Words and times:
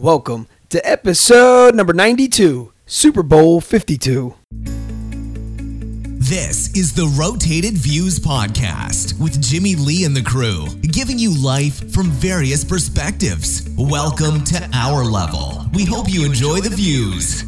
Welcome 0.00 0.48
to 0.70 0.80
episode 0.88 1.74
number 1.74 1.92
92, 1.92 2.72
Super 2.86 3.22
Bowl 3.22 3.60
52. 3.60 4.34
This 6.16 6.74
is 6.74 6.94
the 6.94 7.14
Rotated 7.20 7.74
Views 7.74 8.18
Podcast 8.18 9.20
with 9.20 9.42
Jimmy 9.42 9.74
Lee 9.74 10.06
and 10.06 10.16
the 10.16 10.22
crew, 10.22 10.68
giving 10.80 11.18
you 11.18 11.38
life 11.38 11.92
from 11.92 12.06
various 12.06 12.64
perspectives. 12.64 13.68
Welcome 13.76 14.42
to 14.44 14.70
our 14.72 15.04
level. 15.04 15.66
We 15.74 15.84
hope 15.84 16.06
you 16.08 16.24
enjoy 16.24 16.60
the 16.60 16.70
views. 16.70 17.44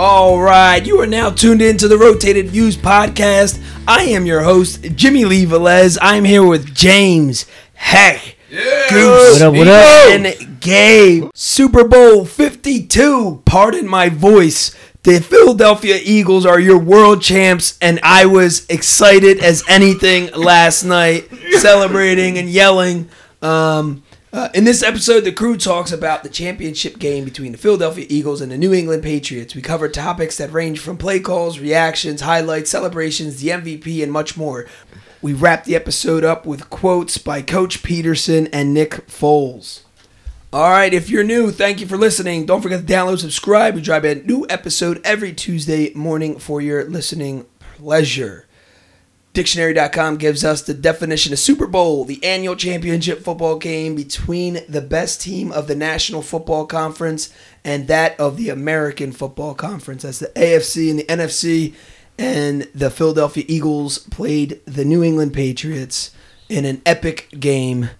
All 0.00 0.40
right, 0.40 0.86
you 0.86 1.00
are 1.00 1.08
now 1.08 1.28
tuned 1.28 1.60
in 1.60 1.76
to 1.78 1.88
the 1.88 1.98
Rotated 1.98 2.50
Views 2.50 2.76
podcast. 2.76 3.60
I 3.84 4.04
am 4.04 4.26
your 4.26 4.42
host, 4.42 4.80
Jimmy 4.94 5.24
Lee 5.24 5.44
Velez. 5.44 5.98
I'm 6.00 6.22
here 6.22 6.46
with 6.46 6.72
James 6.72 7.46
Heck. 7.74 8.36
Goose 8.48 9.40
What 9.40 9.42
up, 9.42 9.54
what 9.54 9.66
up? 9.66 10.10
and 10.10 10.60
Gabe. 10.60 11.30
Super 11.34 11.82
Bowl 11.82 12.24
52. 12.24 13.42
Pardon 13.44 13.88
my 13.88 14.08
voice. 14.08 14.72
The 15.02 15.18
Philadelphia 15.18 15.98
Eagles 16.00 16.46
are 16.46 16.60
your 16.60 16.78
world 16.78 17.20
champs, 17.20 17.76
and 17.82 17.98
I 18.04 18.24
was 18.26 18.66
excited 18.68 19.40
as 19.40 19.64
anything 19.68 20.30
last 20.32 20.84
night, 20.84 21.28
celebrating 21.58 22.38
and 22.38 22.48
yelling. 22.48 23.08
Um, 23.42 24.04
uh, 24.32 24.48
in 24.54 24.64
this 24.64 24.82
episode, 24.82 25.20
the 25.20 25.32
crew 25.32 25.56
talks 25.56 25.90
about 25.90 26.22
the 26.22 26.28
championship 26.28 26.98
game 26.98 27.24
between 27.24 27.52
the 27.52 27.58
Philadelphia 27.58 28.06
Eagles 28.08 28.40
and 28.40 28.52
the 28.52 28.58
New 28.58 28.74
England 28.74 29.02
Patriots. 29.02 29.54
We 29.54 29.62
cover 29.62 29.88
topics 29.88 30.36
that 30.36 30.52
range 30.52 30.80
from 30.80 30.98
play 30.98 31.20
calls, 31.20 31.58
reactions, 31.58 32.20
highlights, 32.20 32.70
celebrations, 32.70 33.40
the 33.40 33.48
MVP, 33.48 34.02
and 34.02 34.12
much 34.12 34.36
more. 34.36 34.66
We 35.22 35.32
wrap 35.32 35.64
the 35.64 35.74
episode 35.74 36.24
up 36.24 36.46
with 36.46 36.70
quotes 36.70 37.18
by 37.18 37.42
Coach 37.42 37.82
Pederson 37.82 38.48
and 38.52 38.74
Nick 38.74 39.06
Foles. 39.08 39.82
All 40.52 40.70
right, 40.70 40.94
if 40.94 41.10
you're 41.10 41.24
new, 41.24 41.50
thank 41.50 41.80
you 41.80 41.86
for 41.86 41.98
listening. 41.98 42.46
Don't 42.46 42.62
forget 42.62 42.86
to 42.86 42.92
download, 42.92 43.18
subscribe. 43.18 43.74
We 43.74 43.82
drive 43.82 44.04
a 44.04 44.14
new 44.14 44.46
episode 44.48 45.00
every 45.04 45.32
Tuesday 45.32 45.92
morning 45.94 46.38
for 46.38 46.60
your 46.60 46.84
listening 46.84 47.46
pleasure. 47.60 48.47
Dictionary.com 49.38 50.16
gives 50.16 50.44
us 50.44 50.62
the 50.62 50.74
definition 50.74 51.32
of 51.32 51.38
Super 51.38 51.68
Bowl, 51.68 52.04
the 52.04 52.18
annual 52.24 52.56
championship 52.56 53.20
football 53.20 53.56
game 53.56 53.94
between 53.94 54.58
the 54.68 54.80
best 54.80 55.20
team 55.20 55.52
of 55.52 55.68
the 55.68 55.76
National 55.76 56.22
Football 56.22 56.66
Conference 56.66 57.32
and 57.62 57.86
that 57.86 58.18
of 58.18 58.36
the 58.36 58.48
American 58.48 59.12
Football 59.12 59.54
Conference. 59.54 60.02
That's 60.02 60.18
the 60.18 60.26
AFC 60.34 60.90
and 60.90 60.98
the 60.98 61.04
NFC. 61.04 61.74
And 62.18 62.62
the 62.74 62.90
Philadelphia 62.90 63.44
Eagles 63.46 63.98
played 63.98 64.60
the 64.64 64.84
New 64.84 65.04
England 65.04 65.34
Patriots 65.34 66.10
in 66.48 66.64
an 66.64 66.82
epic 66.84 67.28
game 67.38 67.90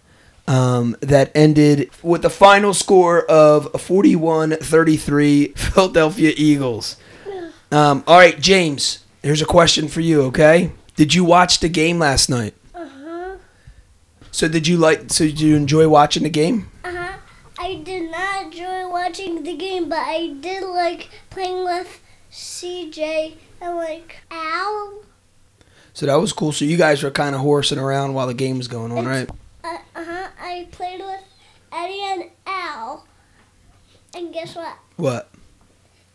um, 0.48 0.96
that 1.02 1.30
ended 1.36 1.88
with 2.02 2.22
the 2.22 2.30
final 2.30 2.74
score 2.74 3.24
of 3.26 3.80
41 3.80 4.56
33 4.56 5.52
Philadelphia 5.54 6.32
Eagles. 6.36 6.96
Um, 7.70 8.02
all 8.06 8.16
right, 8.16 8.40
James, 8.40 9.04
here's 9.22 9.42
a 9.42 9.44
question 9.44 9.88
for 9.88 10.00
you, 10.00 10.22
okay? 10.22 10.72
Did 10.98 11.14
you 11.14 11.22
watch 11.22 11.60
the 11.60 11.68
game 11.68 12.00
last 12.00 12.28
night? 12.28 12.54
Uh-huh. 12.74 13.36
So 14.32 14.48
did 14.48 14.66
you 14.66 14.76
like 14.76 15.12
so 15.12 15.26
did 15.26 15.40
you 15.40 15.54
enjoy 15.54 15.88
watching 15.88 16.24
the 16.24 16.28
game? 16.28 16.72
Uh-huh. 16.82 17.18
I 17.56 17.76
did 17.76 18.10
not 18.10 18.46
enjoy 18.46 18.90
watching 18.90 19.44
the 19.44 19.56
game, 19.56 19.88
but 19.88 20.00
I 20.00 20.34
did 20.40 20.64
like 20.64 21.08
playing 21.30 21.62
with 21.62 22.00
CJ 22.32 23.36
and 23.60 23.76
like 23.76 24.16
Al. 24.32 25.04
So 25.94 26.06
that 26.06 26.16
was 26.16 26.32
cool. 26.32 26.50
So 26.50 26.64
you 26.64 26.76
guys 26.76 27.04
were 27.04 27.12
kind 27.12 27.36
of 27.36 27.42
horsing 27.42 27.78
around 27.78 28.14
while 28.14 28.26
the 28.26 28.34
game 28.34 28.58
was 28.58 28.66
going 28.66 28.90
on, 28.90 29.06
right? 29.06 29.30
Uh, 29.62 29.78
uh-huh. 29.94 30.28
I 30.40 30.66
played 30.72 30.98
with 30.98 31.22
Eddie 31.70 32.02
and 32.02 32.24
Al. 32.44 33.06
And 34.16 34.34
guess 34.34 34.56
what? 34.56 34.76
What? 34.96 35.30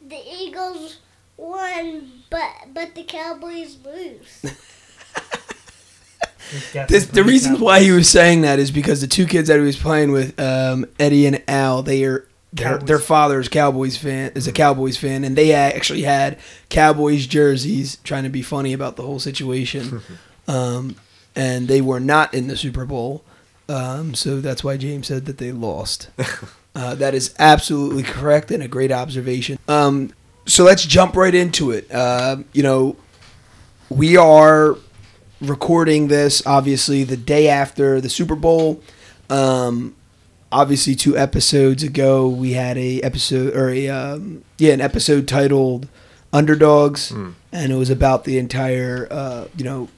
The 0.06 0.19
Eagles 0.29 0.97
won, 1.44 2.12
but 2.30 2.52
but 2.74 2.96
the 2.96 3.04
Cowboys 3.04 3.78
lose. 3.84 4.46
This, 6.88 7.08
the 7.08 7.24
reason 7.24 7.59
why 7.59 7.80
he 7.80 7.92
was 7.92 8.08
saying 8.08 8.42
that 8.42 8.59
is 8.59 8.70
because 8.70 9.02
the 9.02 9.08
two 9.08 9.26
kids 9.26 9.48
that 9.48 9.58
he 9.58 9.66
was 9.66 9.78
playing 9.78 10.12
with, 10.12 10.40
um, 10.40 10.86
Eddie 11.00 11.26
and 11.26 11.42
Al, 11.48 11.82
they 11.82 12.03
are 12.03 12.28
their, 12.52 12.74
Cowboys. 12.74 12.88
their 12.88 13.00
father 13.00 13.40
is 13.40 13.50
Cowboys 13.50 13.98
fan 13.98 14.32
is 14.36 14.48
a 14.48 14.52
Cowboys 14.52 14.98
fan, 14.98 15.24
and 15.24 15.36
they 15.36 15.53
actually 15.53 16.03
had 16.03 16.38
Cowboys 16.70 17.26
jerseys, 17.26 17.98
trying 18.03 18.24
to 18.24 18.30
be 18.30 18.44
funny 18.44 18.74
about 18.74 18.98
the 18.98 19.03
whole 19.03 19.20
situation, 19.20 20.02
um, 20.48 20.96
and 21.36 21.68
they 21.68 21.82
were 21.82 22.00
not 22.00 22.34
in 22.34 22.48
the 22.48 22.58
Super 22.58 22.86
Bowl, 22.86 23.24
um, 23.68 24.14
so 24.14 24.40
that's 24.40 24.64
why 24.64 24.78
James 24.78 25.08
said 25.08 25.26
that 25.26 25.40
they 25.40 25.52
lost. 25.52 26.09
uh, 26.76 26.94
that 26.96 27.16
is 27.16 27.34
absolutely 27.40 28.03
correct 28.03 28.52
and 28.52 28.62
a 28.62 28.68
great 28.68 28.92
observation. 28.92 29.58
Um, 29.68 30.14
so 30.46 30.64
let's 30.64 30.86
jump 30.86 31.16
right 31.16 31.34
into 31.34 31.72
it. 31.72 31.90
Uh, 31.92 32.38
you 32.54 32.64
know, 32.64 32.96
we 33.90 34.18
are 34.18 34.78
recording 35.42 36.08
this 36.08 36.46
obviously 36.46 37.04
the 37.04 37.18
day 37.18 37.48
after 37.48 38.00
the 38.02 38.09
Super 38.09 38.36
Bowl. 38.36 38.82
Um, 39.30 39.96
obviously, 40.52 40.96
two 40.96 41.18
episodes 41.18 41.84
ago, 41.84 42.28
we 42.28 42.53
had 42.53 42.78
a 42.78 43.02
episode 43.02 43.56
or 43.56 43.70
a 43.70 43.88
um, 43.90 44.44
yeah 44.58 44.74
an 44.74 44.82
episode 44.82 45.28
titled 45.28 45.88
"Underdogs," 46.32 47.12
and 47.52 47.72
it 47.72 47.76
was 47.76 47.90
about 47.90 48.24
the 48.26 48.38
entire 48.38 49.08
uh, 49.12 49.48
you 49.58 49.64
know 49.64 49.90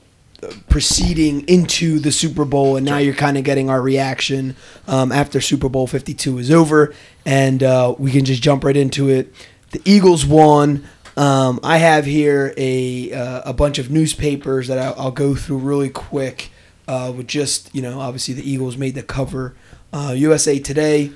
proceeding 0.69 1.41
into 1.47 2.00
the 2.00 2.11
Super 2.11 2.45
Bowl, 2.45 2.75
and 2.75 2.85
now 2.85 2.97
you're 2.97 3.16
kind 3.16 3.38
of 3.38 3.44
getting 3.44 3.69
our 3.69 3.81
reaction 3.81 4.55
um, 4.88 5.11
after 5.11 5.41
Super 5.41 5.69
Bowl 5.69 5.88
52 5.88 6.38
is 6.38 6.51
over, 6.51 6.94
and 7.25 7.63
uh, 7.63 7.95
we 7.97 8.11
can 8.11 8.25
just 8.25 8.44
jump 8.44 8.63
right 8.63 8.78
into 8.78 9.09
it. 9.09 9.34
The 9.75 9.81
Eagles 9.83 10.25
won. 10.25 10.85
Um, 11.17 11.59
I 11.61 11.79
have 11.79 12.05
here 12.05 12.53
a 12.55 13.11
uh, 13.11 13.41
a 13.43 13.51
bunch 13.51 13.77
of 13.77 13.91
newspapers 13.91 14.69
that 14.69 14.79
I'll, 14.79 14.95
I'll 14.97 15.11
go 15.11 15.35
through 15.35 15.57
really 15.57 15.89
quick. 15.89 16.49
Uh, 16.87 17.11
with 17.13 17.27
just 17.27 17.75
you 17.75 17.81
know, 17.81 17.99
obviously 17.99 18.33
the 18.35 18.49
Eagles 18.49 18.77
made 18.77 18.95
the 18.95 19.03
cover. 19.03 19.53
Uh, 19.91 20.13
USA 20.15 20.59
Today, 20.59 21.11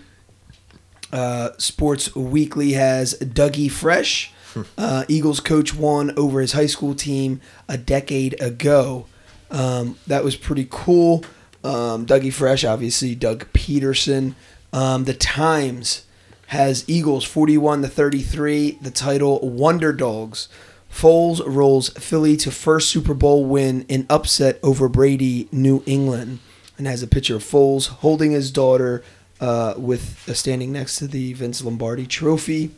uh, 1.13 1.51
Sports 1.57 2.13
Weekly 2.17 2.73
has 2.73 3.13
Dougie 3.19 3.71
Fresh. 3.71 4.33
Uh, 4.77 5.05
Eagles 5.07 5.39
coach 5.39 5.73
won 5.73 6.11
over 6.17 6.41
his 6.41 6.51
high 6.51 6.65
school 6.65 6.93
team 6.93 7.39
a 7.69 7.77
decade 7.77 8.41
ago. 8.41 9.05
Um, 9.49 9.97
that 10.05 10.25
was 10.25 10.35
pretty 10.35 10.67
cool. 10.69 11.23
Um, 11.63 12.05
Dougie 12.05 12.33
Fresh, 12.33 12.65
obviously 12.65 13.15
Doug 13.15 13.45
Pederson. 13.53 14.33
Um, 14.73 15.05
the 15.05 15.13
Times 15.13 16.03
has 16.49 16.83
Eagles 16.87 17.23
41 17.25 17.83
to 17.83 17.87
33. 17.87 18.79
The 18.81 18.89
title 18.89 19.39
Wonder 19.47 19.93
Dogs. 19.93 20.47
Foles 20.91 21.43
rolls 21.45 21.89
Philly 21.89 22.35
to 22.37 22.49
first 22.49 22.89
Super 22.89 23.13
Bowl 23.13 23.45
win 23.45 23.85
in 23.87 24.07
upset 24.09 24.59
over 24.63 24.89
Brady, 24.89 25.47
New 25.51 25.83
England, 25.85 26.39
and 26.75 26.88
has 26.88 27.03
a 27.03 27.07
picture 27.07 27.35
of 27.35 27.43
Foles 27.43 27.88
holding 27.89 28.31
his 28.31 28.49
daughter 28.49 29.03
uh, 29.39 29.75
with 29.77 30.27
uh, 30.27 30.33
standing 30.33 30.71
next 30.71 30.95
to 30.97 31.07
the 31.07 31.33
Vince 31.33 31.63
Lombardi 31.63 32.07
Trophy. 32.07 32.71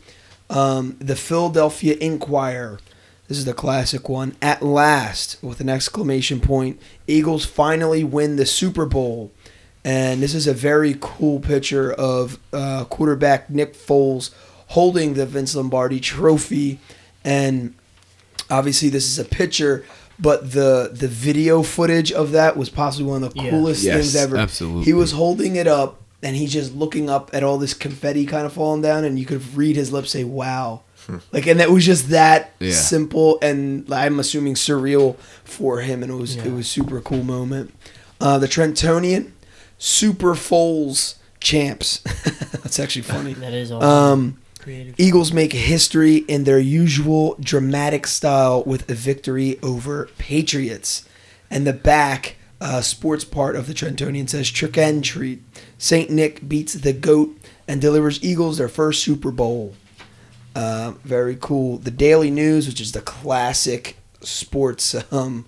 Um, 0.50 0.98
the 0.98 1.16
Philadelphia 1.16 1.96
Inquirer. 1.98 2.78
This 3.26 3.38
is 3.38 3.46
the 3.46 3.54
classic 3.54 4.06
one. 4.06 4.36
At 4.42 4.60
last, 4.60 5.42
with 5.42 5.62
an 5.62 5.70
exclamation 5.70 6.40
point, 6.40 6.78
Eagles 7.06 7.46
finally 7.46 8.04
win 8.04 8.36
the 8.36 8.44
Super 8.44 8.84
Bowl. 8.84 9.32
And 9.84 10.22
this 10.22 10.34
is 10.34 10.46
a 10.46 10.52
very 10.54 10.96
cool 11.00 11.40
picture 11.40 11.92
of 11.92 12.38
uh, 12.52 12.84
quarterback 12.84 13.50
Nick 13.50 13.74
Foles 13.74 14.30
holding 14.68 15.14
the 15.14 15.26
Vince 15.26 15.54
Lombardi 15.56 15.98
trophy. 15.98 16.78
And 17.24 17.74
obviously, 18.50 18.88
this 18.90 19.04
is 19.06 19.18
a 19.18 19.24
picture, 19.24 19.84
but 20.20 20.52
the 20.52 20.90
the 20.92 21.08
video 21.08 21.62
footage 21.62 22.12
of 22.12 22.30
that 22.32 22.56
was 22.56 22.68
possibly 22.70 23.10
one 23.10 23.24
of 23.24 23.34
the 23.34 23.42
Yeah. 23.42 23.50
coolest 23.50 23.82
Yes, 23.82 23.96
things 23.96 24.16
ever. 24.16 24.36
absolutely. 24.36 24.84
He 24.84 24.92
was 24.92 25.12
holding 25.12 25.56
it 25.56 25.66
up, 25.66 26.00
and 26.22 26.36
he's 26.36 26.52
just 26.52 26.74
looking 26.74 27.10
up 27.10 27.30
at 27.32 27.42
all 27.42 27.58
this 27.58 27.74
confetti 27.74 28.24
kind 28.24 28.46
of 28.46 28.52
falling 28.52 28.82
down, 28.82 29.04
and 29.04 29.18
you 29.18 29.26
could 29.26 29.42
read 29.56 29.74
his 29.74 29.90
lips 29.92 30.10
say, 30.12 30.22
"Wow." 30.24 30.82
Like, 31.32 31.48
and 31.48 31.60
it 31.60 31.68
was 31.72 31.84
just 31.84 32.10
that 32.10 32.52
Yeah. 32.60 32.72
simple, 32.74 33.38
and 33.42 33.92
I'm 33.92 34.20
assuming 34.20 34.54
surreal 34.54 35.16
for 35.42 35.80
him, 35.80 36.04
and 36.04 36.12
it 36.12 36.14
was 36.14 36.36
Yeah. 36.36 36.44
it 36.44 36.52
was 36.52 36.68
super 36.68 37.00
cool 37.00 37.24
moment. 37.24 37.72
Uh, 38.20 38.38
the 38.38 38.46
Trentonian, 38.46 39.32
Super 39.86 40.34
Foles 40.34 41.16
champs. 41.40 41.98
That's 42.62 42.78
actually 42.78 43.02
funny. 43.02 43.34
That 43.40 43.52
is 43.52 43.72
all 43.72 43.82
Um, 43.82 44.38
creative. 44.60 44.94
Eagles 44.98 45.32
make 45.32 45.52
history 45.52 46.18
in 46.28 46.44
their 46.44 46.60
usual 46.60 47.36
dramatic 47.40 48.06
style 48.06 48.62
with 48.64 48.88
a 48.88 48.94
victory 48.94 49.58
over 49.60 50.08
Patriots. 50.18 51.04
And 51.50 51.66
the 51.66 51.72
back 51.72 52.36
uh, 52.60 52.80
sports 52.80 53.24
part 53.24 53.56
of 53.56 53.66
the 53.66 53.74
Trentonian 53.74 54.28
says 54.28 54.48
trick 54.50 54.78
and 54.78 55.02
treat. 55.02 55.42
St. 55.78 56.10
Nick 56.10 56.48
beats 56.48 56.74
the 56.74 56.92
GOAT 56.92 57.36
and 57.66 57.80
delivers 57.80 58.22
Eagles 58.22 58.58
their 58.58 58.68
first 58.68 59.02
Super 59.02 59.32
Bowl. 59.32 59.74
Uh, 60.54 60.92
very 61.02 61.36
cool. 61.40 61.78
The 61.78 61.90
Daily 61.90 62.30
News, 62.30 62.68
which 62.68 62.80
is 62.80 62.92
the 62.92 63.00
classic 63.00 63.96
sports 64.20 64.94
um, 65.12 65.46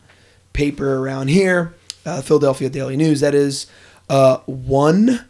paper 0.53 0.97
around 0.99 1.29
here. 1.29 1.75
uh, 2.05 2.21
Philadelphia 2.21 2.69
Daily 2.69 2.97
News. 2.97 3.21
That 3.21 3.35
is 3.35 3.67
uh, 4.09 4.39
one, 4.47 5.25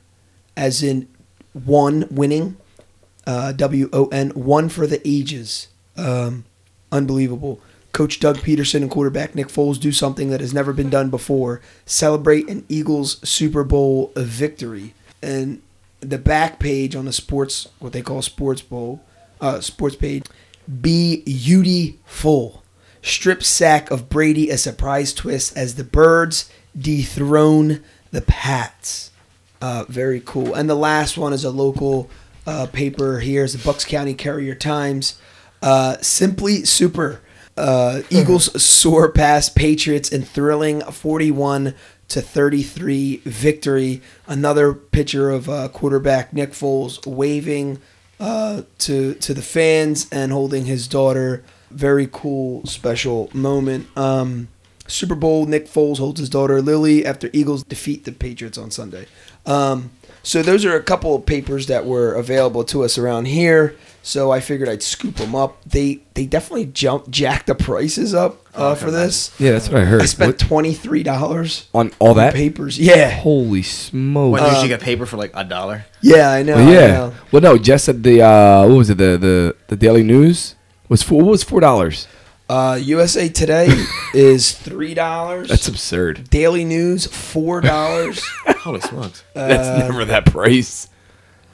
as 0.57 0.83
in 0.83 1.09
one 1.53 2.07
winning, 2.11 2.57
uh, 3.27 3.53
W 3.53 3.89
O 3.93 4.07
N, 4.07 4.31
one 4.31 4.69
for 4.69 4.87
the 4.87 5.01
ages. 5.07 5.69
Um, 5.97 6.45
unbelievable. 6.91 7.61
Coach 7.93 8.19
Doug 8.19 8.39
Pederson 8.39 8.83
and 8.83 8.91
quarterback 8.91 9.37
Nick 9.37 9.47
Foles 9.47 9.79
do 9.79 9.93
something 9.93 10.31
that 10.31 10.41
has 10.41 10.53
never 10.53 10.73
been 10.73 10.91
done 10.91 11.11
before 11.11 11.61
celebrate 11.87 12.49
an 12.49 12.65
Eagles 12.69 13.21
Super 13.29 13.63
Bowl 13.63 14.13
victory. 14.17 14.95
And 15.23 15.63
the 16.01 16.19
back 16.19 16.59
page 16.59 16.97
on 16.97 17.05
the 17.05 17.13
sports, 17.13 17.69
what 17.79 17.93
they 17.93 18.03
call 18.03 18.21
Sports 18.21 18.63
Bowl, 18.63 19.01
uh, 19.41 19.61
sports 19.61 19.95
page, 19.95 20.25
beautiful. 20.83 22.63
Strip 23.01 23.45
sack 23.45 23.91
of 23.91 24.09
Brady, 24.09 24.51
a 24.51 24.59
surprise 24.59 25.15
twist 25.15 25.57
as 25.57 25.77
the 25.77 25.85
Birds 25.85 26.51
dethrone 26.77 27.85
the 28.15 28.23
Pats. 28.23 29.11
Uh, 29.61 29.85
very 29.89 30.21
cool. 30.25 30.55
And 30.55 30.69
the 30.69 30.75
last 30.75 31.19
one 31.19 31.33
is 31.33 31.45
a 31.45 31.51
local 31.51 32.09
uh, 32.47 32.67
paper 32.67 33.21
here 33.21 33.45
is 33.45 33.55
the 33.55 33.65
Bucks 33.65 33.85
County 33.85 34.15
Courier 34.15 34.55
Times. 34.55 35.19
Uh, 35.63 35.97
simply 36.01 36.65
super. 36.65 37.21
Uh, 37.57 38.03
Eagles 38.11 38.63
soar 38.63 39.11
past 39.11 39.55
Patriots 39.55 40.11
in 40.11 40.23
thrilling 40.23 40.81
41 40.81 41.75
to 42.09 42.21
33 42.21 43.23
victory. 43.25 44.03
Another 44.27 44.75
picture 44.75 45.31
of 45.31 45.49
uh, 45.49 45.69
quarterback 45.69 46.33
Nick 46.33 46.51
Foles 46.51 47.07
waving 47.07 47.81
uh, 48.21 48.63
to 48.79 49.15
to 49.15 49.35
the 49.35 49.43
fans 49.43 50.09
and 50.11 50.33
holding 50.33 50.67
his 50.67 50.87
daughter. 50.89 51.43
Very 51.71 52.09
cool, 52.11 52.67
special 52.67 53.31
moment. 53.33 53.87
Um, 53.97 54.49
Super 54.95 55.15
Bowl. 55.15 55.47
Nick 55.47 55.67
Foles 55.69 55.99
holds 55.99 56.21
his 56.21 56.29
daughter 56.29 56.63
Lily 56.63 57.05
after 57.05 57.29
Eagles 57.33 57.63
defeat 57.65 58.05
the 58.05 58.13
Patriots 58.13 58.57
on 58.59 58.71
Sunday. 58.71 59.07
Um, 59.47 59.91
so 60.23 60.43
those 60.43 60.65
are 60.65 60.75
a 60.75 60.83
couple 60.83 61.15
of 61.15 61.27
papers 61.27 61.67
that 61.67 61.85
were 61.85 62.15
available 62.15 62.65
to 62.65 62.83
us 62.85 62.97
around 62.97 63.27
here. 63.27 63.77
So 64.03 64.31
I 64.31 64.41
figured 64.41 64.69
I'd 64.69 64.83
scoop 64.83 65.17
them 65.17 65.35
up. 65.35 65.63
They 65.65 66.01
they 66.13 66.27
definitely 66.27 66.67
jumped 66.67 67.11
jacked 67.11 67.47
the 67.47 67.55
prices 67.55 68.15
up 68.15 68.37
uh, 68.55 68.75
for 68.75 68.91
this. 68.91 69.35
Yeah, 69.41 69.53
that's 69.53 69.71
what 69.71 69.81
I 69.81 69.85
heard. 69.87 70.03
I 70.03 70.05
spent 70.07 70.39
twenty 70.39 70.75
three 70.75 71.03
dollars 71.03 71.69
on 71.75 71.91
all 71.99 72.13
that. 72.15 72.35
papers. 72.35 72.79
Yeah, 72.79 73.11
Holy 73.11 73.63
smoke! 73.63 74.33
When 74.35 74.43
Uh, 74.43 74.47
you 74.47 74.51
usually 74.53 74.69
get 74.69 74.83
paper 74.83 75.07
for 75.07 75.17
like 75.17 75.31
a 75.35 75.43
dollar. 75.45 75.87
yeah, 76.03 76.31
I 76.31 76.43
know. 76.43 76.57
Well, 76.57 76.69
I 76.69 76.73
yeah. 76.73 76.87
know. 76.89 77.15
Well, 77.33 77.41
no, 77.43 77.57
Jess 77.57 77.85
said 77.85 78.03
the 78.03 78.21
uh, 78.21 78.67
what 78.69 78.77
was 78.77 78.91
it? 78.91 78.99
The 78.99 79.17
the 79.17 79.57
the 79.69 79.77
Daily 79.77 80.03
News 80.03 80.55
was 80.91 81.03
four. 81.03 81.23
What 81.23 81.31
was 81.31 81.43
four 81.43 81.61
dollars? 81.61 82.07
Uh, 82.49 82.79
USA 82.83 83.29
Today 83.29 83.69
is 84.15 84.53
three 84.53 84.93
dollars. 84.95 85.49
That's 85.49 85.67
absurd. 85.69 86.29
Daily 86.29 86.65
News 86.65 87.07
four 87.07 87.61
dollars. 87.61 88.23
Holy 88.59 88.81
smokes! 88.81 89.25
That's 89.35 89.83
never 89.83 90.05
that 90.05 90.27
price. 90.27 90.89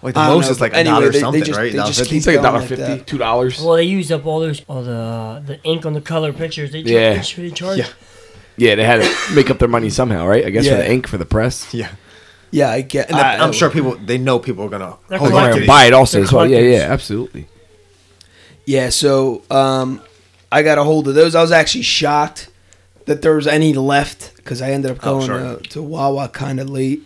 Like 0.03 0.15
the 0.15 0.21
most 0.21 0.47
know, 0.47 0.51
is 0.53 0.61
like 0.61 0.73
but 0.73 0.79
a 0.79 0.81
anyway, 0.81 0.95
dollar 0.95 1.07
they- 1.07 1.13
they 1.13 1.21
something, 1.21 1.45
just- 1.45 1.59
right? 1.59 1.73
they 1.73 1.79
just 1.79 2.05
keep 2.07 2.17
It's 2.19 2.27
like 2.27 2.39
a 2.39 2.43
dollar 2.43 2.59
like 2.61 2.69
fifty, 2.69 2.83
that. 2.85 3.07
two 3.07 3.19
dollars. 3.19 3.61
Well, 3.63 3.75
they 3.75 3.85
used 3.85 4.11
up 4.11 4.27
all 4.27 4.41
those 4.41 4.63
all 4.67 4.83
the 4.83 5.43
the 5.47 5.63
ink 5.63 5.87
on 5.87 5.93
the 5.93 6.01
color 6.01 6.33
pictures. 6.33 6.73
They 6.73 6.81
Yeah. 6.81 7.23
they, 7.23 7.43
they 7.43 7.51
charge. 7.51 7.79
Yeah. 7.79 7.89
Yeah, 8.57 8.75
they 8.75 8.85
had 8.85 9.01
to 9.03 9.35
make 9.35 9.49
up 9.51 9.59
their 9.59 9.69
money 9.69 9.91
somehow, 9.91 10.27
right? 10.27 10.45
I 10.45 10.51
guess 10.51 10.67
for 10.69 10.75
the 10.75 10.91
ink 10.91 11.07
for 11.07 11.19
the 11.19 11.25
press. 11.25 11.73
Yeah, 11.73 11.91
yeah, 12.51 12.69
I 12.71 12.81
get. 12.81 13.09
And 13.11 13.17
I- 13.19 13.37
the- 13.37 13.43
I'm 13.45 13.53
sure 13.53 13.71
people 13.71 13.95
they 13.97 14.19
know 14.19 14.39
people 14.39 14.65
are 14.65 14.69
gonna 14.69 14.97
They're 15.09 15.19
hold 15.19 15.33
on 15.35 15.51
gonna 15.53 15.67
buy 15.67 15.85
it 15.85 15.93
also 15.93 16.21
as 16.23 16.33
well. 16.33 16.47
Yeah, 16.49 16.59
yeah, 16.59 16.87
absolutely. 16.91 17.47
Yeah, 18.67 18.89
so 18.91 19.43
um, 19.51 20.01
I 20.53 20.63
got 20.63 20.79
a 20.79 20.85
hold 20.85 21.09
of 21.09 21.15
those. 21.15 21.35
I 21.35 21.43
was 21.43 21.53
actually 21.53 21.83
shocked 21.83 22.49
that 23.07 23.23
there 23.23 23.35
was 23.35 23.47
any 23.47 23.73
left 23.73 24.37
because 24.37 24.61
I 24.63 24.71
ended 24.71 24.91
up 24.91 24.99
Oh, 25.03 25.15
going 25.19 25.27
sure. 25.27 25.39
to, 25.57 25.63
to 25.71 25.83
Wawa 25.83 26.29
kind 26.29 26.61
of 26.61 26.69
late. 26.69 27.03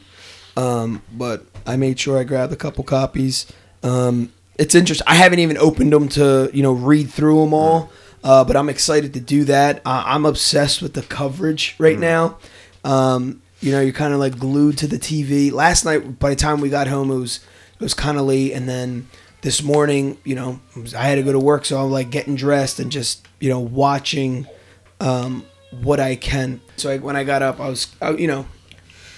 Um, 0.57 1.03
but 1.13 1.45
I 1.67 1.77
made 1.77 1.99
sure 1.99 2.19
I 2.19 2.25
grabbed 2.25 2.53
a 2.53 2.57
couple 2.57 2.85
copies. 2.85 3.47
Um, 3.83 4.33
it's 4.57 4.75
interesting. 4.75 5.07
I 5.09 5.15
haven't 5.17 5.41
even 5.41 5.59
opened 5.59 5.93
them 5.93 6.09
to 6.11 6.49
you 6.53 6.63
know 6.63 6.73
read 6.73 7.11
through 7.11 7.41
them 7.41 7.53
all, 7.55 7.91
uh, 8.23 8.45
but 8.45 8.57
I'm 8.57 8.69
excited 8.69 9.13
to 9.15 9.21
do 9.21 9.45
that. 9.45 9.79
Uh, 9.85 10.05
I'm 10.07 10.25
obsessed 10.25 10.81
with 10.81 10.95
the 10.95 11.03
coverage 11.03 11.75
right 11.79 11.99
now. 11.99 12.39
Um, 12.85 13.43
you 13.61 13.73
know, 13.73 13.81
you're 13.81 13.93
kind 13.93 14.13
of 14.15 14.21
like 14.21 14.39
glued 14.39 14.79
to 14.79 14.87
the 14.87 14.99
TV. 14.99 15.51
Last 15.51 15.85
night, 15.85 16.19
by 16.19 16.31
the 16.31 16.37
time 16.37 16.61
we 16.61 16.69
got 16.69 16.87
home, 16.87 17.11
it 17.11 17.19
was 17.19 17.41
it 17.75 17.81
was 17.83 17.95
kind 17.95 18.17
of 18.19 18.27
late, 18.27 18.53
and 18.53 18.69
then 18.69 19.09
this 19.45 19.63
morning, 19.63 20.17
you 20.25 20.35
know, 20.35 20.59
I 20.97 21.07
had 21.07 21.17
to 21.17 21.23
go 21.23 21.31
to 21.31 21.39
work, 21.39 21.67
so 21.67 21.79
I'm 21.79 21.91
like 21.91 22.11
getting 22.11 22.35
dressed 22.35 22.81
and 22.81 22.91
just 22.91 23.29
you 23.41 23.51
know 23.51 23.61
watching 23.61 24.49
um, 25.01 25.45
what 25.83 26.01
I 26.01 26.17
can. 26.17 26.63
So 26.79 26.91
I, 26.91 26.97
when 26.97 27.15
I 27.15 27.25
got 27.25 27.43
up, 27.43 27.61
I 27.61 27.69
was 27.69 27.95
I, 28.01 28.13
you 28.13 28.27
know 28.27 28.47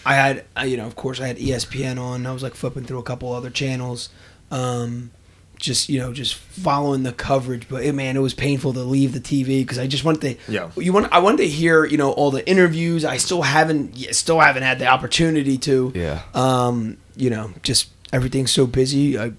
I 0.05 0.17
had 0.17 0.44
I, 0.56 0.64
you 0.64 0.76
know 0.76 0.87
of 0.87 0.96
course 0.96 1.20
I 1.20 1.28
had 1.28 1.38
ESPN 1.38 2.00
on. 2.00 2.26
I 2.26 2.32
was 2.32 2.43
like 2.43 2.56
flipping 2.56 2.84
through 2.84 2.99
a 2.99 3.05
couple 3.05 3.32
other 3.32 3.50
channels. 3.50 4.08
Um, 4.50 5.12
just 5.58 5.88
you 5.88 6.00
know, 6.00 6.12
just 6.12 6.34
following 6.34 7.05
the 7.05 7.12
coverage, 7.12 7.69
but 7.69 7.84
eh, 7.84 7.93
man, 7.93 8.17
it 8.17 8.20
was 8.20 8.34
painful 8.34 8.72
to 8.72 8.81
leave 8.81 9.12
the 9.12 9.20
TV 9.20 9.61
because 9.61 9.79
I 9.79 9.87
just 9.87 10.05
wanted 10.05 10.22
to. 10.22 10.52
Yeah. 10.52 10.72
You 10.76 10.93
want? 10.93 11.12
I 11.12 11.20
wanted 11.20 11.38
to 11.38 11.49
hear 11.49 11.84
you 11.84 11.99
know 11.99 12.11
all 12.11 12.32
the 12.32 12.46
interviews. 12.50 13.05
I 13.05 13.19
still 13.19 13.43
haven't, 13.43 13.96
still 14.12 14.40
haven't 14.40 14.64
had 14.64 14.81
the 14.81 14.88
opportunity 14.88 15.56
to. 15.58 15.93
Yeah. 15.94 16.22
Um, 16.34 16.96
you 17.14 17.31
know, 17.31 17.52
just 17.62 17.90
everything's 18.12 18.50
so 18.50 18.67
busy. 18.67 19.17
I, 19.17 19.32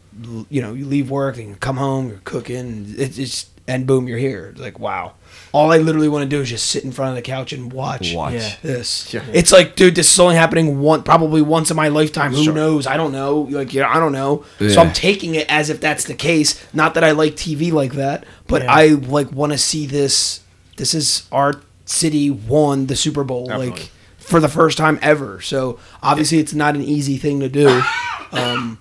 you 0.49 0.61
know, 0.61 0.73
you 0.73 0.85
leave 0.85 1.09
work 1.09 1.37
and 1.37 1.49
you 1.49 1.55
come 1.55 1.77
home, 1.77 2.09
you're 2.09 2.21
cooking, 2.23 2.57
and 2.57 2.95
it's 2.99 3.49
and 3.67 3.85
boom, 3.85 4.07
you're 4.07 4.17
here. 4.17 4.47
It's 4.51 4.59
like 4.61 4.79
wow. 4.79 5.13
All 5.53 5.71
I 5.71 5.77
literally 5.77 6.09
want 6.09 6.23
to 6.23 6.29
do 6.29 6.41
is 6.41 6.49
just 6.49 6.67
sit 6.67 6.83
in 6.83 6.91
front 6.91 7.09
of 7.09 7.15
the 7.15 7.21
couch 7.21 7.53
and 7.53 7.71
watch. 7.71 8.13
Watch. 8.13 8.33
Yeah. 8.33 8.55
This. 8.61 9.13
Yeah. 9.13 9.23
It's 9.33 9.51
like, 9.51 9.75
dude, 9.75 9.95
this 9.95 10.11
is 10.11 10.19
only 10.19 10.35
happening 10.35 10.79
one, 10.79 11.03
probably 11.03 11.41
once 11.41 11.71
in 11.71 11.77
my 11.77 11.87
lifetime. 11.87 12.33
Who 12.33 12.43
Sure. 12.45 12.53
knows? 12.53 12.85
I 12.85 12.97
don't 12.97 13.11
know. 13.13 13.41
Like, 13.49 13.73
yeah, 13.73 13.89
I 13.89 13.99
don't 13.99 14.11
know. 14.11 14.43
So 14.59 14.81
I'm 14.81 14.91
taking 14.93 15.35
it 15.35 15.47
as 15.49 15.69
if 15.69 15.79
that's 15.79 16.03
the 16.03 16.13
case. 16.13 16.63
Not 16.73 16.93
that 16.95 17.03
I 17.03 17.11
like 17.11 17.35
TV 17.35 17.71
like 17.71 17.93
that, 17.93 18.25
but 18.47 18.63
Yeah. 18.63 18.73
I 18.73 18.87
like 18.89 19.31
want 19.31 19.51
to 19.53 19.57
see 19.57 19.85
this. 19.85 20.41
This 20.75 20.93
is 20.93 21.23
our 21.31 21.61
city 21.85 22.29
won 22.29 22.87
the 22.87 22.95
Super 22.95 23.23
Bowl 23.23 23.45
Definitely. 23.47 23.69
like 23.71 23.89
for 24.17 24.39
the 24.41 24.49
first 24.49 24.77
time 24.77 24.99
ever. 25.01 25.39
So 25.41 25.79
obviously, 26.03 26.39
it's 26.39 26.53
not 26.53 26.75
an 26.75 26.83
easy 26.83 27.17
thing 27.17 27.39
to 27.41 27.49
do. 27.49 27.81
Um, 28.29 28.77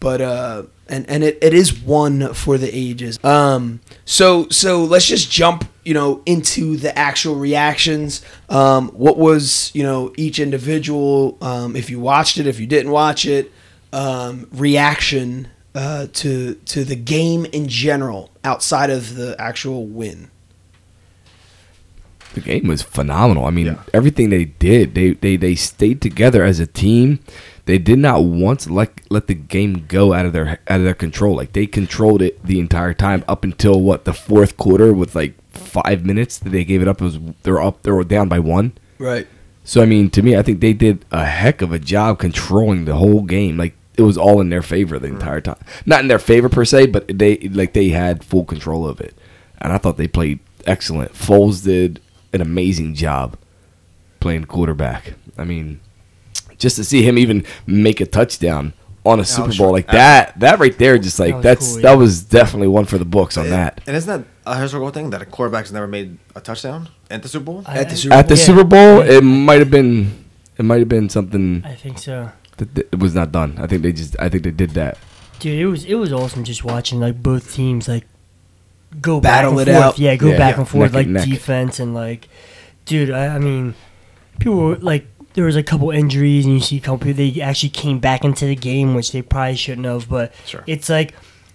but 0.00 0.20
uh 0.20 0.62
and 0.88 1.08
and 1.08 1.22
it, 1.22 1.38
it 1.42 1.52
is 1.52 1.78
one 1.80 2.32
for 2.34 2.56
the 2.58 2.70
ages. 2.74 3.22
Um 3.24 3.80
so 4.04 4.48
so 4.48 4.84
let's 4.84 5.06
just 5.06 5.30
jump 5.30 5.68
you 5.84 5.94
know 5.94 6.22
into 6.26 6.76
the 6.76 6.96
actual 6.98 7.36
reactions. 7.36 8.22
Um 8.48 8.88
what 8.90 9.18
was 9.18 9.70
you 9.74 9.82
know 9.82 10.12
each 10.16 10.38
individual 10.38 11.36
um 11.40 11.76
if 11.76 11.90
you 11.90 12.00
watched 12.00 12.38
it 12.38 12.46
if 12.46 12.58
you 12.60 12.66
didn't 12.66 12.92
watch 12.92 13.26
it 13.26 13.52
um 13.92 14.48
reaction 14.52 15.48
uh 15.74 16.06
to 16.12 16.54
to 16.54 16.84
the 16.84 16.96
game 16.96 17.44
in 17.46 17.68
general 17.68 18.30
outside 18.44 18.90
of 18.90 19.14
the 19.16 19.34
actual 19.38 19.86
win 19.86 20.30
The 22.34 22.40
game 22.40 22.68
was 22.68 22.82
phenomenal. 22.82 23.44
I 23.46 23.50
mean, 23.50 23.66
Yeah. 23.66 23.82
everything 23.94 24.30
they 24.30 24.44
did, 24.44 24.94
they, 24.94 25.10
they 25.12 25.36
they 25.36 25.54
stayed 25.54 26.00
together 26.00 26.44
as 26.44 26.60
a 26.60 26.66
team. 26.66 27.20
They 27.64 27.78
did 27.78 27.98
not 27.98 28.24
once 28.24 28.68
let 28.70 28.90
let 29.10 29.26
the 29.26 29.34
game 29.34 29.84
go 29.88 30.12
out 30.14 30.26
of 30.26 30.32
their 30.32 30.58
out 30.68 30.80
of 30.80 30.84
their 30.84 30.94
control. 30.94 31.36
Like 31.36 31.52
they 31.52 31.66
controlled 31.66 32.22
it 32.22 32.42
the 32.44 32.58
entire 32.60 32.94
time 32.94 33.24
up 33.28 33.44
until 33.44 33.80
what 33.80 34.04
the 34.04 34.12
fourth 34.14 34.56
quarter 34.56 34.92
with 34.94 35.14
like 35.14 35.34
five 35.52 36.04
minutes 36.04 36.38
that 36.38 36.50
they 36.50 36.64
gave 36.64 36.80
it 36.82 36.88
up. 36.88 37.00
It 37.00 37.04
was 37.04 37.18
they 37.42 37.50
were 37.50 37.62
up 37.62 37.82
they 37.82 37.90
were 37.90 38.04
down 38.04 38.28
by 38.28 38.38
one. 38.38 38.72
right 38.98 39.26
So 39.64 39.82
I 39.82 39.86
mean, 39.86 40.08
to 40.10 40.22
me, 40.22 40.36
I 40.36 40.42
think 40.42 40.60
they 40.60 40.72
did 40.72 41.04
a 41.10 41.24
heck 41.26 41.60
of 41.60 41.72
a 41.72 41.78
job 41.78 42.18
controlling 42.18 42.84
the 42.84 42.94
whole 42.96 43.22
game. 43.22 43.56
Like 43.58 43.74
it 43.96 44.02
was 44.02 44.16
all 44.16 44.40
in 44.40 44.48
their 44.50 44.62
favor 44.62 44.98
the 44.98 45.08
entire 45.08 45.40
time. 45.40 45.58
Not 45.84 46.00
in 46.00 46.08
their 46.08 46.18
favor 46.20 46.48
per 46.48 46.64
se, 46.64 46.86
but 46.86 47.06
they 47.08 47.38
like 47.38 47.72
they 47.72 47.88
had 47.88 48.22
full 48.24 48.44
control 48.44 48.86
of 48.88 49.00
it, 49.00 49.14
and 49.60 49.72
I 49.72 49.78
thought 49.78 49.96
they 49.98 50.08
played 50.08 50.38
excellent. 50.66 51.12
Foles 51.14 51.64
did 51.64 52.00
an 52.32 52.40
amazing 52.40 52.94
job 52.94 53.36
playing 54.20 54.44
quarterback. 54.44 55.14
I 55.36 55.44
mean, 55.44 55.80
just 56.58 56.76
to 56.76 56.84
see 56.84 57.02
him 57.02 57.18
even 57.18 57.44
make 57.66 58.00
a 58.00 58.06
touchdown 58.06 58.72
on 59.06 59.20
a 59.20 59.24
Super 59.24 59.52
sure. 59.52 59.66
Bowl 59.66 59.72
like 59.72 59.86
that, 59.88 60.38
that 60.40 60.58
right 60.58 60.76
there, 60.76 60.98
just 60.98 61.18
like 61.18 61.34
was 61.36 61.42
that's 61.42 61.72
cool, 61.74 61.82
that 61.82 61.94
was 61.94 62.22
definitely 62.24 62.66
one 62.68 62.84
for 62.84 62.98
the 62.98 63.04
books 63.04 63.36
on 63.38 63.48
that. 63.50 63.80
And 63.86 63.96
isn't 63.96 64.22
that 64.22 64.28
a 64.44 64.60
historical 64.60 64.90
thing 64.90 65.10
that 65.10 65.22
a 65.22 65.26
quarterback's 65.26 65.70
never 65.72 65.86
made 65.86 66.18
a 66.34 66.40
touchdown 66.40 66.88
at 67.10 67.22
the 67.22 67.28
Super 67.28 67.44
Bowl? 67.44 67.62
I- 67.66 67.78
At 67.78 67.86
the 67.88 67.92
I- 67.92 67.96
Super 67.96 68.14
At 68.14 68.28
the 68.28 68.34
yeah. 68.34 68.42
Super 68.44 68.64
Bowl, 68.64 69.00
it 69.02 69.22
might 69.22 69.60
have 69.60 69.70
been 69.70 70.24
it 70.58 70.64
might 70.64 70.80
have 70.80 70.88
been 70.88 71.08
something. 71.08 71.62
I 71.64 71.74
think 71.74 71.98
so. 71.98 72.32
that 72.58 72.74
that 72.74 72.88
it 72.92 72.98
was 72.98 73.14
not 73.14 73.30
done. 73.32 73.56
I 73.58 73.66
think 73.68 73.82
they 73.82 73.92
just 73.92 74.16
I 74.18 74.28
think 74.28 74.42
they 74.42 74.50
did 74.50 74.70
that. 74.70 74.98
Dude, 75.38 75.58
it 75.58 75.66
was 75.66 75.84
it 75.84 75.94
was 75.94 76.12
awesome 76.12 76.42
just 76.44 76.64
watching 76.64 76.98
like 77.00 77.22
both 77.22 77.54
teams 77.54 77.86
like 77.88 78.04
go 79.00 79.20
Battle 79.20 79.52
back 79.52 79.60
it 79.60 79.68
and 79.68 79.76
forth. 79.76 79.84
out. 79.94 79.98
Yeah, 79.98 80.16
go 80.16 80.28
Yeah. 80.30 80.38
back 80.38 80.54
Yeah. 80.54 80.60
and 80.60 80.68
forth 80.68 80.92
Neck 80.92 81.06
like 81.06 81.06
and 81.06 81.30
defense 81.30 81.78
and 81.80 81.94
like, 81.94 82.28
dude. 82.84 83.10
I, 83.10 83.26
I 83.34 83.38
mean, 83.38 83.74
people 84.38 84.56
were 84.56 84.76
like 84.76 85.06
there 85.34 85.44
was 85.44 85.56
a 85.56 85.62
couple 85.62 85.90
injuries 85.90 86.44
and 86.46 86.54
you 86.54 86.60
see 86.60 86.78
a 86.78 86.80
couple 86.80 86.98
people 86.98 87.14
they 87.24 87.40
actually 87.40 87.68
came 87.68 87.98
back 88.00 88.24
into 88.24 88.44
the 88.46 88.56
game 88.56 88.94
which 88.94 89.12
they 89.12 89.22
probably 89.22 89.56
shouldn't 89.56 89.86
have. 89.86 90.08
But 90.08 90.32
Sure. 90.46 90.64
it's 90.66 90.88
like, 90.88 91.14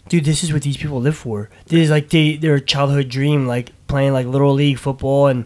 dude, 0.10 0.26
this 0.26 0.44
is 0.44 0.54
what 0.54 0.62
these 0.62 0.78
people 0.78 1.02
live 1.02 1.18
for. 1.18 1.50
This 1.68 1.80
is 1.86 1.90
like 1.90 2.10
they 2.10 2.36
their 2.38 2.60
childhood 2.60 3.10
dream, 3.10 3.48
like 3.48 3.72
playing 3.88 4.14
like 4.14 4.26
little 4.28 4.54
league 4.54 4.78
football 4.80 5.28
and. 5.28 5.46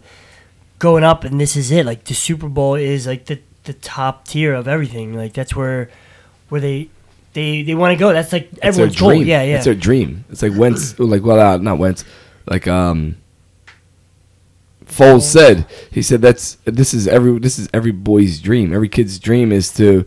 going 0.80 1.02
up, 1.02 1.24
and 1.24 1.40
this 1.40 1.56
is 1.56 1.72
it. 1.72 1.84
Like 1.84 2.04
the 2.04 2.14
Super 2.14 2.48
Bowl 2.48 2.76
is 2.76 3.04
like 3.04 3.24
the 3.26 3.40
the 3.64 3.72
top 3.72 4.28
tier 4.28 4.54
of 4.54 4.68
everything. 4.68 5.12
Like 5.12 5.32
that's 5.32 5.56
where 5.56 5.90
where 6.50 6.60
they 6.60 6.88
they 7.38 7.62
they 7.62 7.74
want 7.74 7.92
to 7.92 7.98
go. 7.98 8.12
That's 8.12 8.32
like 8.32 8.48
It's 8.52 8.60
their 8.60 8.68
everyone's 8.68 8.96
goal. 8.98 9.10
dream. 9.10 9.26
Yeah, 9.26 9.42
yeah. 9.42 9.56
It's 9.56 9.64
their 9.64 9.74
dream. 9.74 10.24
It's 10.30 10.42
like 10.42 10.52
Wentz, 10.56 10.98
like 11.14 11.22
well, 11.22 11.38
uh, 11.40 11.56
not 11.58 11.78
Wentz, 11.78 12.04
like 12.46 12.66
um. 12.66 13.16
Foles 14.86 15.22
said, 15.22 15.66
he 15.90 16.00
said 16.00 16.22
that's 16.22 16.56
this 16.64 16.94
is 16.94 17.06
every 17.06 17.38
this 17.38 17.58
is 17.58 17.68
every 17.74 17.92
boy's 17.92 18.40
dream. 18.40 18.72
Every 18.72 18.88
kid's 18.88 19.18
dream 19.18 19.52
is 19.52 19.70
to 19.74 20.06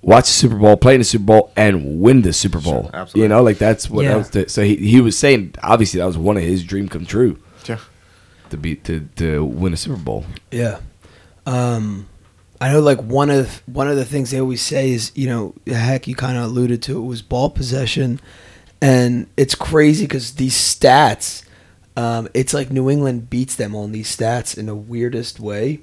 watch 0.00 0.24
the 0.26 0.32
Super 0.32 0.56
Bowl, 0.56 0.76
play 0.78 0.94
in 0.94 1.00
the 1.00 1.04
Super 1.04 1.24
Bowl, 1.26 1.52
and 1.54 2.00
win 2.00 2.22
the 2.22 2.32
Super 2.32 2.58
Bowl. 2.58 2.88
absolutely. 2.94 3.22
You 3.22 3.28
know, 3.28 3.42
like 3.42 3.58
that's 3.58 3.90
what 3.90 4.04
Yeah. 4.04 4.12
that 4.12 4.18
was. 4.18 4.30
The, 4.30 4.48
so 4.48 4.62
he 4.64 4.76
he 4.76 5.00
was 5.02 5.18
saying 5.18 5.54
obviously 5.62 6.00
that 6.00 6.06
was 6.06 6.16
one 6.16 6.38
of 6.38 6.42
his 6.42 6.64
dream 6.64 6.88
come 6.88 7.04
true 7.04 7.38
Yeah. 7.68 7.76
to 8.48 8.56
be 8.56 8.74
to 8.76 9.06
to 9.16 9.44
win 9.44 9.74
a 9.74 9.76
Super 9.76 9.96
Bowl. 9.98 10.24
Yeah. 10.50 10.78
Um, 11.44 12.08
I 12.62 12.72
know 12.72 12.80
like 12.80 13.00
one 13.02 13.28
of 13.30 13.62
one 13.66 13.88
of 13.88 13.96
the 13.96 14.04
things 14.04 14.30
they 14.30 14.40
always 14.40 14.62
say 14.62 14.92
is 14.92 15.10
you 15.14 15.26
know 15.28 15.54
heck 15.66 16.06
you 16.06 16.14
kind 16.14 16.36
of 16.38 16.44
alluded 16.44 16.80
to 16.84 16.96
it 16.96 17.06
was 17.06 17.20
ball 17.20 17.50
possession, 17.50 18.20
and 18.80 19.26
it's 19.36 19.54
crazy 19.54 20.04
because 20.04 20.34
these 20.34 20.54
stats, 20.54 21.44
um, 21.96 22.28
it's 22.34 22.54
like 22.54 22.70
New 22.70 22.88
England 22.88 23.28
beats 23.30 23.56
them 23.56 23.74
on 23.74 23.92
these 23.92 24.14
stats 24.16 24.56
in 24.56 24.66
the 24.66 24.74
weirdest 24.74 25.40
way, 25.40 25.80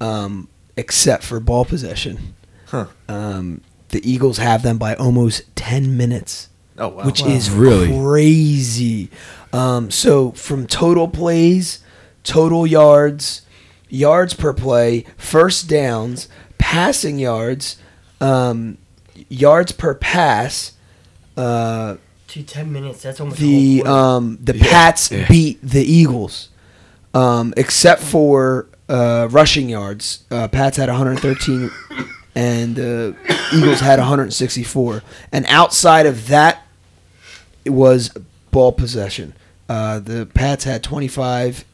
um, 0.00 0.48
except 0.76 1.22
for 1.24 1.40
ball 1.40 1.64
possession. 1.64 2.34
Huh. 2.66 2.86
Um, 3.08 3.60
the 3.90 4.00
Eagles 4.10 4.38
have 4.38 4.62
them 4.62 4.76
by 4.76 4.94
almost 4.96 5.42
ten 5.56 5.96
minutes 5.96 6.48
Oh 6.76 6.88
wow. 6.88 7.04
which 7.06 7.22
Wow. 7.22 7.28
is 7.28 7.48
Really? 7.50 7.88
crazy. 7.98 9.08
Um, 9.52 9.90
so 9.90 10.32
from 10.32 10.66
total 10.66 11.08
plays, 11.08 11.78
total 12.24 12.66
yards, 12.66 13.42
yards 13.88 14.34
per 14.34 14.52
play, 14.52 15.04
first 15.16 15.68
downs, 15.68 16.28
passing 16.58 17.18
yards, 17.18 17.78
um, 18.20 18.78
yards 19.28 19.72
per 19.72 19.94
pass. 19.94 20.72
Uh, 21.36 21.96
Two 22.26 22.42
ten 22.42 22.72
minutes. 22.72 23.02
That's 23.02 23.20
almost 23.20 23.40
the 23.40 23.78
whole 23.78 23.94
um, 23.94 24.38
the 24.42 24.54
Pats 24.54 25.10
yeah. 25.10 25.26
beat 25.28 25.58
the 25.62 25.82
Eagles, 25.82 26.50
um, 27.14 27.54
except 27.56 28.02
for 28.02 28.66
uh, 28.88 29.28
rushing 29.30 29.68
yards. 29.68 30.24
Uh, 30.30 30.48
Pats 30.48 30.76
had 30.76 30.88
113, 30.88 31.70
and 32.34 32.78
uh, 32.78 33.12
Eagles 33.54 33.80
had 33.80 33.98
164. 33.98 35.02
And 35.32 35.46
outside 35.48 36.06
of 36.06 36.28
that, 36.28 36.66
it 37.64 37.70
was 37.70 38.10
ball 38.50 38.72
possession. 38.72 39.34
Uh, 39.68 39.98
the 39.98 40.26
Pats 40.26 40.64
had 40.64 40.82
25 40.82 41.64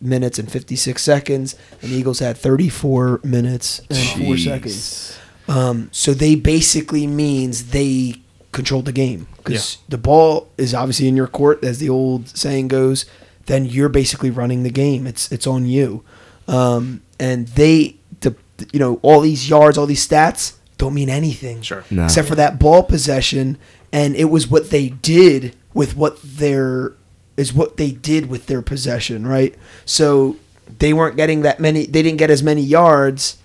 minutes 0.00 0.38
and 0.38 0.50
56 0.50 1.02
seconds, 1.02 1.54
and 1.82 1.90
the 1.90 1.96
Eagles 1.96 2.18
had 2.18 2.36
34 2.36 3.20
minutes 3.24 3.80
and 3.90 4.24
four 4.24 4.36
seconds. 4.36 5.18
Um, 5.48 5.88
so 5.92 6.12
they 6.12 6.34
basically 6.34 7.06
means 7.06 7.70
they 7.70 8.16
controlled 8.52 8.84
the 8.86 8.92
game 8.92 9.26
because 9.36 9.74
Yeah. 9.76 9.84
the 9.90 9.98
ball 9.98 10.48
is 10.58 10.74
obviously 10.74 11.08
in 11.08 11.16
your 11.16 11.26
court, 11.28 11.62
as 11.64 11.78
the 11.78 11.88
old 11.88 12.28
saying 12.36 12.68
goes. 12.68 13.04
Then 13.46 13.64
you're 13.64 13.88
basically 13.88 14.30
running 14.30 14.64
the 14.64 14.70
game. 14.70 15.06
It's 15.06 15.30
it's 15.30 15.46
on 15.46 15.66
you, 15.66 16.02
um, 16.48 17.02
and 17.20 17.46
they, 17.48 17.96
the, 18.20 18.34
you 18.72 18.78
know, 18.80 18.98
all 19.02 19.20
these 19.20 19.48
yards, 19.48 19.78
all 19.78 19.86
these 19.86 20.06
stats 20.06 20.54
don't 20.78 20.94
mean 20.94 21.08
anything 21.08 21.62
Sure. 21.62 21.84
No. 21.90 22.04
except 22.04 22.26
for 22.28 22.34
that 22.34 22.58
ball 22.58 22.82
possession, 22.82 23.56
and 23.92 24.16
it 24.16 24.30
was 24.30 24.48
what 24.48 24.70
they 24.70 24.88
did 24.88 25.54
with 25.74 25.96
what 25.96 26.18
their 26.22 26.92
is 27.36 27.52
what 27.52 27.76
they 27.76 27.90
did 27.90 28.28
with 28.28 28.46
their 28.46 28.62
possession, 28.62 29.26
right? 29.26 29.54
So 29.84 30.36
they 30.78 30.92
weren't 30.92 31.16
getting 31.16 31.42
that 31.42 31.60
many. 31.60 31.86
They 31.86 32.02
didn't 32.02 32.18
get 32.18 32.30
as 32.30 32.42
many 32.42 32.62
yards, 32.62 33.38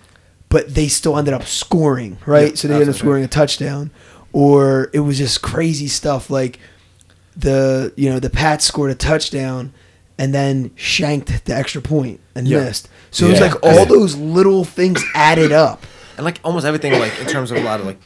but 0.50 0.74
they 0.74 0.88
still 0.88 1.18
ended 1.18 1.34
up 1.34 1.44
scoring, 1.44 2.18
right? 2.26 2.50
Yeah, 2.50 2.56
so 2.56 2.68
they 2.68 2.74
ended 2.76 2.90
up 2.90 2.96
scoring 2.96 3.24
a 3.24 3.28
touchdown, 3.28 3.92
or 4.34 4.90
it 4.94 5.00
was 5.02 5.18
just 5.18 5.42
crazy 5.42 5.88
stuff 5.88 6.30
like 6.30 6.60
the 7.36 7.94
you 7.96 8.10
know 8.10 8.20
the 8.20 8.30
Pats 8.30 8.66
scored 8.66 8.92
a 8.92 8.96
touchdown 8.96 9.74
and 10.18 10.34
then 10.34 10.72
shanked 10.76 11.46
the 11.46 11.56
extra 11.56 11.82
point 11.82 12.20
and 12.36 12.48
Yeah. 12.48 12.60
missed. 12.66 12.90
So 13.10 13.26
it 13.28 13.32
was 13.32 13.40
like 13.42 13.64
all 13.64 13.86
those 13.86 14.16
little 14.16 14.64
things 14.64 15.04
added 15.16 15.52
up. 15.52 15.86
And 16.22 16.26
like 16.28 16.40
almost 16.44 16.68
everything, 16.68 16.94
like 17.00 17.20
in 17.20 17.26
terms 17.26 17.50
of 17.50 17.58
a 17.58 17.62
lot 17.64 17.80
of 17.80 17.88
like, 17.88 17.98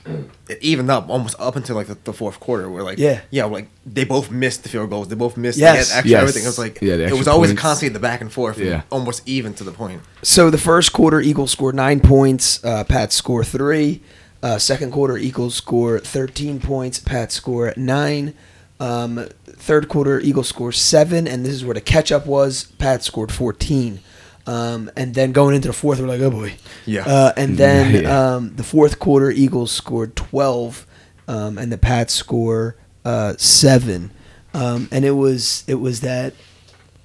it 0.47 0.57
evened 0.61 0.89
up 0.89 1.09
almost 1.09 1.35
up 1.37 1.57
until 1.57 1.75
like 1.75 1.87
the, 1.87 1.97
the 2.05 2.13
fourth 2.13 2.39
quarter, 2.39 2.69
where 2.69 2.81
like 2.81 2.97
Yeah. 2.97 3.19
yeah, 3.29 3.43
like 3.43 3.67
they 3.85 4.05
both 4.05 4.31
missed 4.31 4.63
the 4.63 4.69
field 4.69 4.89
goals, 4.89 5.09
they 5.09 5.15
both 5.15 5.35
missed 5.35 5.57
Yes. 5.59 5.89
the 5.89 5.95
extra 5.97 6.09
Yes. 6.11 6.21
everything. 6.21 6.43
It 6.43 6.45
was 6.47 6.57
like 6.57 6.79
Yeah, 6.81 6.95
the 6.95 7.01
it 7.01 7.05
extra 7.07 7.17
was 7.17 7.27
always 7.27 7.49
points. 7.49 7.61
constantly 7.61 7.93
the 7.93 7.99
back 7.99 8.21
and 8.21 8.31
forth, 8.31 8.55
and 8.55 8.67
Yeah. 8.67 8.81
almost 8.89 9.21
even 9.27 9.53
to 9.55 9.65
the 9.65 9.71
point. 9.73 10.01
So 10.23 10.49
the 10.49 10.57
first 10.57 10.93
quarter, 10.93 11.19
Eagles 11.19 11.51
scored 11.51 11.75
nine 11.75 11.99
points. 11.99 12.63
Uh, 12.63 12.85
Pats 12.85 13.15
score 13.17 13.43
three. 13.43 14.01
Uh, 14.41 14.59
second 14.59 14.91
quarter, 14.93 15.17
Eagles 15.17 15.55
score 15.55 15.99
thirteen 15.99 16.61
points. 16.61 16.99
Pats 16.99 17.35
score 17.35 17.73
nine. 17.75 18.33
Um, 18.79 19.27
third 19.45 19.89
quarter, 19.89 20.21
Eagles 20.21 20.47
score 20.47 20.71
seven, 20.71 21.27
and 21.27 21.45
this 21.45 21.53
is 21.53 21.65
where 21.65 21.73
the 21.73 21.81
catch 21.81 22.13
up 22.13 22.25
was. 22.25 22.65
Pats 22.77 23.05
scored 23.07 23.31
fourteen. 23.33 23.99
Um, 24.47 24.91
and 24.95 25.13
then 25.15 25.31
going 25.31 25.55
into 25.55 25.67
the 25.69 25.73
fourth, 25.73 25.99
we're 25.99 26.07
like, 26.07 26.21
oh 26.21 26.29
boy. 26.29 26.53
Yeah. 26.85 27.05
Uh, 27.07 27.33
and 27.35 27.57
then 27.57 28.03
Yeah. 28.03 28.35
um, 28.35 28.55
the 28.55 28.63
fourth 28.63 28.99
quarter, 28.99 29.31
Eagles 29.31 29.71
scored 29.71 30.15
twelve, 30.15 30.85
um, 31.27 31.57
and 31.57 31.71
the 31.71 31.77
Pats 31.77 32.13
score 32.13 32.75
uh, 33.03 33.33
seven. 33.37 34.11
Um, 34.53 34.87
and 34.91 35.03
it 35.03 35.11
was 35.11 35.63
it 35.67 35.75
was 35.75 36.01
that 36.01 36.33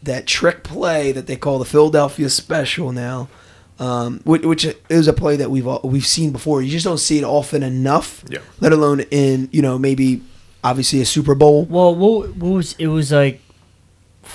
that 0.03 0.27
trick 0.27 0.63
play 0.65 1.13
that 1.13 1.27
they 1.27 1.37
call 1.37 1.59
the 1.59 1.65
Philadelphia 1.65 2.29
Special 2.31 2.93
now, 2.93 3.29
um, 3.79 4.21
which, 4.25 4.43
which 4.43 4.67
is 4.89 5.09
a 5.09 5.13
play 5.13 5.37
that 5.37 5.51
we've 5.51 5.67
all, 5.67 5.81
we've 5.83 6.07
seen 6.07 6.33
before. 6.33 6.63
You 6.63 6.71
just 6.71 6.85
don't 6.85 6.99
see 6.99 7.19
it 7.19 7.25
often 7.25 7.63
enough. 7.63 8.23
Yeah. 8.29 8.39
Let 8.61 8.73
alone 8.73 9.01
in 9.11 9.49
you 9.51 9.63
know 9.63 9.79
maybe 9.79 10.23
obviously 10.63 11.01
a 11.01 11.07
Super 11.07 11.35
Bowl. 11.35 11.65
Well, 11.65 11.95
what, 11.95 12.37
what 12.37 12.53
was 12.53 12.75
it? 12.79 12.87
Was 12.89 13.13
like 13.13 13.41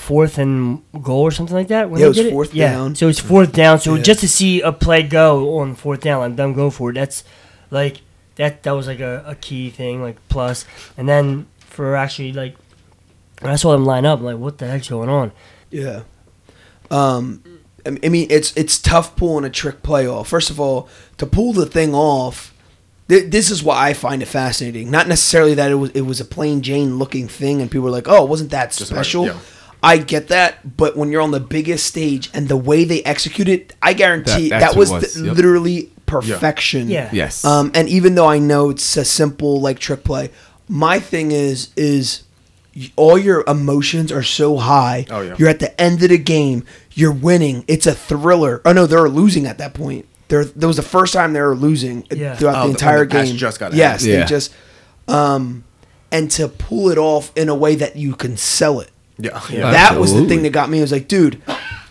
fourth 0.05 0.38
and 0.38 0.81
goal 1.01 1.21
or 1.24 1.31
something 1.31 1.55
like 1.55 1.67
that. 1.69 1.89
When 1.89 2.00
Yeah, 2.00 2.05
they 2.05 2.05
it 2.05 2.09
was 2.09 2.17
did 2.17 2.31
fourth 2.31 2.53
yeah. 2.53 2.71
down. 2.74 2.95
So 2.95 3.07
it's 3.07 3.19
fourth 3.19 3.51
down. 3.51 3.79
So 3.79 3.95
Yeah. 3.95 4.03
just 4.03 4.19
to 4.21 4.27
see 4.27 4.62
a 4.62 4.71
play 4.71 5.01
go 5.03 5.57
on 5.59 5.75
fourth 5.75 6.01
down, 6.01 6.21
let 6.21 6.38
them 6.38 6.53
go 6.53 6.69
for 6.69 6.91
it. 6.91 6.93
That's 6.93 7.24
like 7.71 8.01
that. 8.35 8.63
That 8.63 8.71
was 8.74 8.88
like 8.88 9.00
a, 9.00 9.24
a 9.25 9.35
key 9.35 9.69
thing, 9.69 10.01
like 10.01 10.17
plus. 10.29 10.65
And 10.97 11.07
then 11.09 11.47
for 11.59 11.95
actually 11.95 12.31
like, 12.33 12.55
when 13.41 13.51
I 13.51 13.55
saw 13.57 13.71
them 13.74 13.85
line 13.85 14.05
up. 14.05 14.19
I'm 14.19 14.25
like, 14.25 14.38
what 14.38 14.57
the 14.59 14.67
heck's 14.67 14.89
going 14.89 15.09
on? 15.09 15.31
Yeah. 15.71 16.01
Um, 16.91 17.41
I 17.85 17.97
I 18.03 18.09
mean, 18.09 18.27
it's 18.29 18.53
it's 18.55 18.77
tough 18.79 19.15
pulling 19.15 19.45
a 19.45 19.50
trick 19.50 19.81
play 19.83 20.07
off. 20.07 20.27
First 20.29 20.50
of 20.50 20.59
all, 20.59 20.88
to 21.17 21.25
pull 21.25 21.53
the 21.53 21.65
thing 21.65 21.93
off, 21.93 22.53
this 23.07 23.50
is 23.51 23.62
why 23.63 23.89
I 23.89 23.93
find 23.93 24.21
it 24.21 24.27
fascinating. 24.27 24.89
Not 24.91 25.07
necessarily 25.07 25.53
that 25.55 25.71
it 25.71 25.75
was 25.75 25.89
it 25.91 26.01
was 26.01 26.19
a 26.19 26.25
plain 26.25 26.62
Jane 26.62 26.97
looking 26.97 27.27
thing, 27.27 27.62
and 27.62 27.69
people 27.69 27.85
were 27.85 27.91
like, 27.91 28.07
"Oh, 28.07 28.24
wasn't 28.25 28.51
that 28.51 28.74
special?" 28.74 29.24
like, 29.24 29.33
yeah. 29.33 29.39
I 29.86 29.98
get 29.98 30.27
that, 30.30 30.75
but 30.77 30.98
when 30.98 31.12
you're 31.12 31.22
on 31.22 31.32
the 31.32 31.39
biggest 31.39 31.86
stage 31.86 32.30
and 32.34 32.48
the 32.50 32.58
way 32.58 32.84
they 32.84 33.04
execute 33.04 33.48
it, 33.48 33.74
I 33.82 33.94
guarantee 33.94 34.50
That- 34.50 34.60
that, 34.62 34.75
was, 34.75 34.89
was, 34.92 35.13
the- 35.13 35.25
yep. 35.25 35.36
literally 35.36 35.92
perfection. 36.06 36.89
Yeah. 36.89 37.10
Yes. 37.13 37.46
Um, 37.46 37.72
and 37.74 37.88
even 37.89 38.15
though 38.15 38.27
I 38.27 38.39
know 38.39 38.70
it's 38.72 38.98
a 38.98 39.06
simple 39.06 39.62
like 39.62 39.80
trick 39.80 40.04
play, 40.04 40.30
my 40.68 41.00
thing 41.00 41.32
is 41.32 41.70
is 41.75 42.24
all 42.98 43.18
your 43.18 43.44
emotions 43.48 44.12
are 44.12 44.24
so 44.24 44.58
high. 44.58 45.06
Oh, 45.10 45.22
yeah. 45.22 45.36
You're 45.38 45.50
at 45.50 45.60
the 45.60 45.80
end 45.80 46.04
of 46.04 46.10
the 46.10 46.18
game. 46.18 46.65
You're 46.92 47.13
winning. 47.13 47.63
It's 47.68 47.86
a 47.88 47.94
thriller. 47.94 48.62
Oh 48.65 48.74
no, 48.74 48.86
they're 48.86 49.08
losing 49.08 49.46
at 49.46 49.58
that 49.60 49.74
point. 49.74 50.06
There, 50.27 50.44
that 50.44 50.68
was 50.68 50.75
the 50.75 50.82
first 50.82 51.13
time 51.13 51.34
they 51.34 51.42
were 51.42 51.56
losing 51.56 52.04
uh, 52.12 52.15
Yeah. 52.15 52.36
throughout 52.36 52.56
Oh, 52.58 52.63
the 52.68 52.72
entire 52.72 53.00
the 53.06 53.24
game. 53.24 53.36
just 53.38 53.60
got 53.60 53.74
yes, 53.74 54.04
ahead. 54.06 54.24
they 54.24 54.25
just, 54.27 54.54
um, 55.08 55.63
and 56.12 56.30
to 56.32 56.48
pull 56.48 56.89
it 56.89 56.98
off 56.98 57.32
in 57.36 57.48
a 57.50 57.56
way 57.56 57.75
that 57.75 57.96
you 57.96 58.15
can 58.15 58.36
sell 58.38 58.80
it. 58.80 58.89
Yeah, 59.17 59.41
Yeah. 59.50 59.72
That 59.72 60.00
was 60.00 60.13
the 60.13 60.25
thing 60.27 60.43
that 60.43 60.51
got 60.51 60.69
me. 60.69 60.79
I 60.79 60.81
was 60.81 60.91
like, 60.91 61.07
dude, 61.07 61.41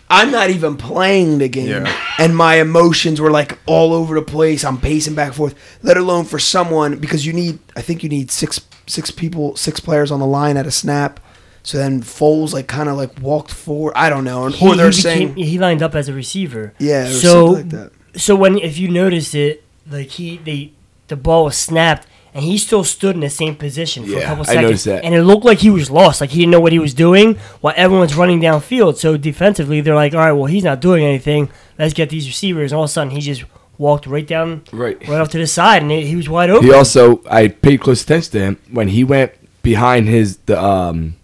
I'm 0.09 0.29
not 0.31 0.49
even 0.51 0.77
playing 0.77 1.39
the 1.39 1.47
game, 1.49 1.67
Yeah. 1.67 1.95
and 2.19 2.35
my 2.37 2.55
emotions 2.55 3.19
were 3.19 3.31
like 3.31 3.57
all 3.65 3.93
over 3.93 4.13
the 4.15 4.21
place. 4.21 4.63
I'm 4.63 4.77
pacing 4.79 5.15
back 5.15 5.27
and 5.27 5.35
forth. 5.35 5.55
Let 5.81 5.97
alone 5.97 6.25
for 6.25 6.37
someone 6.37 6.97
because 6.97 7.25
you 7.25 7.33
need, 7.33 7.57
I 7.75 7.81
think 7.81 8.03
you 8.03 8.09
need 8.09 8.29
six 8.31 8.59
six 8.87 9.09
people, 9.09 9.55
six 9.55 9.79
players 9.79 10.11
on 10.11 10.19
the 10.19 10.27
line 10.27 10.57
at 10.57 10.67
a 10.67 10.71
snap. 10.71 11.19
So 11.63 11.79
then 11.79 12.03
Foles 12.03 12.53
like 12.53 12.67
kind 12.67 12.87
of 12.87 12.97
like 12.97 13.19
walked 13.19 13.49
forward. 13.49 13.93
I 13.95 14.11
don't 14.11 14.23
know, 14.23 14.43
or, 14.43 14.49
He, 14.51 14.67
or 14.67 14.75
they're 14.75 14.91
he 14.91 15.01
saying, 15.01 15.27
became, 15.33 15.45
he 15.47 15.57
lined 15.57 15.81
up 15.81 15.95
as 15.95 16.07
a 16.07 16.13
receiver. 16.13 16.73
yeah, 16.77 17.07
or 17.07 17.11
so 17.11 17.55
something 17.55 17.69
like 17.79 17.91
that. 18.13 18.19
so 18.21 18.35
when 18.35 18.59
if 18.59 18.77
you 18.77 18.87
notice 18.89 19.33
it, 19.33 19.63
like 19.89 20.09
he 20.09 20.37
they 20.37 20.73
the 21.07 21.15
ball 21.15 21.45
was 21.45 21.57
snapped 21.57 22.07
and 22.35 22.43
he 22.43 22.57
still 22.59 22.83
stood 22.83 23.15
in 23.15 23.21
the 23.21 23.29
same 23.29 23.55
position 23.55 24.03
for 24.05 24.11
a 24.11 24.19
Yeah, 24.19 24.25
couple 24.27 24.43
I 24.43 24.45
seconds, 24.47 24.61
noticed 24.63 24.85
that. 24.85 25.03
and 25.03 25.15
it 25.15 25.23
looked 25.23 25.45
like 25.45 25.57
he 25.59 25.69
was 25.71 25.89
lost, 25.89 26.21
like 26.21 26.29
he 26.29 26.39
didn't 26.41 26.51
know 26.51 26.59
what 26.59 26.71
he 26.73 26.79
was 26.79 26.93
doing 26.93 27.35
while 27.61 27.73
everyone's 27.75 28.15
running 28.15 28.39
downfield. 28.41 28.97
So 28.97 29.17
defensively, 29.17 29.81
they're 29.81 29.95
like, 29.95 30.13
all 30.13 30.19
right, 30.19 30.33
well 30.33 30.45
he's 30.45 30.63
not 30.63 30.81
doing 30.81 31.03
anything. 31.03 31.49
Let's 31.79 31.93
get 31.95 32.09
these 32.09 32.27
receivers. 32.27 32.71
And 32.71 32.77
all 32.77 32.83
of 32.83 32.89
a 32.91 32.93
sudden, 32.93 33.11
he 33.11 33.21
just 33.21 33.43
walked 33.77 34.05
right 34.05 34.27
down, 34.27 34.63
Right. 34.71 34.97
right 35.07 35.19
off 35.21 35.29
to 35.29 35.37
the 35.37 35.47
side, 35.47 35.81
and 35.81 35.89
he 35.91 36.05
he 36.05 36.15
was 36.15 36.29
wide 36.29 36.49
open. 36.51 36.67
He 36.67 36.73
also, 36.73 37.21
I 37.29 37.47
paid 37.47 37.79
close 37.81 38.03
attention 38.03 38.31
to 38.33 38.39
him 38.39 38.57
when 38.71 38.89
he 38.89 39.03
went 39.03 39.31
behind 39.63 40.07
his 40.07 40.37
the 40.45 40.61
um 40.61 41.15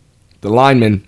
the 0.41 0.50
lineman. 0.50 1.06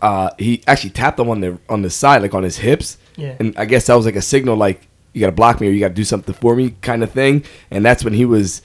Uh, 0.00 0.30
he 0.38 0.62
actually 0.66 0.90
tapped 0.90 1.18
him 1.20 1.28
on 1.28 1.40
the 1.40 1.58
on 1.68 1.82
the 1.82 1.90
side, 1.90 2.22
like 2.22 2.34
on 2.34 2.42
his 2.42 2.58
hips, 2.58 2.96
Yeah. 3.16 3.34
and 3.38 3.54
I 3.58 3.64
guess 3.66 3.86
that 3.86 3.94
was 3.94 4.06
like 4.06 4.16
a 4.16 4.22
signal, 4.22 4.56
like 4.56 4.86
you 5.12 5.20
got 5.20 5.26
to 5.26 5.32
block 5.32 5.60
me 5.60 5.68
or 5.68 5.70
you 5.70 5.80
got 5.80 5.88
to 5.88 5.94
do 5.94 6.04
something 6.04 6.34
for 6.34 6.54
me, 6.54 6.74
kind 6.80 7.02
of 7.02 7.10
thing. 7.10 7.42
And 7.70 7.84
that's 7.84 8.04
when 8.04 8.14
he 8.14 8.24
was 8.24 8.62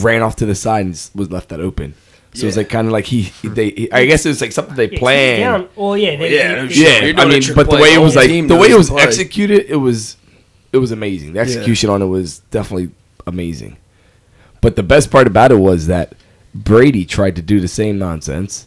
ran 0.00 0.22
off 0.22 0.36
to 0.36 0.46
the 0.46 0.54
side 0.54 0.86
and 0.86 1.10
was 1.14 1.30
left 1.30 1.48
that 1.50 1.60
open. 1.60 1.94
So 2.34 2.44
it 2.44 2.46
was 2.46 2.56
like 2.56 2.70
kind 2.70 2.86
of 2.86 2.92
like 2.94 3.04
he, 3.04 3.24
they. 3.44 3.70
He, 3.70 3.92
I 3.92 4.06
guess 4.06 4.24
it 4.24 4.30
was 4.30 4.40
like 4.40 4.52
something 4.52 4.74
they 4.74 4.84
Yeah, 4.84 4.88
'cause 4.88 4.98
he 4.98 5.04
was 5.04 5.12
planned. 5.12 5.40
down. 5.42 5.68
Well, 5.76 5.96
yeah, 5.98 6.16
they, 6.16 6.34
Yeah, 6.34 6.48
they- 6.54 6.62
no 6.62 6.66
they- 6.68 6.74
Yeah, 6.74 7.04
You're 7.04 7.20
I 7.20 7.24
mean, 7.26 7.42
but 7.54 7.68
the 7.68 7.76
way 7.76 7.92
it 7.94 7.98
was 7.98 8.16
like 8.16 8.30
the 8.30 8.56
way 8.56 8.70
it 8.70 8.76
was 8.78 8.88
play. 8.88 9.02
executed, 9.02 9.66
it 9.68 9.76
was 9.76 10.16
it 10.72 10.78
was 10.78 10.92
amazing. 10.92 11.34
The 11.34 11.40
execution 11.40 11.90
on 11.90 12.00
it 12.00 12.06
was 12.06 12.38
definitely 12.50 12.90
amazing. 13.26 13.76
But 14.62 14.76
the 14.76 14.82
best 14.82 15.10
part 15.10 15.26
about 15.26 15.52
it 15.52 15.56
was 15.58 15.88
that 15.88 16.14
Brady 16.54 17.04
tried 17.04 17.36
to 17.36 17.42
do 17.42 17.60
the 17.60 17.68
same 17.68 17.98
nonsense 17.98 18.66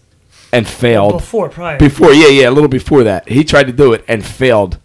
and 0.54 0.68
failed 0.68 1.14
before 1.14 1.50
prior. 1.50 1.80
before. 1.80 2.14
Yeah, 2.14 2.28
yeah, 2.28 2.50
a 2.50 2.52
little 2.52 2.70
before 2.70 3.04
that, 3.06 3.28
he 3.30 3.44
tried 3.44 3.66
to 3.66 3.74
do 3.74 3.94
it 3.94 4.04
and 4.08 4.24
failed, 4.24 4.78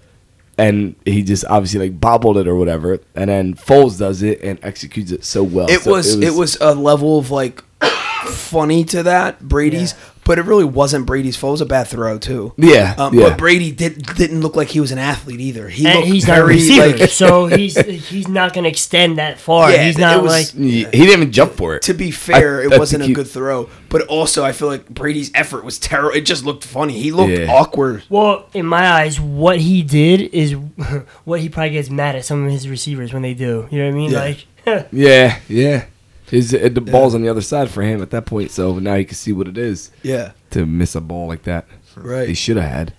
and 0.60 0.94
he 1.06 1.22
just 1.22 1.44
obviously 1.46 1.80
like 1.88 1.98
bobbled 1.98 2.36
it 2.36 2.46
or 2.46 2.54
whatever. 2.54 3.00
And 3.14 3.30
then 3.30 3.54
Foles 3.54 3.98
does 3.98 4.22
it 4.22 4.42
and 4.42 4.58
executes 4.62 5.10
it 5.10 5.24
so 5.24 5.42
well. 5.42 5.70
It 5.70 5.80
So 5.80 5.92
was 5.92 6.14
it 6.16 6.34
was 6.34 6.58
a 6.60 6.74
level 6.74 7.18
of 7.18 7.30
like 7.30 7.64
funny 8.26 8.84
to 8.84 9.02
that 9.04 9.40
Brady's, 9.40 9.94
but 10.30 10.38
it 10.38 10.44
really 10.44 10.62
wasn't 10.64 11.06
Brady's 11.06 11.36
fault. 11.36 11.50
It 11.50 11.54
was 11.54 11.60
a 11.62 11.66
bad 11.66 11.88
throw 11.88 12.16
too. 12.16 12.52
yeah, 12.56 12.94
Um, 12.96 13.12
yeah. 13.18 13.30
But 13.30 13.38
Brady 13.38 13.72
did 13.72 14.00
didn't 14.14 14.42
look 14.42 14.54
like 14.54 14.68
he 14.68 14.78
was 14.78 14.92
an 14.92 14.98
athlete 15.00 15.40
either. 15.40 15.68
He 15.68 15.84
and 15.84 15.96
looked 15.96 16.06
he's 16.06 16.28
not 16.28 16.38
a 16.38 16.44
receiver, 16.44 16.96
like. 16.98 17.10
so 17.10 17.46
he's 17.58 17.76
he's 18.08 18.28
not 18.28 18.52
going 18.54 18.62
to 18.62 18.70
extend 18.70 19.18
that 19.18 19.40
far. 19.40 19.72
Yeah, 19.72 19.82
he's 19.86 19.98
not 19.98 20.22
was- 20.22 20.30
like 20.54 20.62
he, 20.64 20.84
he 20.84 20.84
didn't 20.84 21.10
even 21.22 21.32
jump 21.32 21.54
for 21.54 21.74
it. 21.74 21.82
To 21.82 21.94
be 21.94 22.12
fair, 22.12 22.60
I- 22.60 22.66
it 22.66 22.72
I 22.74 22.78
wasn't 22.78 23.02
a 23.02 23.06
he- 23.06 23.12
good 23.12 23.26
throw, 23.26 23.68
but 23.88 24.02
also 24.06 24.44
I 24.44 24.52
feel 24.52 24.68
like 24.68 24.88
Brady's 24.88 25.32
effort 25.34 25.64
was 25.64 25.80
terrible. 25.80 26.16
It 26.16 26.20
just 26.22 26.44
looked 26.44 26.62
funny. 26.62 26.92
He 27.00 27.10
looked 27.10 27.32
Yeah. 27.36 27.50
awkward. 27.52 28.04
Well, 28.08 28.46
in 28.54 28.66
my 28.66 28.88
eyes, 28.88 29.18
what 29.18 29.58
he 29.58 29.82
did 29.82 30.20
is 30.32 30.52
what 31.24 31.40
he 31.40 31.48
probably 31.48 31.70
gets 31.70 31.90
mad 31.90 32.14
at 32.14 32.24
some 32.24 32.44
of 32.46 32.52
his 32.52 32.68
receivers 32.68 33.12
when 33.12 33.22
they 33.22 33.34
do. 33.34 33.66
You 33.72 33.78
know 33.80 33.86
what 33.86 33.94
I 33.94 33.96
mean? 33.96 34.10
Yeah. 34.12 34.20
Like, 34.20 34.46
Yeah, 34.92 35.38
yeah. 35.48 35.84
His 36.30 36.50
the 36.50 36.80
ball's 36.80 37.14
on 37.14 37.22
the 37.22 37.28
other 37.28 37.40
side 37.40 37.70
for 37.70 37.82
him 37.82 38.00
at 38.02 38.10
that 38.10 38.24
point, 38.24 38.52
so 38.52 38.78
now 38.78 38.94
he 38.94 39.04
can 39.04 39.16
see 39.16 39.32
what 39.32 39.48
it 39.48 39.58
is 39.58 39.90
Yeah, 40.02 40.32
to 40.50 40.64
miss 40.64 40.94
a 40.94 41.00
ball 41.00 41.26
like 41.26 41.42
that. 41.42 41.66
Right? 41.96 42.28
He 42.28 42.34
should 42.34 42.56
have 42.56 42.70
had. 42.70 42.94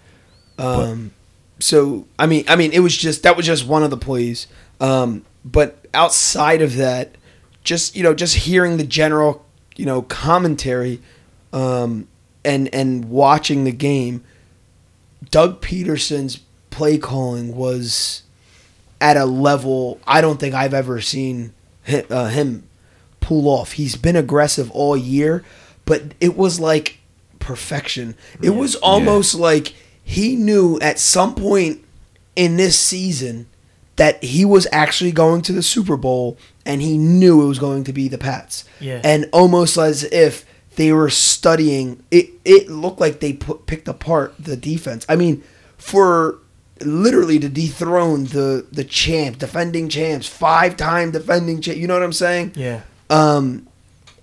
Um, 0.58 1.12
so 1.60 2.08
I 2.20 2.26
mean, 2.26 2.44
I 2.48 2.56
mean, 2.56 2.72
it 2.74 2.80
was 2.80 2.96
just 2.98 3.24
that 3.24 3.38
was 3.38 3.46
just 3.46 3.66
one 3.66 3.84
of 3.84 3.90
the 3.90 3.98
plays. 3.98 4.48
Um, 4.82 5.26
but 5.46 5.86
outside 5.94 6.62
of 6.62 6.76
that, 6.76 7.16
just 7.64 7.96
you 7.96 8.04
know, 8.04 8.14
just 8.14 8.36
hearing 8.36 8.78
the 8.78 8.84
general, 8.84 9.46
you 9.76 9.86
know, 9.86 10.02
commentary, 10.02 11.02
um, 11.54 12.08
and 12.44 12.74
and 12.74 13.06
watching 13.06 13.64
the 13.64 13.72
game, 13.72 14.24
Doug 15.30 15.62
Pederson's 15.62 16.42
play 16.70 16.98
calling 16.98 17.56
was 17.56 18.24
at 19.00 19.18
a 19.18 19.26
level 19.26 20.00
I 20.06 20.22
don't 20.22 20.40
think 20.40 20.54
I've 20.54 20.74
ever 20.74 21.02
seen 21.02 21.54
him, 21.84 22.06
uh, 22.10 22.28
him 22.28 22.64
pull 23.32 23.48
off. 23.48 23.72
He's 23.74 23.96
been 23.96 24.18
aggressive 24.18 24.70
all 24.72 24.98
year, 24.98 25.46
but 25.86 26.14
it 26.20 26.36
was 26.36 26.60
like 26.60 26.98
perfection. 27.40 28.16
It 28.42 28.50
was 28.50 28.76
almost 28.76 29.36
like 29.36 29.74
he 30.04 30.36
knew 30.36 30.78
at 30.82 31.00
some 31.00 31.34
point 31.34 31.82
in 32.36 32.58
this 32.58 32.78
season 32.78 33.48
that 33.96 34.22
he 34.22 34.44
was 34.44 34.68
actually 34.74 35.14
going 35.14 35.44
to 35.44 35.54
the 35.54 35.64
Super 35.64 35.96
Bowl 35.96 36.38
and 36.66 36.82
he 36.82 36.98
knew 36.98 37.42
it 37.42 37.48
was 37.48 37.58
going 37.58 37.86
to 37.86 37.94
be 37.94 38.10
the 38.10 38.18
Pats. 38.18 38.66
Yeah. 38.82 39.00
And 39.02 39.30
almost 39.32 39.78
as 39.78 40.04
if 40.04 40.46
they 40.76 40.92
were 40.92 41.10
studying 41.10 42.04
it 42.12 42.32
it 42.44 42.70
looked 42.70 43.00
like 43.00 43.22
they 43.22 43.32
put, 43.32 43.66
picked 43.66 43.88
apart 43.88 44.36
the 44.38 44.58
defense. 44.58 45.06
I 45.08 45.16
mean, 45.16 45.42
for 45.78 46.38
literally 46.82 47.40
to 47.40 47.48
dethrone 47.48 48.26
the 48.26 48.66
the 48.74 48.84
champ, 48.84 49.38
defending 49.38 49.88
champs, 49.88 50.28
five-time 50.28 51.12
defending 51.12 51.62
champ, 51.62 51.78
you 51.78 51.88
know 51.88 51.94
what 51.94 52.04
I'm 52.04 52.12
saying? 52.12 52.52
yeah, 52.56 52.82
um 53.12 53.68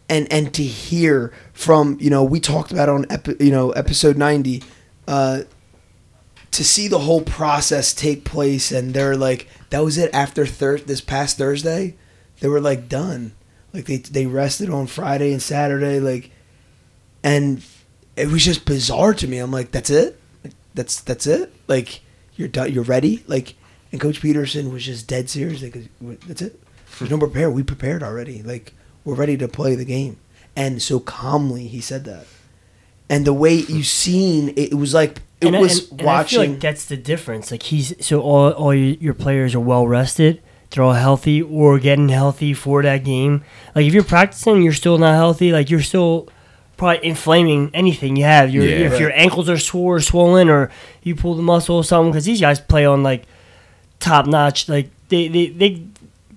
and 0.09 0.31
and 0.33 0.53
to 0.55 0.65
hear 0.65 1.33
from 1.53 1.97
you 2.01 2.11
know 2.11 2.25
we 2.25 2.41
talked 2.41 2.73
about 2.73 2.89
on 2.89 3.07
epi- 3.11 3.37
you 3.39 3.53
know 3.53 3.71
episode 3.73 4.17
90 4.17 4.63
uh 5.07 5.43
to 6.51 6.65
see 6.65 6.89
the 6.89 7.01
whole 7.01 7.21
process 7.21 7.93
take 7.93 8.25
place 8.25 8.73
and 8.73 8.95
they're 8.95 9.17
like 9.17 9.47
that 9.71 9.85
was 9.85 9.99
it 9.99 10.11
after 10.15 10.47
thir- 10.47 10.79
this 10.79 11.01
past 11.03 11.37
thursday? 11.37 11.95
They 12.41 12.49
were 12.49 12.61
like 12.61 12.89
done. 12.89 13.33
Like 13.75 13.85
they 13.85 13.99
they 13.99 14.27
rested 14.27 14.71
on 14.71 14.87
friday 14.87 15.33
and 15.33 15.43
saturday 15.43 16.01
like 16.01 16.31
and 17.23 17.63
it 18.17 18.29
was 18.29 18.45
just 18.45 18.65
bizarre 18.65 19.13
to 19.15 19.29
me. 19.29 19.39
I'm 19.39 19.51
like 19.51 19.71
that's 19.71 19.91
it? 19.91 20.19
Like, 20.43 20.55
that's 20.75 21.01
that's 21.03 21.27
it? 21.27 21.53
Like 21.67 22.01
you're 22.35 22.49
done 22.49 22.73
you're 22.73 22.85
ready? 22.85 23.25
Like 23.27 23.55
and 23.93 24.01
coach 24.01 24.23
pederson 24.23 24.73
was 24.73 24.87
just 24.87 25.07
dead 25.07 25.29
serious. 25.29 25.63
Like 25.63 25.77
that's 26.27 26.43
it? 26.43 26.59
There's 26.99 27.11
no 27.11 27.19
prepare. 27.19 27.51
We 27.51 27.63
prepared 27.63 28.03
already. 28.03 28.43
Like 28.43 28.73
we're 29.09 29.15
ready 29.15 29.37
to 29.37 29.49
play 29.49 29.75
the 29.75 29.85
game 29.85 30.17
and 30.55 30.83
so 30.83 31.01
calmly 31.01 31.67
he 31.67 31.81
said 31.81 32.05
that 32.05 32.27
and 33.11 33.25
the 33.25 33.33
way 33.33 33.55
you 33.55 33.83
seen 33.83 34.51
it, 34.51 34.73
it 34.73 34.75
was 34.75 34.93
like 34.93 35.19
it 35.41 35.47
and, 35.49 35.57
I- 35.57 35.61
was 35.61 35.91
and, 35.91 36.01
and 36.01 36.01
I 36.01 36.03
feel 36.03 36.07
watching 36.07 36.51
like 36.53 36.61
that's 36.61 36.85
the 36.85 36.97
difference. 36.97 37.51
Like 37.51 37.63
he's 37.63 37.95
so 38.05 38.21
all 38.21 38.51
all 38.53 38.75
your, 38.75 38.97
your 39.01 39.15
players 39.15 39.55
are 39.55 39.61
well 39.61 39.87
rested. 39.87 40.43
They're 40.71 40.83
all 40.85 40.93
healthy 40.93 41.41
or 41.41 41.79
getting 41.79 42.09
healthy 42.11 42.53
for 42.55 42.83
that 42.83 43.05
game. 43.05 43.43
Like 43.75 43.87
if 43.87 43.95
you're 43.95 44.05
practicing, 44.05 44.61
you're 44.63 44.73
still 44.75 44.99
not 44.99 45.15
healthy. 45.15 45.53
Like 45.53 45.71
you're 45.71 45.81
still 45.81 46.29
probably 46.77 47.07
inflaming 47.07 47.71
anything 47.73 48.17
you 48.17 48.25
have. 48.25 48.51
Your 48.51 48.65
Yeah. 48.65 48.93
if 48.93 49.01
your 49.01 49.13
ankles 49.13 49.49
are 49.49 49.57
sore, 49.59 49.97
or 49.97 50.01
swollen, 50.01 50.49
or 50.51 50.71
you 51.03 51.15
pull 51.15 51.35
the 51.37 51.43
muscle 51.43 51.77
or 51.77 51.85
something. 51.85 52.11
Because 52.13 52.27
these 52.27 52.41
guys 52.43 52.61
play 52.61 52.85
on 52.85 53.03
like 53.03 53.23
top 54.01 54.27
notch. 54.27 54.69
Like 54.69 54.91
they 55.09 55.29
they 55.29 55.47
they 55.47 55.83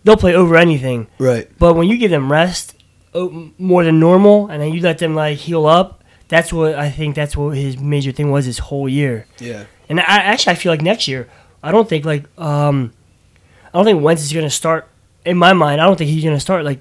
they'll 0.03 0.17
play 0.17 0.33
over 0.35 0.55
anything. 0.57 1.07
right 1.19 1.47
But 1.59 1.75
when 1.75 1.87
you 1.87 1.97
give 1.97 2.11
them 2.11 2.31
rest 2.31 2.75
uh, 3.13 3.27
more 3.57 3.83
than 3.83 3.99
normal, 3.99 4.47
and 4.47 4.61
then 4.61 4.73
you 4.73 4.81
let 4.81 4.97
them 4.99 5.15
like 5.15 5.37
heal 5.37 5.65
up, 5.65 6.03
that's 6.27 6.51
what 6.53 6.75
I 6.75 6.89
think. 6.89 7.15
That's 7.15 7.35
what 7.35 7.57
his 7.57 7.77
major 7.77 8.11
thing 8.11 8.31
was 8.31 8.45
this 8.45 8.59
whole 8.59 8.87
year. 8.87 9.25
yeah 9.39 9.65
And 9.89 9.99
I 9.99 10.03
actually 10.31 10.53
I 10.53 10.55
feel 10.55 10.71
like 10.71 10.81
next 10.81 11.07
year, 11.07 11.27
I 11.61 11.71
don't 11.71 11.87
think 11.89 12.05
like 12.05 12.25
um, 12.39 12.93
I 13.73 13.77
don't 13.77 13.85
think 13.85 14.01
Wentz 14.01 14.23
is 14.23 14.31
gonna 14.33 14.49
start. 14.49 14.87
In 15.25 15.37
my 15.37 15.53
mind, 15.53 15.81
I 15.81 15.85
don't 15.85 15.97
think 15.97 16.09
he's 16.09 16.23
gonna 16.23 16.39
start 16.39 16.63
like 16.65 16.79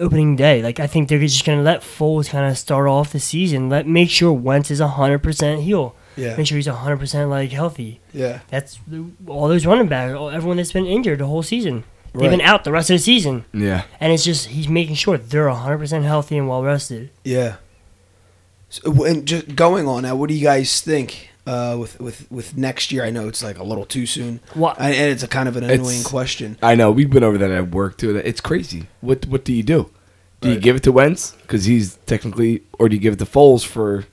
opening 0.00 0.36
day. 0.36 0.62
Like 0.62 0.78
I 0.80 0.86
think 0.86 1.08
they're 1.08 1.18
just 1.18 1.44
gonna 1.44 1.62
let 1.62 1.82
Foles 1.82 2.28
kind 2.30 2.50
of 2.50 2.56
start 2.56 2.86
off 2.88 3.12
the 3.12 3.20
season. 3.20 3.68
Let 3.68 3.86
make 3.86 4.10
sure 4.10 4.32
Wentz 4.32 4.70
is 4.70 4.80
hundred 4.80 5.22
percent 5.22 5.62
heal. 5.62 5.94
yeah 6.16 6.36
Make 6.36 6.46
sure 6.46 6.56
he's 6.56 6.66
hundred 6.68 6.98
percent 6.98 7.28
like 7.30 7.50
healthy. 7.50 8.00
yeah 8.12 8.40
That's 8.48 8.78
all 9.26 9.48
those 9.48 9.66
running 9.66 9.88
backs, 9.88 10.14
everyone 10.32 10.56
that's 10.58 10.72
been 10.72 10.86
injured 10.86 11.18
the 11.18 11.26
whole 11.26 11.42
season. 11.42 11.82
They've 12.14 12.30
been 12.30 12.40
out 12.40 12.64
the 12.64 12.72
rest 12.72 12.90
of 12.90 12.94
the 12.94 12.98
season, 13.02 13.44
Yeah. 13.52 13.82
and 14.00 14.12
it's 14.12 14.24
just 14.24 14.46
he's 14.48 14.68
making 14.68 14.94
sure 14.94 15.18
they're 15.18 15.48
hundred 15.48 15.78
percent 15.78 16.04
healthy 16.04 16.38
and 16.38 16.48
well 16.48 16.62
rested. 16.62 17.10
Yeah. 17.24 17.56
So, 18.70 19.04
and 19.04 19.26
just 19.26 19.54
going 19.56 19.86
on 19.86 20.02
now, 20.02 20.16
what 20.16 20.28
do 20.28 20.34
you 20.34 20.42
guys 20.42 20.80
think 20.80 21.30
uh, 21.46 21.76
with 21.78 22.00
with 22.00 22.30
with 22.30 22.56
next 22.56 22.90
year? 22.92 23.04
I 23.04 23.10
know 23.10 23.28
it's 23.28 23.42
like 23.42 23.58
a 23.58 23.64
little 23.64 23.84
too 23.84 24.06
soon, 24.06 24.40
What? 24.54 24.80
I, 24.80 24.90
and 24.90 25.10
it's 25.12 25.22
a 25.22 25.28
kind 25.28 25.48
of 25.48 25.56
an 25.56 25.64
It's- 25.64 25.78
annoying 25.78 26.02
question. 26.02 26.56
I 26.62 26.74
know 26.74 26.90
we've 26.90 27.10
been 27.10 27.22
over 27.24 27.38
that 27.38 27.50
at 27.50 27.70
work 27.70 27.98
too. 27.98 28.16
It's 28.16 28.40
crazy. 28.40 28.86
What 29.00 29.26
what 29.26 29.44
do 29.44 29.52
you 29.52 29.62
do? 29.62 29.90
Do 30.40 30.50
you 30.52 30.60
give 30.60 30.76
it 30.76 30.82
to 30.82 30.92
Wentz 30.92 31.30
because 31.42 31.64
he's 31.64 31.96
technically, 32.04 32.62
or 32.78 32.90
do 32.90 32.94
you 32.96 33.00
give 33.00 33.14
it 33.14 33.18
to 33.20 33.24
Foles 33.24 33.64
for 33.64 34.04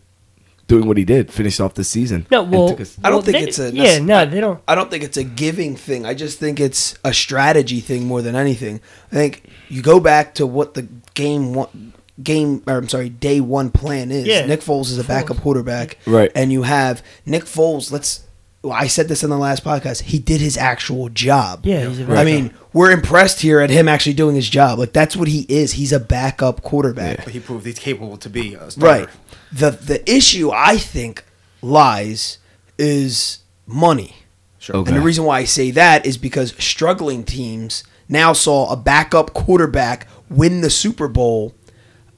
doing 0.71 0.87
what 0.87 0.95
he 0.97 1.03
did, 1.03 1.31
finished 1.31 1.59
off 1.59 1.73
the 1.73 1.83
season? 1.83 2.25
No, 2.31 2.43
well, 2.43 2.69
took 2.69 2.79
us- 2.81 2.97
I 3.03 3.09
don't 3.09 3.17
well, 3.17 3.21
think 3.23 3.37
they- 3.37 3.43
it's 3.49 3.59
a 3.59 3.71
yeah. 3.71 3.99
No, 3.99 4.25
they 4.25 4.39
don't. 4.39 4.59
I 4.67 4.73
don't 4.75 4.89
think 4.89 5.03
it's 5.03 5.17
a 5.17 5.23
giving 5.23 5.75
thing. 5.75 6.05
I 6.05 6.13
just 6.13 6.39
think 6.39 6.59
it's 6.59 6.95
a 7.03 7.13
strategy 7.13 7.81
thing 7.81 8.05
more 8.05 8.21
than 8.21 8.35
anything. 8.35 8.79
I 9.11 9.15
think 9.15 9.43
you 9.69 9.81
go 9.81 9.99
back 9.99 10.33
to 10.35 10.47
what 10.47 10.73
the 10.73 10.87
game 11.13 11.53
one 11.53 11.93
game 12.23 12.61
or 12.67 12.77
I'm 12.77 12.87
sorry, 12.87 13.09
day 13.09 13.41
one 13.41 13.69
plan 13.69 14.11
is. 14.11 14.25
Yeah. 14.27 14.45
Nick 14.45 14.61
Foles 14.61 14.85
is 14.91 14.97
a 14.97 15.03
backup 15.03 15.37
quarterback. 15.37 15.97
Right. 16.05 16.31
And 16.35 16.51
you 16.51 16.61
have 16.63 17.03
Nick 17.25 17.43
Foles, 17.45 17.91
let's 17.91 18.21
well, 18.63 18.73
I 18.73 18.87
said 18.87 19.07
this 19.07 19.23
in 19.23 19.29
the 19.29 19.37
last 19.37 19.63
podcast. 19.63 20.01
He 20.03 20.19
did 20.19 20.39
his 20.41 20.55
actual 20.57 21.09
job. 21.09 21.65
Yeah, 21.65 21.87
he's 21.87 21.99
a 21.99 22.03
I 22.03 22.07
backup. 22.07 22.25
mean, 22.25 22.53
we're 22.73 22.91
impressed 22.91 23.41
here 23.41 23.59
at 23.59 23.69
him 23.71 23.87
actually 23.87 24.13
doing 24.13 24.35
his 24.35 24.47
job. 24.49 24.77
Like 24.79 24.93
that's 24.93 25.15
what 25.15 25.27
he 25.27 25.45
is. 25.49 25.73
He's 25.73 25.91
a 25.91 25.99
backup 25.99 26.61
quarterback. 26.61 27.23
But 27.23 27.33
he 27.33 27.39
proved 27.39 27.65
he's 27.65 27.79
capable 27.79 28.17
to 28.17 28.29
be 28.29 28.53
a 28.53 28.69
starter. 28.71 29.05
Right. 29.05 29.09
The 29.51 29.71
the 29.71 30.11
issue 30.11 30.51
I 30.53 30.77
think 30.77 31.25
lies 31.61 32.37
is 32.77 33.39
money. 33.65 34.15
Sure. 34.59 34.75
Okay. 34.77 34.89
And 34.91 34.97
the 34.99 35.03
reason 35.03 35.23
why 35.25 35.39
I 35.39 35.43
say 35.45 35.71
that 35.71 36.05
is 36.05 36.17
because 36.17 36.53
struggling 36.63 37.23
teams 37.23 37.83
now 38.07 38.31
saw 38.33 38.71
a 38.71 38.75
backup 38.75 39.33
quarterback 39.33 40.07
win 40.29 40.61
the 40.61 40.69
Super 40.69 41.07
Bowl. 41.07 41.55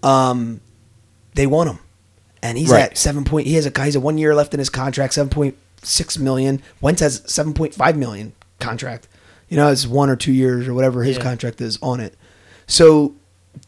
Um, 0.02 0.60
they 1.36 1.48
won 1.48 1.68
him, 1.68 1.80
and 2.42 2.58
he's 2.58 2.70
Right. 2.70 2.82
at 2.84 2.98
seven 2.98 3.24
point. 3.24 3.48
He 3.48 3.54
has 3.56 3.66
a 3.66 3.84
he's 3.84 3.96
a 3.96 4.00
one 4.02 4.18
year 4.18 4.36
left 4.36 4.54
in 4.54 4.60
his 4.60 4.70
contract, 4.70 5.14
seven 5.14 5.30
point 5.30 5.56
six 5.86 6.18
million. 6.18 6.62
Wentz 6.82 7.02
has 7.02 7.22
seven 7.26 7.54
point 7.54 7.74
five 7.74 7.98
million 7.98 8.34
contract. 8.60 9.08
You 9.50 9.58
know, 9.58 9.70
it's 9.72 9.86
one 9.86 10.10
or 10.10 10.16
two 10.16 10.32
years 10.34 10.68
or 10.68 10.74
whatever 10.74 11.04
his 11.04 11.18
Yeah. 11.18 11.24
contract 11.24 11.62
is 11.62 11.78
on 11.82 12.00
it. 12.00 12.16
So 12.68 13.14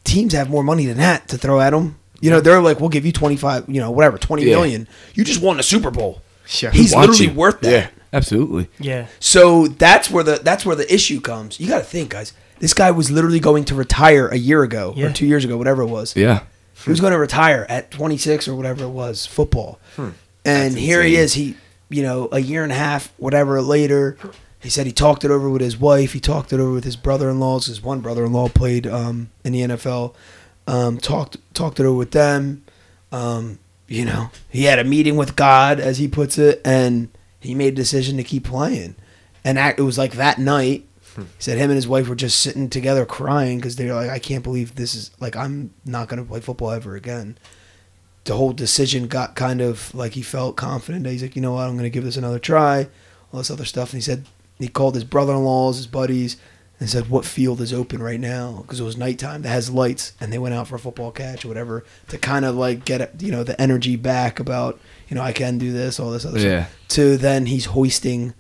teams 0.04 0.34
have 0.34 0.50
more 0.50 0.64
money 0.64 0.86
than 0.86 0.98
that 0.98 1.28
to 1.30 1.38
throw 1.38 1.60
at 1.60 1.74
him. 1.74 1.98
You 2.22 2.32
know, 2.32 2.40
they're 2.40 2.62
like, 2.62 2.80
we'll 2.80 2.90
give 2.90 3.06
you 3.06 3.12
twenty 3.12 3.36
five. 3.36 3.66
You 3.68 3.80
know, 3.82 3.92
whatever, 3.92 4.18
twenty 4.18 4.44
Yeah. 4.46 4.56
million. 4.56 4.88
You 5.14 5.24
just 5.24 5.42
won 5.42 5.58
the 5.58 5.64
Super 5.64 5.92
Bowl. 5.92 6.22
Yeah. 6.62 6.72
He's 6.72 6.96
literally 6.96 7.26
you. 7.28 7.34
worth 7.34 7.60
that. 7.62 7.72
Yeah, 7.72 7.88
Absolutely. 8.14 8.68
Yeah. 8.80 9.08
So 9.20 9.68
that's 9.68 10.10
where 10.10 10.24
the 10.24 10.40
that's 10.42 10.66
where 10.66 10.76
the 10.76 10.92
issue 10.94 11.20
comes. 11.22 11.60
You 11.60 11.68
got 11.68 11.80
to 11.80 11.84
think, 11.84 12.10
guys. 12.12 12.34
This 12.60 12.74
guy 12.74 12.90
was 12.92 13.12
literally 13.12 13.42
going 13.42 13.66
to 13.66 13.76
retire 13.76 14.28
a 14.30 14.38
year 14.38 14.64
ago 14.64 14.94
Yeah. 14.96 15.08
or 15.08 15.12
two 15.12 15.26
years 15.26 15.44
ago, 15.44 15.58
whatever 15.58 15.82
it 15.82 15.88
was. 15.88 16.16
Yeah. 16.16 16.40
He 16.86 16.90
was 16.90 17.02
going 17.02 17.12
to 17.12 17.20
retire 17.20 17.66
at 17.68 17.92
26 17.92 18.48
or 18.48 18.56
whatever 18.56 18.86
it 18.86 18.90
was, 18.90 19.26
football. 19.26 19.78
And 20.46 20.78
here 20.78 21.02
he 21.04 21.16
is. 21.18 21.34
He, 21.34 21.56
you 21.90 22.04
know, 22.04 22.30
a 22.32 22.40
year 22.40 22.64
and 22.64 22.72
a 22.72 22.76
half, 22.76 23.14
whatever 23.18 23.62
later, 23.62 24.18
he 24.62 24.70
said 24.70 24.86
he 24.86 24.92
talked 24.92 25.24
it 25.24 25.32
over 25.32 25.50
with 25.50 25.62
his 25.62 25.78
wife. 25.78 26.14
He 26.14 26.20
talked 26.20 26.52
it 26.52 26.60
over 26.60 26.72
with 26.72 26.84
his 26.84 26.96
brother-in-laws. 26.96 27.68
His 27.68 27.82
one 27.82 28.00
brother-in-law 28.00 28.50
played 28.50 28.88
um, 28.88 29.30
in 29.44 29.54
the 29.54 29.62
NFL. 29.62 30.16
Um, 30.68 30.98
talked 30.98 31.38
talked 31.54 31.80
it 31.80 31.86
over 31.86 31.98
with 31.98 32.12
them. 32.12 32.64
Um, 33.12 33.60
you 33.88 34.04
know, 34.04 34.32
he 34.50 34.64
had 34.64 34.80
a 34.80 34.84
meeting 34.84 35.16
with 35.16 35.36
God, 35.36 35.80
as 35.80 36.00
he 36.00 36.08
puts 36.08 36.40
it, 36.40 36.60
and 36.66 37.10
he 37.40 37.54
made 37.54 37.74
a 37.74 37.76
decision 37.76 38.18
to 38.18 38.24
keep 38.24 38.46
playing. 38.46 38.96
And 39.44 39.60
it 39.60 39.82
was 39.82 39.98
like 39.98 40.14
that 40.14 40.40
night. 40.40 40.86
He 41.16 41.24
said 41.38 41.58
him 41.58 41.70
and 41.70 41.76
his 41.78 41.88
wife 41.88 42.10
were 42.10 42.16
just 42.16 42.42
sitting 42.42 42.70
together 42.70 43.06
crying 43.06 43.60
because 43.60 43.76
they're 43.76 43.94
like, 43.94 44.10
I 44.10 44.20
can't 44.20 44.44
believe 44.44 44.76
this 44.76 44.96
is 44.96 45.12
like 45.20 45.36
I'm 45.36 45.74
not 45.86 46.10
gonna 46.10 46.26
play 46.26 46.42
football 46.42 46.72
ever 46.72 46.96
again. 46.96 47.38
The 48.26 48.36
whole 48.36 48.54
decision 48.54 49.08
got 49.08 49.36
kind 49.36 49.62
of 49.62 49.94
like 49.96 50.14
he 50.14 50.22
felt 50.22 50.56
confident. 50.56 51.04
that 51.06 51.12
He's 51.12 51.22
like, 51.22 51.36
you 51.36 51.42
know 51.42 51.54
what, 51.54 51.68
I'm 51.68 51.76
gonna 51.78 51.90
give 51.90 52.04
this 52.04 52.18
another 52.18 52.40
try. 52.40 52.88
All 53.32 53.40
this 53.40 53.52
other 53.52 53.66
stuff, 53.66 53.92
and 53.92 53.98
he 53.98 54.02
said 54.02 54.26
he 54.60 54.68
called 54.68 54.96
his 54.96 55.04
brother-in-laws, 55.04 55.78
his 55.78 55.88
buddies, 55.88 56.38
and 56.80 56.90
said, 56.90 57.10
"What 57.10 57.26
field 57.26 57.60
is 57.62 57.74
open 57.74 58.02
right 58.02 58.20
now?" 58.20 58.60
Because 58.62 58.80
it 58.80 58.84
was 58.84 58.98
nighttime 58.98 59.42
that 59.44 59.50
has 59.50 59.70
lights, 59.70 60.14
and 60.20 60.32
they 60.32 60.38
went 60.38 60.56
out 60.56 60.68
for 60.68 60.76
a 60.76 60.80
football 60.80 61.12
catch 61.12 61.44
or 61.46 61.48
whatever 61.50 61.84
to 62.10 62.18
kind 62.18 62.46
of 62.46 62.56
like 62.56 62.84
get 62.86 63.22
you 63.22 63.32
know 63.32 63.44
the 63.44 63.60
energy 63.62 63.96
back 63.96 64.40
about 64.40 64.80
you 65.10 65.16
know 65.16 65.22
I 65.22 65.32
can 65.34 65.58
do 65.58 65.72
this, 65.74 66.00
all 66.00 66.12
this 66.12 66.26
other 66.26 66.40
Yeah. 66.40 66.66
stuff. 66.66 66.76
To 66.90 67.18
then 67.18 67.46
he's 67.48 67.66
hoisting 67.66 68.34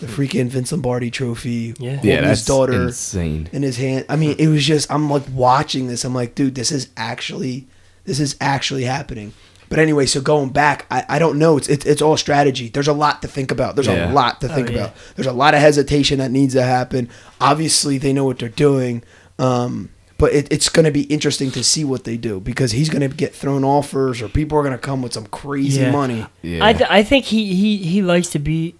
the 0.00 0.06
freaking 0.06 0.48
Vince 0.48 0.72
Lombardi 0.72 1.10
trophy, 1.10 1.74
Yeah. 1.78 1.90
holding 1.96 2.10
Yeah, 2.10 2.20
that's 2.22 2.40
his 2.40 2.46
daughter 2.46 2.82
insane. 2.88 3.48
in 3.52 3.62
his 3.62 3.76
hand. 3.76 4.06
I 4.08 4.16
mean, 4.16 4.34
it 4.38 4.48
was 4.48 4.64
just 4.64 4.90
I'm 4.90 5.10
like 5.10 5.24
watching 5.32 5.86
this. 5.88 6.04
I'm 6.04 6.14
like, 6.14 6.34
dude, 6.34 6.54
this 6.54 6.72
is 6.72 6.88
actually 6.96 7.66
this 8.04 8.20
is 8.20 8.36
actually 8.40 8.84
happening. 8.84 9.32
But 9.68 9.78
anyway, 9.78 10.06
so 10.06 10.20
going 10.20 10.48
back, 10.50 10.84
I, 10.90 11.04
I 11.08 11.18
don't 11.20 11.38
know. 11.38 11.56
It's, 11.56 11.68
it's 11.68 11.86
it's 11.86 12.02
all 12.02 12.16
strategy. 12.16 12.68
There's 12.68 12.88
a 12.88 12.92
lot 12.92 13.22
to 13.22 13.28
think 13.28 13.52
about. 13.52 13.76
There's 13.76 13.86
Yeah. 13.86 14.10
a 14.10 14.12
lot 14.12 14.40
to 14.40 14.50
Oh, 14.50 14.54
think 14.54 14.68
yeah. 14.70 14.74
about. 14.76 14.94
There's 15.14 15.28
a 15.28 15.32
lot 15.32 15.54
of 15.54 15.60
hesitation 15.60 16.18
that 16.18 16.32
needs 16.32 16.54
to 16.54 16.62
happen. 16.64 17.08
Obviously, 17.40 17.96
they 17.96 18.12
know 18.12 18.24
what 18.24 18.38
they're 18.40 18.48
doing. 18.48 19.02
Um, 19.38 19.90
but 20.18 20.32
it, 20.34 20.48
it's 20.52 20.68
going 20.68 20.84
to 20.84 20.90
be 20.90 21.02
interesting 21.04 21.50
to 21.52 21.64
see 21.64 21.82
what 21.84 22.04
they 22.04 22.16
do 22.18 22.40
because 22.40 22.72
he's 22.72 22.90
going 22.90 23.08
to 23.08 23.16
get 23.16 23.34
thrown 23.34 23.64
offers 23.64 24.20
or 24.20 24.28
people 24.28 24.58
are 24.58 24.62
going 24.62 24.72
to 24.74 24.78
come 24.78 25.00
with 25.00 25.14
some 25.14 25.24
crazy 25.26 25.80
Yeah. 25.80 25.92
money. 25.92 26.26
Yeah. 26.42 26.62
I, 26.66 26.72
th- 26.74 26.90
I 26.90 27.02
think 27.02 27.24
he, 27.26 27.54
he, 27.54 27.76
he 27.78 28.02
likes 28.02 28.28
to 28.30 28.38
be 28.38 28.74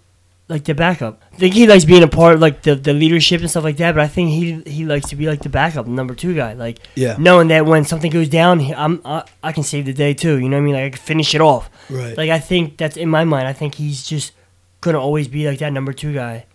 like 0.50 0.64
the 0.64 0.74
backup. 0.74 1.22
I 1.32 1.36
think 1.36 1.54
he 1.54 1.66
likes 1.66 1.84
being 1.86 2.02
a 2.02 2.08
part 2.08 2.34
of 2.34 2.40
like 2.40 2.62
the, 2.62 2.74
the 2.74 2.92
leadership 2.92 3.40
and 3.40 3.48
stuff 3.48 3.64
like 3.64 3.76
that. 3.78 3.94
But 3.94 4.02
I 4.02 4.08
think 4.08 4.30
he 4.30 4.60
he 4.70 4.84
likes 4.84 5.08
to 5.10 5.16
be 5.16 5.26
like 5.26 5.40
the 5.42 5.48
backup, 5.48 5.86
number 5.86 6.14
two 6.14 6.34
guy. 6.34 6.52
Like 6.54 6.78
Yeah. 6.96 7.16
knowing 7.18 7.48
that 7.48 7.64
when 7.66 7.84
something 7.84 8.10
goes 8.10 8.28
down, 8.28 8.60
I'm 8.74 9.00
I, 9.04 9.24
I 9.42 9.52
can 9.52 9.62
save 9.62 9.86
the 9.86 9.92
day 9.94 10.12
too. 10.12 10.38
You 10.38 10.48
know 10.48 10.56
what 10.56 10.62
I 10.62 10.66
mean? 10.66 10.74
Like 10.74 10.84
I 10.84 10.90
can 10.90 10.98
finish 11.00 11.34
it 11.34 11.40
off. 11.40 11.70
Right. 11.88 12.16
Like 12.16 12.30
I 12.30 12.38
think 12.40 12.76
that's 12.76 12.96
in 12.96 13.08
my 13.08 13.24
mind. 13.24 13.46
I 13.48 13.52
think 13.52 13.76
he's 13.76 14.02
just 14.06 14.32
gonna 14.80 15.00
always 15.00 15.28
be 15.28 15.46
like 15.48 15.60
that 15.60 15.72
number 15.72 15.92
two 15.92 16.12
guy. 16.12 16.46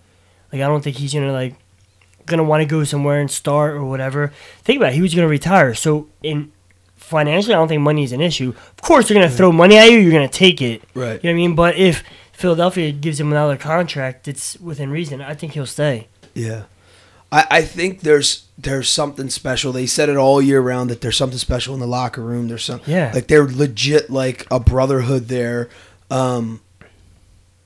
Like 0.51 0.61
I 0.61 0.67
don't 0.67 0.83
think 0.83 0.97
he's 0.97 1.13
gonna 1.13 1.31
like 1.33 1.55
gonna 2.25 2.43
want 2.43 2.61
to 2.61 2.65
go 2.65 2.83
somewhere 2.83 3.19
and 3.21 3.31
start 3.31 3.73
or 3.75 3.85
whatever. 3.85 4.33
Think 4.63 4.77
about 4.77 4.91
it. 4.91 4.95
He 4.95 5.01
was 5.01 5.15
gonna 5.15 5.27
retire. 5.27 5.73
So 5.73 6.07
in 6.21 6.51
financially, 6.97 7.53
I 7.53 7.57
don't 7.57 7.67
think 7.67 7.81
money 7.81 8.03
is 8.03 8.11
an 8.11 8.21
issue. 8.21 8.49
Of 8.49 8.81
course, 8.81 9.07
they're 9.07 9.15
gonna 9.15 9.29
throw 9.29 9.51
money 9.51 9.77
at 9.77 9.89
you. 9.91 9.99
You're 9.99 10.11
gonna 10.11 10.27
take 10.27 10.61
it. 10.61 10.81
Right. 10.93 11.21
You 11.23 11.29
know 11.29 11.29
what 11.29 11.29
I 11.29 11.33
mean? 11.33 11.55
But 11.55 11.75
if 11.77 12.03
Philadelphia 12.35 12.91
gives 12.91 13.19
him 13.19 13.31
another 13.31 13.57
contract, 13.57 14.27
it's 14.27 14.59
within 14.59 14.89
reason. 14.89 15.21
I 15.21 15.33
think 15.33 15.53
he'll 15.53 15.65
stay. 15.65 16.07
Yeah. 16.33 16.63
I, 17.31 17.47
I 17.49 17.61
think 17.61 18.01
there's 18.01 18.45
there's 18.57 18.89
something 18.89 19.29
special. 19.29 19.71
They 19.71 19.85
said 19.85 20.09
it 20.09 20.17
all 20.17 20.41
year 20.41 20.61
round 20.61 20.89
that 20.89 21.01
there's 21.01 21.17
something 21.17 21.39
special 21.39 21.73
in 21.73 21.79
the 21.79 21.87
locker 21.87 22.21
room. 22.21 22.47
There's 22.47 22.63
some 22.63 22.81
Yeah. 22.85 23.11
like 23.13 23.27
they're 23.27 23.45
legit 23.47 24.09
like 24.09 24.45
a 24.51 24.59
brotherhood 24.59 25.27
there. 25.27 25.69
Um 26.11 26.61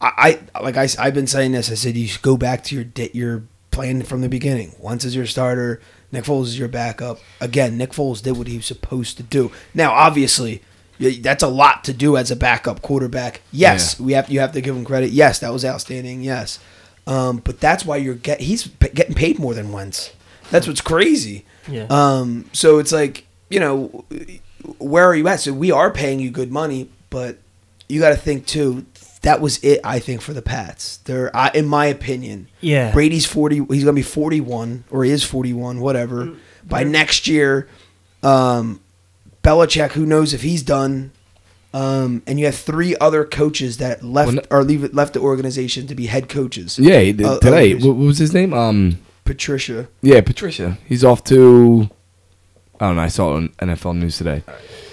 I, 0.02 0.40
I 0.56 0.62
like 0.62 0.78
I, 0.78 0.88
have 1.04 1.14
been 1.14 1.28
saying 1.28 1.52
this. 1.52 1.70
I 1.70 1.74
said 1.76 1.98
you 1.98 2.08
should 2.08 2.22
go 2.22 2.38
back 2.38 2.64
to 2.66 2.76
your 2.76 2.86
your 3.12 3.44
plan 3.72 4.04
from 4.04 4.22
the 4.22 4.30
beginning. 4.30 4.74
Wentz 4.80 5.04
is 5.04 5.16
your 5.16 5.26
starter, 5.26 5.82
Nick 6.12 6.24
Foles 6.24 6.46
is 6.46 6.60
your 6.60 6.68
backup. 6.70 7.20
Again, 7.42 7.78
Nick 7.78 7.92
Foles 7.92 8.22
did 8.24 8.38
what 8.38 8.48
he 8.48 8.58
was 8.58 8.66
supposed 8.66 9.18
to 9.18 9.24
do. 9.24 9.52
Now, 9.74 9.92
obviously, 9.92 10.62
that's 11.00 11.44
a 11.44 11.48
lot 11.48 11.84
to 11.86 11.94
do 11.94 12.18
as 12.18 12.30
a 12.32 12.36
backup 12.36 12.82
quarterback. 12.82 13.42
Yes, 13.52 14.00
we 14.00 14.14
have 14.14 14.30
you 14.30 14.40
have 14.42 14.52
to 14.54 14.62
give 14.62 14.76
him 14.76 14.86
credit. 14.86 15.12
Yes, 15.12 15.40
that 15.40 15.52
was 15.54 15.64
outstanding. 15.66 16.22
Yes, 16.22 16.60
um, 17.08 17.38
but 17.38 17.60
that's 17.60 17.86
why 17.86 17.98
you're 17.98 18.16
get 18.16 18.42
he's 18.42 18.68
p- 18.68 18.90
getting 18.90 19.16
paid 19.16 19.40
more 19.40 19.54
than 19.54 19.72
Wentz. 19.72 20.12
That's 20.52 20.68
what's 20.68 20.82
crazy. 20.82 21.46
Yeah. 21.68 21.88
Um, 21.90 22.50
so 22.54 22.80
it's 22.80 22.92
like 22.92 23.26
you 23.50 23.60
know, 23.60 24.06
where 24.80 25.06
are 25.06 25.16
you 25.16 25.28
at? 25.28 25.40
So 25.40 25.54
we 25.54 25.72
are 25.72 25.90
paying 25.92 26.20
you 26.20 26.30
good 26.32 26.52
money, 26.52 26.90
but 27.10 27.38
you 27.88 28.00
got 28.00 28.10
to 28.10 28.18
think 28.18 28.46
too. 28.46 28.86
That 29.22 29.42
was 29.42 29.62
it, 29.66 29.82
I 29.84 30.00
think, 30.00 30.22
for 30.22 30.32
the 30.32 30.42
Pats. 30.42 30.98
They're, 31.04 31.36
I, 31.36 31.50
in 31.54 31.66
my 31.66 31.88
opinion, 31.88 32.48
Yeah. 32.62 32.94
Brady's 32.94 33.26
forty. 33.26 33.58
He's 33.70 33.84
gonna 33.84 33.94
be 33.94 34.02
forty-one, 34.02 34.86
or 34.90 35.04
he 35.04 35.12
is 35.12 35.24
forty-one, 35.26 35.82
whatever. 35.82 36.36
By 36.64 36.84
next 36.86 37.28
year, 37.28 37.68
um, 38.24 38.80
Belichick, 39.50 39.92
who 39.94 40.06
knows 40.06 40.34
if 40.34 40.42
he's 40.44 40.62
done. 40.64 41.12
Um, 41.74 42.24
and 42.26 42.40
you 42.40 42.46
have 42.46 42.56
three 42.56 42.96
other 43.00 43.24
coaches 43.24 43.78
that 43.78 44.04
left 44.04 44.34
Well, 44.34 44.46
or 44.50 44.64
leave 44.64 44.92
left 44.94 45.14
the 45.14 45.20
organization 45.20 45.86
to 45.88 45.96
be 45.96 46.08
head 46.08 46.28
coaches. 46.30 46.80
yeah, 46.80 47.00
he 47.00 47.12
did 47.14 47.26
Uh, 47.26 47.40
today. 47.40 47.74
others. 47.74 47.86
What, 47.86 47.96
what 47.96 48.06
was 48.08 48.18
his 48.18 48.34
name? 48.34 48.54
Um, 48.54 48.98
Patricia. 49.26 49.88
yeah, 50.02 50.22
Patricia. 50.22 50.78
He's 50.88 51.04
off 51.04 51.24
to. 51.26 51.90
I 52.80 52.88
don't 52.88 52.96
know. 52.96 53.02
I 53.04 53.08
saw 53.10 53.34
it 53.34 53.36
on 53.38 53.50
NFL 53.70 53.98
News 53.98 54.18
today. 54.18 54.42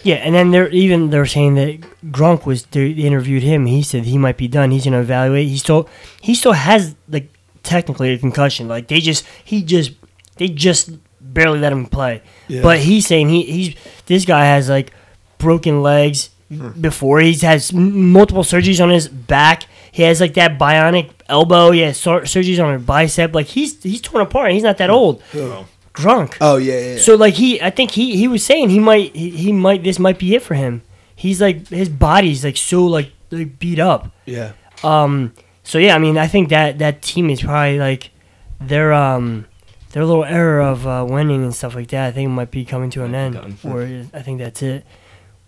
Yeah, 0.03 0.16
and 0.16 0.35
then 0.35 0.51
they're 0.51 0.69
even 0.69 1.11
they're 1.11 1.25
saying 1.25 1.55
that 1.55 1.81
Gronk 2.12 2.45
was 2.45 2.64
they 2.66 2.90
interviewed 2.90 3.42
him. 3.42 3.64
He 3.66 3.83
said 3.83 4.05
he 4.05 4.19
might 4.19 4.37
be 4.37 4.49
done. 4.49 4.71
He's 4.71 4.85
gonna 4.85 5.01
evaluate. 5.01 5.49
He 5.49 5.57
still 5.57 5.88
he 6.21 6.35
still 6.35 6.53
has 6.53 6.95
like 7.09 7.29
technically 7.62 8.11
a 8.12 8.19
concussion. 8.19 8.69
Like 8.69 8.88
they 8.88 9.01
just 9.01 9.25
he 9.45 9.62
just 9.62 9.92
they 10.37 10.49
just 10.49 10.90
barely 11.37 11.61
let 11.61 11.72
him 11.72 11.87
play. 11.87 12.22
Yeah. 12.49 12.62
But 12.62 12.79
he's 12.81 13.07
saying 13.07 13.29
he 13.29 13.42
he's 13.42 13.75
this 14.07 14.25
guy 14.25 14.44
has 14.46 14.68
like 14.68 14.92
broken 15.38 15.83
legs 15.83 16.31
before. 16.81 17.20
He's 17.20 17.42
has 17.42 17.72
multiple 17.72 18.42
surgeries 18.42 18.83
on 18.83 18.90
his 18.90 19.09
back. 19.09 19.66
He 19.92 20.03
has 20.03 20.20
like 20.20 20.35
that 20.35 20.59
bionic 20.59 21.11
elbow. 21.29 21.70
He 21.70 21.81
has 21.81 21.96
sur- 21.99 22.22
surgeries 22.22 22.62
on 22.62 22.72
his 22.75 22.83
bicep. 22.83 23.35
Like 23.35 23.46
he's 23.46 23.83
he's 23.83 24.01
torn 24.01 24.22
apart. 24.22 24.53
He's 24.53 24.62
not 24.62 24.79
that 24.79 24.90
old. 24.90 25.22
Drunk. 25.92 26.37
Oh 26.40 26.57
yeah, 26.57 26.75
yeah. 26.79 26.92
yeah. 26.94 26.99
So 26.99 27.14
like 27.14 27.35
he, 27.35 27.61
I 27.62 27.70
think 27.70 27.92
he 27.92 28.16
he 28.16 28.29
was 28.29 28.44
saying 28.44 28.68
he 28.70 28.79
might 28.79 29.16
he, 29.16 29.31
he 29.31 29.53
might 29.53 29.83
this 29.83 29.99
might 29.99 30.18
be 30.18 30.35
it 30.35 30.42
for 30.42 30.55
him. 30.55 30.83
He's 31.14 31.40
like 31.40 31.68
his 31.68 31.88
body's 31.88 32.44
like 32.44 32.59
so 32.59 32.85
like, 32.85 33.12
like 33.31 33.59
beat 33.59 33.79
up. 33.79 34.11
yeah. 34.27 34.53
Um. 34.85 35.33
So 35.64 35.79
yeah, 35.79 35.94
I 35.96 35.99
mean, 35.99 36.16
I 36.18 36.29
think 36.29 36.51
that 36.51 36.79
that 36.79 37.01
team 37.03 37.31
is 37.31 37.40
probably 37.42 37.79
like 37.79 38.11
their 38.61 38.92
um 38.92 39.46
their 39.92 40.05
little 40.05 40.25
era 40.25 40.66
of 40.70 40.87
uh, 40.87 41.07
winning 41.09 41.42
and 41.42 41.55
stuff 41.55 41.75
like 41.75 41.88
that. 41.88 42.07
I 42.09 42.12
think 42.12 42.31
might 42.31 42.51
be 42.51 42.64
coming 42.64 42.90
to 42.90 43.05
an 43.05 43.14
end, 43.14 43.37
or 43.64 43.83
I 44.12 44.22
think 44.22 44.38
that's 44.38 44.62
it. 44.62 44.85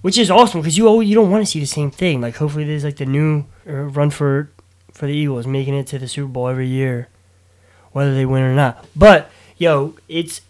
Which 0.00 0.16
is 0.16 0.30
awesome 0.30 0.60
because 0.60 0.78
you 0.78 0.86
always, 0.86 1.08
you 1.08 1.14
don't 1.16 1.30
want 1.30 1.44
to 1.44 1.50
see 1.50 1.58
the 1.60 1.66
same 1.66 1.90
thing. 1.90 2.20
Like 2.20 2.36
hopefully 2.36 2.64
there's 2.64 2.84
like 2.84 2.96
the 2.96 3.06
new 3.06 3.44
uh, 3.66 3.72
run 3.72 4.10
for 4.10 4.50
for 4.92 5.06
the 5.06 5.12
Eagles 5.12 5.46
making 5.46 5.74
it 5.74 5.86
to 5.88 5.98
the 5.98 6.08
Super 6.08 6.28
Bowl 6.28 6.48
every 6.48 6.68
year, 6.68 7.08
whether 7.92 8.14
they 8.14 8.24
win 8.26 8.42
or 8.42 8.54
not. 8.54 8.84
But 8.94 9.30
yo, 9.56 9.94
it's 10.08 10.40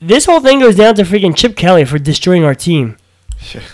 this 0.00 0.24
whole 0.26 0.40
thing 0.40 0.60
goes 0.60 0.76
down 0.76 0.94
to 0.96 1.02
freaking 1.02 1.36
Chip 1.36 1.56
Kelly 1.56 1.84
for 1.84 1.98
destroying 1.98 2.44
our 2.44 2.54
team. 2.54 2.96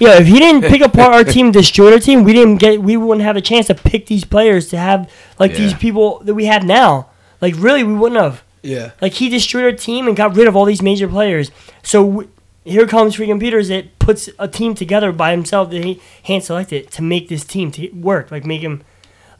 Yeah, 0.00 0.18
if 0.18 0.26
he 0.26 0.38
didn't 0.38 0.62
pick 0.62 0.80
apart 0.80 1.12
our 1.12 1.24
team, 1.24 1.52
destroy 1.52 1.92
our 1.92 1.98
team, 1.98 2.24
we 2.24 2.32
didn't 2.32 2.56
get, 2.56 2.80
we 2.80 2.96
wouldn't 2.96 3.22
have 3.22 3.36
a 3.36 3.42
chance 3.42 3.66
to 3.66 3.74
pick 3.74 4.06
these 4.06 4.24
players 4.24 4.68
to 4.68 4.78
have 4.78 5.12
like 5.38 5.52
these 5.54 5.74
people 5.74 6.20
that 6.20 6.32
we 6.32 6.46
have 6.46 6.64
now. 6.64 7.10
Like 7.42 7.54
really, 7.58 7.84
we 7.84 7.92
wouldn't 7.92 8.18
have. 8.18 8.42
Yeah. 8.62 8.92
Like 9.00 9.14
he 9.14 9.28
destroyed 9.28 9.64
our 9.64 9.72
team 9.72 10.06
and 10.08 10.16
got 10.16 10.34
rid 10.36 10.46
of 10.46 10.56
all 10.56 10.64
these 10.64 10.82
major 10.82 11.08
players. 11.08 11.50
So 11.82 12.06
w- 12.06 12.28
here 12.64 12.86
comes 12.86 13.16
freaking 13.16 13.40
Peters 13.40 13.68
that 13.68 13.98
puts 13.98 14.28
a 14.38 14.48
team 14.48 14.74
together 14.74 15.12
by 15.12 15.30
himself 15.30 15.70
that 15.70 15.84
he 15.84 16.00
hand 16.24 16.44
selected 16.44 16.90
to 16.92 17.02
make 17.02 17.28
this 17.28 17.44
team 17.44 17.70
to 17.72 17.88
work. 17.90 18.30
Like 18.30 18.44
make 18.44 18.60
him, 18.60 18.82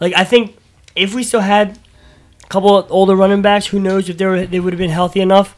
like 0.00 0.14
I 0.16 0.24
think 0.24 0.56
if 0.96 1.14
we 1.14 1.22
still 1.22 1.40
had 1.40 1.78
a 2.44 2.48
couple 2.48 2.76
of 2.76 2.90
older 2.90 3.14
running 3.16 3.42
backs, 3.42 3.66
who 3.66 3.80
knows 3.80 4.08
if 4.08 4.18
they 4.18 4.26
were 4.26 4.46
they 4.46 4.60
would 4.60 4.72
have 4.72 4.78
been 4.78 4.90
healthy 4.90 5.20
enough. 5.20 5.56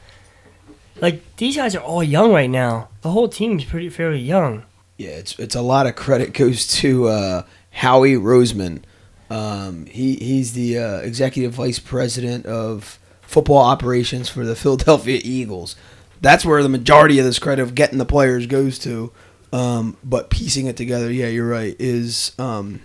Like 1.01 1.23
these 1.37 1.57
guys 1.57 1.75
are 1.75 1.83
all 1.83 2.03
young 2.03 2.33
right 2.33 2.51
now. 2.51 2.89
The 3.03 3.11
whole 3.11 3.29
team's 3.29 3.65
pretty 3.65 3.89
fairly 3.89 4.19
young. 4.21 4.65
Yeah, 4.99 5.11
it's 5.11 5.39
it's 5.39 5.55
a 5.55 5.63
lot 5.63 5.87
of 5.87 5.97
credit 5.97 6.33
goes 6.35 6.67
to 6.79 7.09
uh, 7.09 7.43
Howie 7.71 8.15
Roseman. 8.15 8.83
Um, 9.31 9.87
he 9.87 10.17
he's 10.17 10.53
the 10.53 10.79
uh, 10.79 10.97
executive 10.99 11.53
vice 11.53 11.79
president 11.79 12.47
of 12.47 12.99
football 13.31 13.59
operations 13.59 14.29
for 14.29 14.45
the 14.45 14.57
Philadelphia 14.65 15.21
Eagles. 15.23 15.77
That's 16.21 16.45
where 16.45 16.63
the 16.63 16.69
majority 16.69 17.19
of 17.19 17.25
this 17.25 17.39
credit 17.39 17.63
of 17.63 17.75
getting 17.75 17.99
the 17.99 18.05
players 18.05 18.47
goes 18.47 18.79
to. 18.81 19.13
Um, 19.53 19.97
but 20.05 20.31
piecing 20.31 20.67
it 20.67 20.77
together, 20.77 21.11
yeah, 21.11 21.27
you're 21.29 21.49
right, 21.49 21.75
is 21.79 22.33
um, 22.39 22.81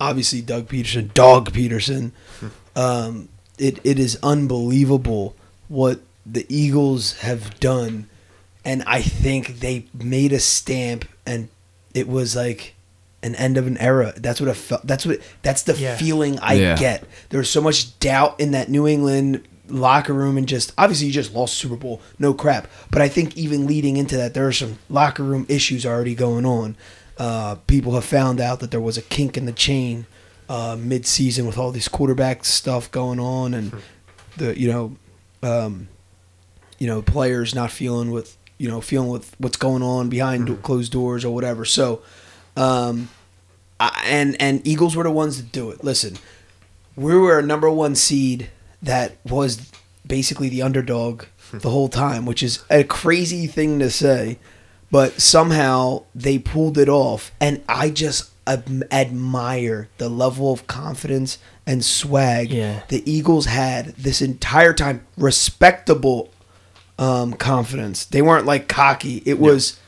obviously 0.00 0.40
Doug 0.40 0.68
Pederson, 0.68 1.12
Dog 1.14 1.52
Pederson. 1.52 2.12
Um, 2.76 3.28
it 3.58 3.80
it 3.82 3.98
is 3.98 4.16
unbelievable 4.22 5.34
what 5.66 5.98
the 6.24 6.46
Eagles 6.48 7.18
have 7.22 7.58
done, 7.58 8.08
and 8.64 8.84
I 8.86 9.02
think 9.02 9.58
they 9.58 9.86
made 9.92 10.32
a 10.32 10.38
stamp, 10.38 11.04
and 11.26 11.48
it 11.92 12.06
was 12.06 12.36
like 12.36 12.76
an 13.20 13.34
end 13.34 13.56
of 13.56 13.66
an 13.66 13.76
era. 13.78 14.12
That's 14.16 14.40
what 14.40 14.48
I 14.48 14.52
felt. 14.52 14.86
That's 14.86 15.04
what 15.04 15.18
that's 15.42 15.62
the 15.64 15.74
Yeah. 15.74 15.96
feeling 15.96 16.38
I 16.38 16.52
Yeah. 16.52 16.76
get. 16.76 17.02
There 17.30 17.38
was 17.38 17.50
so 17.50 17.60
much 17.60 17.98
doubt 17.98 18.38
in 18.38 18.52
that 18.52 18.68
New 18.70 18.86
England 18.86 19.40
locker 19.68 20.12
room, 20.12 20.36
and 20.36 20.48
just 20.48 20.72
obviously 20.78 21.08
you 21.08 21.12
just 21.12 21.34
lost 21.34 21.54
Super 21.54 21.76
Bowl, 21.76 22.00
no 22.18 22.34
crap. 22.34 22.68
But 22.90 23.02
I 23.02 23.08
think 23.08 23.36
even 23.36 23.66
leading 23.66 23.96
into 23.96 24.16
that, 24.16 24.34
there 24.34 24.46
are 24.46 24.52
some 24.52 24.78
locker 24.88 25.22
room 25.22 25.46
issues 25.48 25.84
already 25.86 26.14
going 26.14 26.44
on. 26.44 26.76
Uh, 27.16 27.56
people 27.66 27.94
have 27.94 28.04
found 28.04 28.40
out 28.40 28.60
that 28.60 28.70
there 28.70 28.80
was 28.80 28.96
a 28.96 29.02
kink 29.02 29.36
in 29.36 29.46
the 29.46 29.52
chain 29.52 30.06
uh, 30.48 30.76
mid-season 30.78 31.46
with 31.46 31.58
all 31.58 31.70
this 31.70 31.88
quarterback 31.88 32.44
stuff 32.44 32.90
going 32.90 33.20
on, 33.20 33.54
and 33.54 33.72
the 34.36 34.58
you 34.58 34.70
know, 34.70 34.96
um, 35.42 35.88
you 36.78 36.86
know, 36.86 37.02
players 37.02 37.54
not 37.54 37.70
feeling 37.70 38.10
with 38.10 38.36
you 38.56 38.68
know 38.68 38.80
feeling 38.80 39.08
with 39.08 39.34
what's 39.38 39.56
going 39.56 39.82
on 39.82 40.08
behind 40.08 40.46
do- 40.46 40.56
closed 40.56 40.92
doors 40.92 41.24
or 41.24 41.34
whatever. 41.34 41.64
So, 41.64 42.02
um, 42.56 43.08
I, 43.78 44.04
and 44.06 44.40
and 44.40 44.66
Eagles 44.66 44.96
were 44.96 45.04
the 45.04 45.10
ones 45.10 45.36
to 45.36 45.42
do 45.42 45.70
it. 45.70 45.84
Listen, 45.84 46.18
we 46.96 47.14
were 47.14 47.38
a 47.38 47.42
number 47.42 47.70
one 47.70 47.94
seed 47.94 48.50
that 48.82 49.16
was 49.24 49.70
basically 50.06 50.48
the 50.48 50.62
underdog 50.62 51.24
the 51.52 51.70
whole 51.70 51.88
time, 51.88 52.24
which 52.26 52.42
is 52.42 52.62
a 52.70 52.84
crazy 52.84 53.46
thing 53.46 53.78
to 53.78 53.90
say, 53.90 54.38
but 54.90 55.20
somehow 55.20 56.02
they 56.14 56.38
pulled 56.38 56.78
it 56.78 56.88
off, 56.88 57.30
and 57.40 57.62
I 57.68 57.90
just 57.90 58.30
ad- 58.46 58.86
admire 58.90 59.88
the 59.98 60.08
level 60.08 60.52
of 60.52 60.66
confidence 60.66 61.38
and 61.66 61.84
swag 61.84 62.50
Yeah. 62.50 62.80
the 62.88 63.02
Eagles 63.10 63.46
had 63.46 63.88
this 63.96 64.22
entire 64.22 64.72
time. 64.72 65.04
Respectable 65.18 66.30
um, 66.98 67.32
confidence. 67.34 68.04
They 68.06 68.22
weren't 68.22 68.46
like 68.46 68.68
cocky. 68.68 69.22
It 69.26 69.38
was 69.38 69.78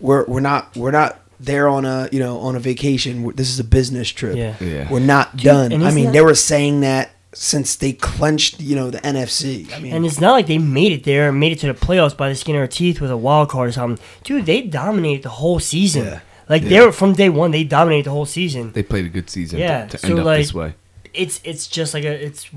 we're 0.00 0.24
we're 0.26 0.40
not 0.40 0.76
we're 0.76 0.90
not 0.90 1.18
there 1.38 1.68
on 1.68 1.84
a 1.84 2.08
you 2.12 2.18
know 2.20 2.38
on 2.38 2.56
a 2.56 2.60
vacation. 2.60 3.22
We're- 3.22 3.34
This 3.34 3.48
is 3.50 3.58
a 3.58 3.64
business 3.64 4.08
trip. 4.10 4.36
Yeah. 4.36 4.56
Yeah. 4.60 4.90
We're 4.90 5.00
not 5.00 5.36
done. 5.36 5.72
and 5.72 5.84
I 5.84 5.90
mean, 5.92 6.06
that- 6.06 6.12
they 6.12 6.20
were 6.20 6.34
saying 6.34 6.80
that 6.80 7.10
since 7.32 7.76
they 7.76 7.92
clenched 7.92 8.60
you 8.60 8.74
know 8.76 8.90
the 8.90 8.98
NFC. 9.00 9.72
I 9.72 9.78
mean, 9.80 9.92
And 9.94 10.04
it's 10.06 10.20
not 10.20 10.32
like 10.32 10.46
they 10.46 10.58
made 10.58 10.92
it 10.92 11.04
there 11.04 11.28
and 11.28 11.38
made 11.38 11.52
it 11.52 11.58
to 11.60 11.66
the 11.68 11.74
playoffs 11.74 12.16
by 12.16 12.28
the 12.28 12.34
skin 12.34 12.56
of 12.56 12.60
their 12.60 12.66
teeth 12.68 13.00
with 13.00 13.10
a 13.10 13.16
wild 13.16 13.48
card 13.50 13.68
or 13.68 13.72
something. 13.72 14.04
Dude, 14.24 14.46
they 14.46 14.62
dominated 14.62 15.22
the 15.22 15.28
whole 15.30 15.60
season. 15.60 16.04
Yeah. 16.06 16.20
Like 16.48 16.62
they 16.64 16.80
were 16.80 16.90
from 16.90 17.12
day 17.12 17.28
one, 17.28 17.52
they 17.52 17.62
dominated 17.62 18.06
the 18.06 18.10
whole 18.10 18.26
season. 18.26 18.72
They 18.72 18.82
played 18.82 19.06
a 19.06 19.08
good 19.08 19.30
season 19.30 19.60
Yeah, 19.60 19.86
to, 19.86 19.96
to 19.96 19.98
so, 19.98 20.08
end 20.08 20.18
up 20.20 20.24
like- 20.26 20.38
this 20.40 20.52
way. 20.54 20.74
It's 21.12 21.40
it's 21.44 21.66
just 21.66 21.92
like 21.94 22.04
a 22.04 22.24
it's 22.26 22.48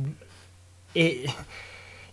it 0.96 1.30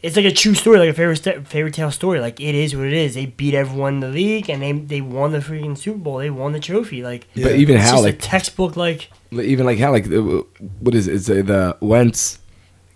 it's 0.03 0.17
like 0.17 0.25
a 0.25 0.33
true 0.33 0.55
story, 0.55 0.79
like 0.79 0.89
a 0.89 0.95
fairy 0.95 1.15
sta- 1.17 1.43
fairy 1.43 1.71
tale 1.71 1.91
story. 1.91 2.21
Like 2.21 2.41
it 2.41 2.55
is 2.55 2.75
what 2.75 2.87
it 2.87 2.95
is. 2.95 3.15
They 3.15 3.27
beat 3.27 3.53
everyone 3.55 3.95
in 3.95 4.01
the 4.01 4.09
league 4.09 4.49
and 4.49 4.63
they 4.63 4.73
they 4.73 5.01
won 5.03 5.33
the 5.33 5.39
freaking 5.39 5.77
Super 5.77 5.99
Bowl. 5.99 6.17
They 6.19 6.31
won 6.31 6.53
the 6.53 6.61
trophy. 6.61 7.03
Like 7.03 7.27
But 7.35 7.57
even 7.57 7.77
it's 7.77 7.85
how 7.85 7.93
just 7.93 8.05
like 8.05 8.15
a 8.15 8.19
textbook 8.19 8.77
like 8.77 9.11
Like, 9.31 9.47
even 9.47 9.67
like 9.67 9.79
how 9.79 9.91
like 9.93 10.07
uh, 10.11 10.43
what 10.81 10.95
is 10.95 11.07
it? 11.09 11.15
It's, 11.15 11.29
uh, 11.31 11.35
the 11.43 11.77
Wentz 11.81 12.39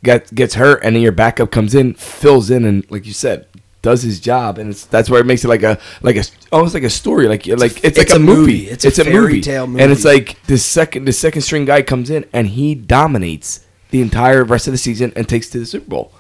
get, 0.05 0.33
gets 0.35 0.55
hurt 0.55 0.85
and 0.85 0.95
then 0.95 1.03
your 1.03 1.13
backup 1.13 1.51
comes 1.51 1.75
in, 1.75 1.95
fills 1.95 2.51
in, 2.51 2.65
and 2.65 2.89
like 2.91 3.07
you 3.07 3.13
said, 3.13 3.47
does 3.85 4.03
his 4.03 4.19
job, 4.19 4.57
and 4.59 4.71
it's 4.71 4.87
that's 4.87 5.11
where 5.11 5.21
it 5.21 5.27
makes 5.27 5.45
it 5.45 5.49
like 5.49 5.63
a 5.63 5.79
like 6.01 6.17
a 6.17 6.25
almost 6.51 6.73
like 6.73 6.85
a 6.85 6.91
story, 6.91 7.29
like 7.29 7.47
like 7.47 7.85
it's, 7.85 7.99
it's 7.99 7.99
like 7.99 8.11
a 8.11 8.17
a 8.17 8.19
movie. 8.19 8.41
movie. 8.41 8.69
It's 8.69 8.85
a 8.87 9.05
fairy 9.05 9.43
tale 9.43 9.65
and 9.65 9.93
it's 9.93 10.07
like 10.07 10.43
the 10.47 10.57
second 10.57 11.05
the 11.05 11.13
second 11.13 11.43
string 11.43 11.67
guy 11.67 11.83
comes 11.83 12.09
in 12.09 12.25
and 12.33 12.47
he 12.49 12.75
dominates 12.75 13.67
the 13.91 14.01
entire 14.01 14.43
rest 14.43 14.67
of 14.67 14.73
the 14.73 14.79
season 14.79 15.13
and 15.15 15.29
takes 15.29 15.51
to 15.51 15.59
the 15.59 15.67
Super 15.67 15.89
Bowl. 15.89 16.13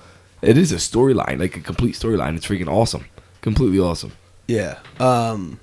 It 0.42 0.58
is 0.58 0.72
a 0.72 0.76
storyline, 0.76 1.38
like 1.40 1.56
a 1.56 1.60
complete 1.60 1.94
storyline. 1.94 2.36
It's 2.36 2.46
freaking 2.46 2.68
awesome, 2.68 3.06
completely 3.40 3.78
awesome. 3.78 4.12
Yeah. 4.46 4.80
Um, 5.00 5.58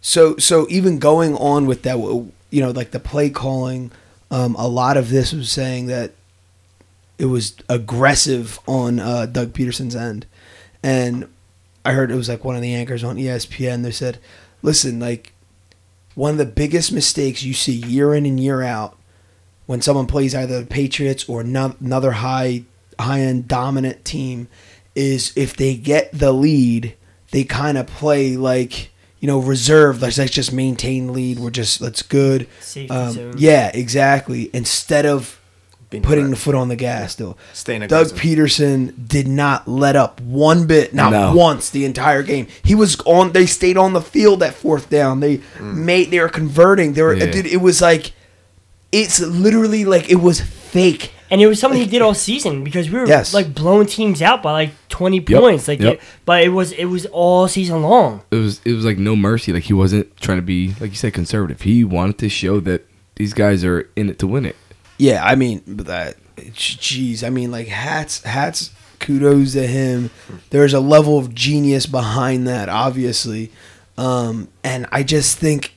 so 0.00 0.36
so 0.38 0.66
even 0.68 0.98
going 0.98 1.36
on 1.36 1.66
with 1.66 1.82
that, 1.82 1.96
you 1.96 2.60
know, 2.60 2.72
like 2.72 2.90
the 2.90 2.98
play 2.98 3.30
calling, 3.30 3.92
um, 4.32 4.56
a 4.56 4.66
lot 4.66 4.96
of 4.96 5.10
this 5.10 5.32
was 5.32 5.48
saying 5.48 5.86
that 5.86 6.10
it 7.18 7.26
was 7.26 7.54
aggressive 7.68 8.58
on 8.66 9.00
uh, 9.00 9.26
Doug 9.26 9.52
Pederson's 9.52 9.96
end, 9.96 10.26
and 10.82 11.28
I 11.84 11.92
heard 11.92 12.10
it 12.10 12.16
was 12.16 12.28
like 12.28 12.44
one 12.44 12.56
of 12.56 12.62
the 12.62 12.74
anchors 12.74 13.04
on 13.04 13.16
ESPN. 13.16 13.82
They 13.82 13.90
said, 13.90 14.18
"Listen, 14.62 15.00
like 15.00 15.32
one 16.14 16.32
of 16.32 16.38
the 16.38 16.46
biggest 16.46 16.92
mistakes 16.92 17.42
you 17.42 17.54
see 17.54 17.72
year 17.72 18.14
in 18.14 18.26
and 18.26 18.40
year 18.40 18.62
out 18.62 18.98
when 19.66 19.82
someone 19.82 20.06
plays 20.06 20.34
either 20.34 20.60
the 20.60 20.66
Patriots 20.66 21.28
or 21.28 21.42
no- 21.44 21.76
another 21.80 22.12
high 22.12 22.64
high 22.98 23.20
end 23.20 23.46
dominant 23.46 24.04
team 24.04 24.48
is 24.94 25.32
if 25.36 25.54
they 25.56 25.76
get 25.76 26.10
the 26.12 26.32
lead, 26.32 26.96
they 27.30 27.44
kind 27.44 27.76
of 27.76 27.86
play 27.86 28.36
like 28.36 28.90
you 29.20 29.26
know 29.26 29.38
reserved. 29.38 30.02
Like 30.02 30.16
let's 30.16 30.32
just 30.32 30.52
maintain 30.52 31.12
lead. 31.12 31.38
We're 31.38 31.50
just 31.50 31.80
that's 31.80 32.02
good. 32.02 32.48
Um, 32.90 33.14
yeah, 33.36 33.70
exactly. 33.74 34.50
Instead 34.54 35.04
of 35.06 35.40
Being 35.88 36.02
putting 36.02 36.30
the 36.30 36.36
foot 36.36 36.56
on 36.56 36.68
the 36.68 36.74
gas, 36.74 37.12
still. 37.12 37.38
Staying 37.52 37.82
Doug 37.82 38.06
aggressive. 38.08 38.18
Pederson 38.18 39.06
did 39.08 39.28
not 39.28 39.68
let 39.68 39.94
up 39.94 40.20
one 40.20 40.66
bit, 40.66 40.92
not 40.92 41.12
No. 41.12 41.34
once 41.34 41.70
the 41.70 41.84
entire 41.84 42.24
game. 42.24 42.48
He 42.64 42.74
was 42.74 42.98
on. 43.06 43.30
They 43.32 43.46
stayed 43.46 43.76
on 43.76 43.92
the 43.92 44.00
field 44.00 44.42
at 44.42 44.54
fourth 44.54 44.90
down. 44.90 45.20
They 45.20 45.38
mm. 45.38 45.74
made. 45.74 46.10
They 46.10 46.18
were 46.18 46.28
converting. 46.28 46.94
They 46.94 47.02
were. 47.02 47.14
Yeah. 47.14 47.26
Dude, 47.30 47.46
it 47.46 47.58
was 47.58 47.80
like, 47.80 48.12
it's 48.90 49.20
literally 49.20 49.84
like 49.84 50.10
it 50.10 50.16
was 50.16 50.40
fake. 50.40 51.12
And 51.30 51.40
it 51.40 51.46
was 51.48 51.58
something 51.58 51.80
he 51.80 51.86
did 51.86 52.02
all 52.02 52.14
season 52.14 52.62
because 52.62 52.88
we 52.88 52.98
were 53.00 53.06
Yes. 53.06 53.34
like 53.34 53.52
blowing 53.52 53.86
teams 53.88 54.22
out 54.22 54.42
by 54.44 54.52
like 54.52 54.70
twenty 54.88 55.18
Yep, 55.18 55.40
points. 55.40 55.66
Like, 55.68 55.80
yep. 55.80 55.94
it, 55.94 56.00
but 56.24 56.42
it 56.44 56.50
was 56.50 56.70
it 56.72 56.84
was 56.86 57.06
all 57.06 57.48
season 57.48 57.82
long. 57.82 58.22
it 58.30 58.36
was 58.36 58.60
it 58.64 58.72
was 58.72 58.84
like 58.84 58.96
no 58.98 59.16
mercy. 59.16 59.52
Like 59.52 59.64
he 59.64 59.72
wasn't 59.72 60.16
trying 60.18 60.38
to 60.38 60.42
be 60.42 60.74
like 60.80 60.90
you 60.90 60.96
said 60.96 61.14
conservative. 61.14 61.62
He 61.62 61.82
wanted 61.84 62.18
to 62.18 62.28
show 62.28 62.60
that 62.60 62.86
these 63.16 63.34
guys 63.34 63.64
are 63.64 63.88
in 63.96 64.08
it 64.08 64.18
to 64.20 64.26
win 64.28 64.44
it. 64.46 64.54
Yeah, 64.98 65.24
I 65.24 65.34
mean, 65.34 65.62
that. 65.66 66.16
Jeez, 66.36 67.22
I 67.24 67.30
mean, 67.30 67.50
like 67.50 67.66
hats, 67.68 68.22
hats. 68.22 68.70
Kudos 68.98 69.52
to 69.52 69.66
him. 69.66 70.10
There's 70.50 70.72
a 70.74 70.80
level 70.80 71.18
of 71.18 71.34
genius 71.34 71.86
behind 71.86 72.46
that, 72.48 72.68
obviously, 72.68 73.52
um, 73.98 74.48
and 74.64 74.86
I 74.92 75.02
just 75.02 75.38
think. 75.38 75.72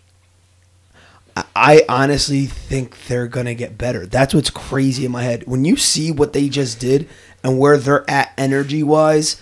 I- 1.56 1.86
honestly 1.88 2.48
think 2.48 3.06
they're 3.08 3.28
gonna 3.28 3.54
get 3.54 3.78
better. 3.78 4.06
That's 4.06 4.34
what's 4.34 4.50
crazy 4.50 5.06
in 5.06 5.12
my 5.12 5.24
head. 5.24 5.44
When 5.46 5.64
you 5.64 5.78
see 5.78 6.12
what 6.12 6.34
they 6.34 6.50
just 6.50 6.80
did 6.80 7.08
and 7.44 7.58
where 7.58 7.78
they're 7.78 8.10
at 8.10 8.34
energy 8.38 8.84
wise, 8.84 9.38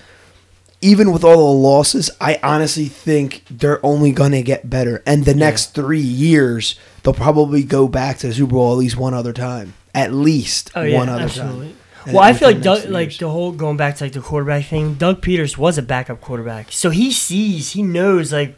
even 0.82 1.12
with 1.12 1.24
all 1.24 1.38
the 1.38 1.60
losses, 1.60 2.10
I 2.22 2.40
honestly 2.44 2.86
think 2.86 3.44
they're 3.50 3.84
only 3.86 4.12
gonna 4.12 4.42
get 4.42 4.70
better. 4.70 5.02
And 5.06 5.26
the 5.26 5.34
next 5.34 5.74
three 5.74 6.00
years, 6.00 6.76
they'll 7.04 7.14
probably 7.14 7.64
go 7.64 7.88
back 7.88 8.18
to 8.20 8.28
the 8.28 8.34
Super 8.34 8.54
Bowl 8.54 8.72
at 8.74 8.78
least 8.78 8.98
one 8.98 9.14
other 9.14 9.34
time. 9.34 9.74
At 9.96 10.14
least 10.14 10.72
Oh 10.76 10.84
yeah, 10.84 10.98
one 10.98 11.10
other 11.10 11.24
absolutely. 11.24 11.76
time. 12.06 12.14
Well, 12.14 12.24
I 12.24 12.34
feel 12.34 12.48
like 12.48 12.58
the 12.58 12.64
Doug, 12.64 12.86
like 12.90 13.18
the 13.18 13.30
whole 13.30 13.52
going 13.52 13.76
back 13.76 13.96
to 13.98 14.06
like 14.06 14.14
the 14.14 14.22
quarterback 14.22 14.66
thing. 14.66 14.94
Doug 14.94 15.22
Peters 15.22 15.58
was 15.58 15.78
a 15.78 15.82
backup 15.82 16.22
quarterback, 16.22 16.72
so 16.72 16.90
he 16.90 17.12
sees, 17.12 17.72
he 17.72 17.82
knows 17.84 18.32
like 18.32 18.58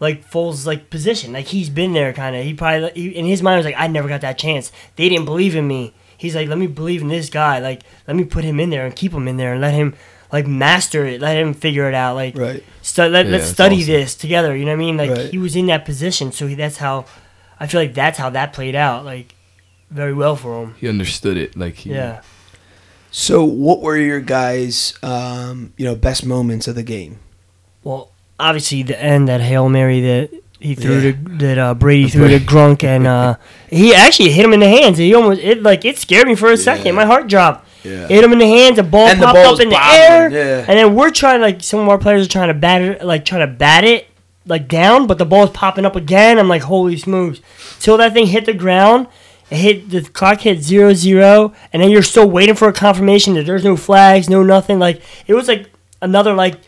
like 0.00 0.30
Foles' 0.30 0.66
like 0.66 0.88
position. 0.88 1.32
Like 1.32 1.46
he's 1.46 1.68
been 1.68 1.92
there, 1.92 2.12
kind 2.12 2.36
of. 2.36 2.44
He 2.44 2.54
probably 2.54 2.90
he, 2.94 3.08
in 3.08 3.26
his 3.26 3.42
mind 3.42 3.58
was 3.58 3.66
like, 3.66 3.74
I 3.76 3.86
never 3.86 4.08
got 4.08 4.20
that 4.22 4.38
chance. 4.38 4.72
They 4.96 5.08
didn't 5.08 5.24
believe 5.26 5.54
in 5.56 5.66
me. 5.66 5.94
He's 6.16 6.34
like, 6.34 6.48
let 6.48 6.56
me 6.58 6.66
believe 6.66 7.02
in 7.02 7.08
this 7.08 7.28
guy. 7.28 7.58
Like 7.58 7.82
let 8.06 8.16
me 8.16 8.24
put 8.24 8.44
him 8.44 8.60
in 8.60 8.70
there 8.70 8.86
and 8.86 8.94
keep 8.96 9.12
him 9.12 9.28
in 9.28 9.36
there 9.36 9.52
and 9.52 9.60
let 9.60 9.74
him 9.74 9.94
like 10.32 10.46
master 10.46 11.04
it. 11.06 11.20
Let 11.20 11.36
him 11.36 11.54
figure 11.54 11.88
it 11.88 11.94
out. 11.94 12.14
Like 12.16 12.36
Right. 12.36 12.62
stu- 12.82 13.02
let, 13.04 13.26
Yeah, 13.26 13.32
let's 13.32 13.46
study 13.46 13.76
awesome. 13.76 13.86
this 13.94 14.14
together. 14.14 14.56
You 14.56 14.64
know 14.64 14.72
what 14.72 14.76
I 14.82 14.86
mean? 14.86 14.96
Like 14.96 15.10
Right. 15.10 15.30
he 15.30 15.38
was 15.38 15.54
in 15.56 15.66
that 15.66 15.84
position, 15.84 16.32
so 16.32 16.46
he, 16.46 16.54
that's 16.54 16.78
how. 16.78 17.04
I 17.58 17.66
feel 17.66 17.80
like 17.80 17.94
that's 17.94 18.18
how 18.18 18.28
that 18.30 18.52
played 18.52 18.74
out. 18.74 19.04
Like 19.04 19.34
very 19.90 20.12
well 20.12 20.36
for 20.36 20.62
him. 20.62 20.74
He 20.78 20.88
understood 20.88 21.36
it. 21.36 21.56
Like 21.56 21.76
he, 21.76 21.90
Yeah. 21.90 22.20
So, 23.10 23.44
what 23.44 23.80
were 23.80 23.96
your 23.96 24.20
guys' 24.20 24.92
um, 25.02 25.72
you 25.78 25.84
know 25.86 25.94
best 25.94 26.26
moments 26.26 26.68
of 26.68 26.74
the 26.74 26.82
game? 26.82 27.18
Well, 27.82 28.10
obviously 28.38 28.82
the 28.82 29.00
end 29.02 29.28
that 29.28 29.40
hail 29.40 29.68
mary 29.70 30.00
that 30.02 30.30
he 30.60 30.74
threw 30.74 30.98
Yeah. 30.98 31.12
to 31.12 31.18
that 31.38 31.58
uh, 31.58 31.74
Brady 31.74 32.08
threw 32.10 32.28
to 32.28 32.38
Gronk 32.40 32.84
and 32.84 33.06
uh, 33.06 33.36
he 33.70 33.94
actually 33.94 34.32
hit 34.32 34.44
him 34.44 34.52
in 34.52 34.60
the 34.60 34.68
hands. 34.68 34.98
He 34.98 35.14
almost 35.14 35.40
it 35.40 35.62
like 35.62 35.84
it 35.86 35.98
scared 35.98 36.26
me 36.26 36.34
for 36.34 36.50
a 36.50 36.56
second. 36.58 36.94
My 36.94 37.06
heart 37.06 37.28
dropped. 37.28 37.65
Yeah. 37.86 38.08
Hit 38.08 38.24
him 38.24 38.32
in 38.32 38.38
the 38.38 38.46
hands. 38.46 38.76
The 38.76 38.82
ball 38.82 39.06
And 39.08 39.20
the 39.20 39.26
popped 39.26 39.38
up 39.38 39.60
in 39.60 39.68
the 39.68 39.82
air, 39.82 40.30
yeah. 40.30 40.64
and 40.68 40.78
then 40.78 40.94
we're 40.94 41.10
trying 41.10 41.40
like 41.40 41.62
some 41.62 41.80
of 41.80 41.88
our 41.88 41.98
players 41.98 42.26
are 42.26 42.30
trying 42.30 42.48
to 42.48 42.54
bat 42.54 42.82
it, 42.82 43.04
like 43.04 43.24
trying 43.24 43.46
to 43.48 43.52
bat 43.52 43.84
it 43.84 44.08
like 44.46 44.68
down, 44.68 45.06
but 45.06 45.18
the 45.18 45.26
ball's 45.26 45.50
popping 45.50 45.84
up 45.84 45.96
again. 45.96 46.38
I'm 46.38 46.48
like, 46.48 46.62
holy 46.62 46.96
smokes! 46.96 47.40
Till 47.78 47.96
that 47.98 48.12
thing 48.12 48.26
hit 48.26 48.46
the 48.46 48.54
ground. 48.54 49.08
It 49.48 49.56
hit 49.56 49.90
the 49.90 50.02
clock 50.02 50.40
hit 50.40 50.60
zero 50.60 50.92
zero, 50.92 51.52
and 51.72 51.80
then 51.80 51.90
you're 51.90 52.02
still 52.02 52.28
waiting 52.28 52.56
for 52.56 52.68
a 52.68 52.72
confirmation 52.72 53.34
that 53.34 53.46
there's 53.46 53.64
no 53.64 53.76
flags, 53.76 54.28
no 54.28 54.42
nothing. 54.42 54.78
Like 54.80 55.02
it 55.26 55.34
was 55.34 55.46
like 55.46 55.70
another 56.02 56.34
like 56.34 56.58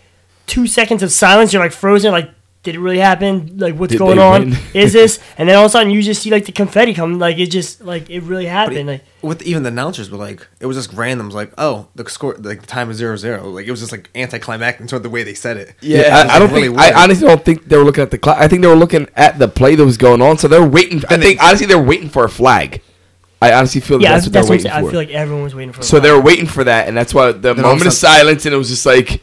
two 0.47 0.67
seconds 0.67 1.03
of 1.03 1.11
silence. 1.11 1.53
You're 1.53 1.63
like 1.63 1.73
frozen, 1.73 2.13
like 2.13 2.31
did 2.65 2.75
it 2.75 2.81
really 2.81 2.99
happen? 2.99 3.57
Like, 3.57 3.77
what's 3.77 3.93
Did 3.93 3.99
going 3.99 4.19
on? 4.19 4.55
Is 4.75 4.93
this? 4.93 5.21
And 5.39 5.49
then 5.49 5.57
all 5.57 5.65
of 5.65 5.69
a 5.69 5.71
sudden, 5.71 5.91
you 5.93 6.03
just 6.03 6.23
see 6.23 6.31
like 6.31 6.45
the 6.45 6.53
confetti 6.53 6.93
come. 6.93 7.19
Like 7.21 7.39
it 7.39 7.47
just 7.51 7.81
like 7.81 8.11
it 8.11 8.21
really 8.25 8.47
happened. 8.47 8.79
it- 8.79 8.87
like 8.87 9.05
with 9.23 9.43
even 9.43 9.63
the 9.63 9.69
announcers 9.69 10.11
were 10.11 10.19
like, 10.19 10.47
it 10.61 10.67
was 10.67 10.77
just 10.77 10.93
random. 10.93 11.31
Like, 11.31 11.53
oh, 11.57 11.87
the 11.95 12.09
score, 12.11 12.35
like 12.39 12.61
the 12.61 12.67
time 12.67 12.91
is 12.91 12.97
zero 12.97 13.17
zero. 13.17 13.49
Like 13.49 13.67
it 13.67 13.71
was 13.71 13.81
just 13.81 13.93
like 13.93 14.11
anticlimactic 14.15 14.81
in 14.81 14.89
sort 14.89 14.99
of 14.99 15.03
the 15.05 15.11
way 15.11 15.23
they 15.23 15.35
said 15.35 15.57
it. 15.57 15.75
Yeah, 15.81 15.99
It 16.01 16.13
I, 16.13 16.25
was, 16.25 16.33
I 16.33 16.39
don't 16.41 16.49
like, 16.49 16.57
really 16.57 16.69
think. 16.69 16.79
weird. 16.81 16.93
I 16.95 17.03
honestly 17.05 17.27
don't 17.29 17.45
think 17.45 17.65
they 17.69 17.77
were 17.77 17.85
looking 17.85 18.03
at 18.03 18.11
the 18.11 18.19
clock. 18.19 18.39
I 18.39 18.49
think 18.49 18.63
they 18.63 18.69
were 18.69 18.75
looking 18.77 19.09
at 19.15 19.39
the 19.39 19.49
play 19.49 19.77
that 19.77 19.85
was 19.85 19.97
going 19.97 20.21
on. 20.21 20.37
So 20.39 20.49
they're 20.49 20.67
waiting. 20.67 20.99
I 21.09 21.17
think 21.17 21.23
they- 21.23 21.39
honestly 21.39 21.67
they're 21.67 21.79
waiting 21.83 22.09
for 22.11 22.25
a 22.25 22.29
flag. 22.29 22.83
I 23.41 23.53
honestly 23.53 23.81
feel 23.81 24.03
yeah, 24.03 24.15
that's 24.15 24.27
what 24.27 24.33
they're 24.33 24.43
that's 24.43 24.51
waiting 24.51 24.69
saying. 24.71 24.83
for. 24.83 24.89
I 24.89 24.91
feel 24.91 25.01
like 25.01 25.11
everyone 25.11 25.45
was 25.45 25.55
waiting 25.55 25.73
for. 25.73 25.81
a 25.81 25.85
so 25.85 26.01
they 26.01 26.09
flag. 26.09 26.19
were 26.19 26.25
waiting 26.27 26.47
for 26.47 26.65
that, 26.65 26.89
and 26.89 26.97
that's 26.97 27.15
why 27.15 27.31
the 27.31 27.55
Then 27.55 27.63
moment 27.63 27.87
of 27.87 27.93
silence, 27.93 28.45
and 28.47 28.53
it 28.55 28.59
was 28.59 28.69
just 28.69 28.85
like, 28.85 29.23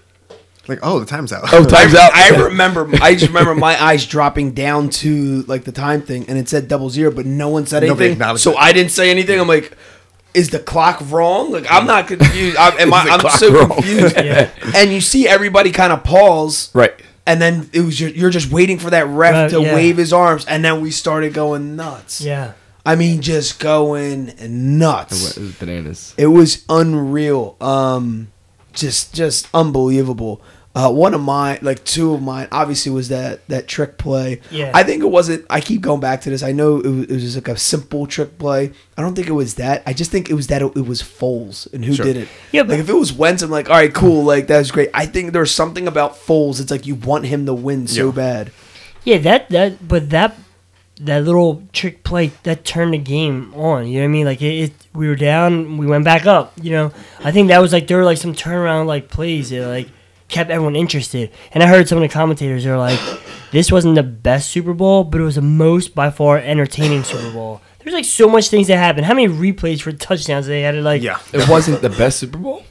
like, 0.67 0.80
oh, 0.84 0.99
the 0.99 1.06
time's 1.06 1.32
out. 1.34 1.43
oh, 1.54 1.63
time's 1.65 1.95
out. 1.95 2.12
I 2.13 2.30
remember. 2.45 2.89
I 3.01 3.13
just 3.13 3.28
remember 3.28 3.56
my 3.56 3.82
eyes 3.84 4.06
dropping 4.06 4.51
down 4.54 4.89
to 4.89 5.43
like 5.43 5.63
the 5.63 5.71
time 5.71 6.01
thing, 6.01 6.25
and 6.28 6.38
it 6.38 6.49
said 6.49 6.67
double 6.67 6.89
zero, 6.89 7.12
but 7.12 7.25
no 7.25 7.49
one 7.49 7.65
said 7.65 7.84
Nobody 7.84 8.12
anything. 8.12 8.38
So 8.38 8.51
it. 8.51 8.58
I 8.58 8.73
didn't 8.73 8.91
say 8.91 9.10
anything. 9.12 9.39
I'm 9.39 9.47
like, 9.47 9.78
is 10.34 10.49
the 10.49 10.60
clock 10.60 11.01
wrong? 11.10 11.51
Like 11.51 11.65
I'm 11.69 11.86
not 11.88 12.08
confused. 12.08 12.58
I'm, 12.58 12.78
am 12.80 12.93
I, 12.93 13.08
I'm 13.10 13.30
so 13.38 13.51
wrong? 13.54 13.69
confused. 13.69 14.15
Yeah. 14.25 14.49
And 14.75 14.91
you 14.91 15.01
see 15.01 15.28
everybody 15.28 15.71
kind 15.71 15.93
of 15.93 16.04
pause, 16.04 16.69
right. 16.73 16.93
and 17.25 17.41
then 17.41 17.69
it 17.73 17.82
was 17.82 17.97
just, 17.97 18.15
you're 18.15 18.30
just 18.30 18.51
waiting 18.51 18.80
for 18.80 18.89
that 18.89 19.08
ref 19.08 19.34
Right, 19.34 19.49
to 19.51 19.62
yeah. 19.62 19.73
wave 19.75 19.97
his 19.97 20.12
arms, 20.12 20.45
and 20.45 20.63
then 20.65 20.82
we 20.82 20.91
started 20.91 21.34
going 21.34 21.75
nuts. 21.75 22.21
Yeah. 22.21 22.54
I 22.88 22.95
mean, 22.95 23.21
just 23.21 23.60
going 23.60 24.25
nuts. 24.28 24.41
It 24.41 24.49
nuts. 24.49 25.38
was 25.38 25.56
bananas. 25.56 26.13
It 26.17 26.28
was 26.28 26.63
unreal. 26.69 27.56
Um, 27.60 28.28
just 28.73 29.13
just 29.13 29.47
unbelievable. 29.54 30.41
Uh, 30.78 30.92
one 30.92 31.14
of 31.14 31.22
my 31.22 31.58
like 31.62 31.82
two 31.86 32.14
of 32.14 32.22
mine 32.22 32.50
obviously 32.52 32.92
was 32.92 33.08
that 33.08 33.48
that 33.48 33.66
trick 33.66 33.98
play. 33.98 34.42
Yeah. 34.52 34.72
I 34.76 34.84
think 34.84 35.04
it 35.04 35.08
wasn't. 35.08 35.46
I 35.50 35.62
keep 35.62 35.80
going 35.80 36.02
back 36.02 36.20
to 36.24 36.30
this. 36.30 36.44
I 36.44 36.52
know 36.52 36.82
it 36.82 36.90
was, 36.90 37.04
it 37.06 37.12
was 37.12 37.24
just 37.24 37.36
like 37.38 37.48
a 37.48 37.56
simple 37.58 38.06
trick 38.06 38.38
play. 38.38 38.74
I 38.98 39.02
don't 39.02 39.16
think 39.16 39.30
it 39.30 39.32
was 39.34 39.56
that. 39.56 39.84
I 39.86 39.94
just 39.94 40.12
think 40.12 40.30
it 40.30 40.34
was 40.34 40.48
that 40.48 40.62
it, 40.62 40.76
it 40.76 40.86
was 40.86 41.02
Foles 41.02 41.72
and 41.74 41.86
who 41.86 41.94
Sure. 41.94 42.06
did 42.06 42.18
it. 42.18 42.28
Yeah, 42.52 42.64
but- 42.64 42.72
like 42.72 42.80
if 42.82 42.90
it 42.90 42.94
was 42.94 43.14
Wentz, 43.14 43.42
I'm 43.42 43.50
like, 43.52 43.70
all 43.70 43.78
right, 43.78 43.94
cool, 43.94 44.26
like 44.26 44.48
that 44.48 44.58
was 44.58 44.72
great. 44.72 44.90
I 44.94 45.06
think 45.06 45.32
there's 45.32 45.52
something 45.52 45.88
about 45.88 46.16
Foles. 46.18 46.60
It's 46.60 46.72
like 46.72 46.86
you 46.86 46.96
want 46.96 47.26
him 47.26 47.46
to 47.46 47.54
win 47.54 47.88
so 47.88 48.08
Yeah. 48.08 48.12
bad. 48.12 48.52
Yeah, 49.06 49.18
that 49.20 49.50
that 49.52 49.88
but 49.88 50.10
that 50.10 50.36
that 51.00 51.24
little 51.24 51.64
trick 51.72 52.04
play 52.04 52.32
that 52.44 52.66
turned 52.66 52.94
the 52.94 52.98
game 52.98 53.54
on. 53.56 53.88
You 53.88 53.96
know 53.96 54.00
what 54.02 54.10
I 54.10 54.12
mean? 54.12 54.26
Like 54.26 54.42
it, 54.42 54.56
it 54.64 54.74
we 54.94 55.08
were 55.08 55.16
down, 55.16 55.78
we 55.78 55.86
went 55.86 56.04
back 56.04 56.26
up. 56.26 56.52
You 56.62 56.72
know, 56.72 56.92
I 57.24 57.32
think 57.32 57.48
that 57.48 57.60
was 57.60 57.72
like 57.72 57.88
there 57.88 57.98
were 57.98 58.04
like 58.04 58.18
some 58.18 58.34
turnaround 58.34 58.88
like 58.88 59.10
plays 59.10 59.52
that 59.52 59.68
like 59.68 59.88
kept 60.36 60.52
everyone 60.52 60.76
interested. 60.76 61.32
And 61.54 61.63
I 61.63 61.67
heard 61.67 61.88
some 61.88 61.98
of 61.98 62.02
the 62.04 62.10
commentators 62.13 62.63
they 62.63 62.69
were 62.69 62.78
like, 62.78 63.00
"This 63.52 63.71
wasn't 63.71 63.95
the 63.95 64.04
best 64.04 64.50
Super 64.52 64.74
Bowl, 64.74 65.04
but 65.04 65.19
it 65.21 65.24
was 65.24 65.36
the 65.36 65.41
most 65.41 65.95
by 65.95 66.10
far 66.12 66.38
entertaining 66.38 67.04
Super 67.04 67.32
Bowl." 67.32 67.62
There's 67.80 67.93
like 67.93 68.06
so 68.06 68.28
much 68.28 68.50
things 68.50 68.67
that 68.67 68.78
happened. 68.78 69.06
How 69.06 69.13
many 69.13 69.28
replays 69.28 69.82
for 69.82 69.91
touchdowns 69.91 70.48
they 70.48 70.62
had 70.62 70.71
to 70.71 70.82
like? 70.82 71.02
yeah. 71.02 71.19
It 71.34 71.48
wasn't 71.48 71.82
the 71.82 71.89
best 71.89 72.19
Super 72.19 72.38
Bowl. 72.38 72.63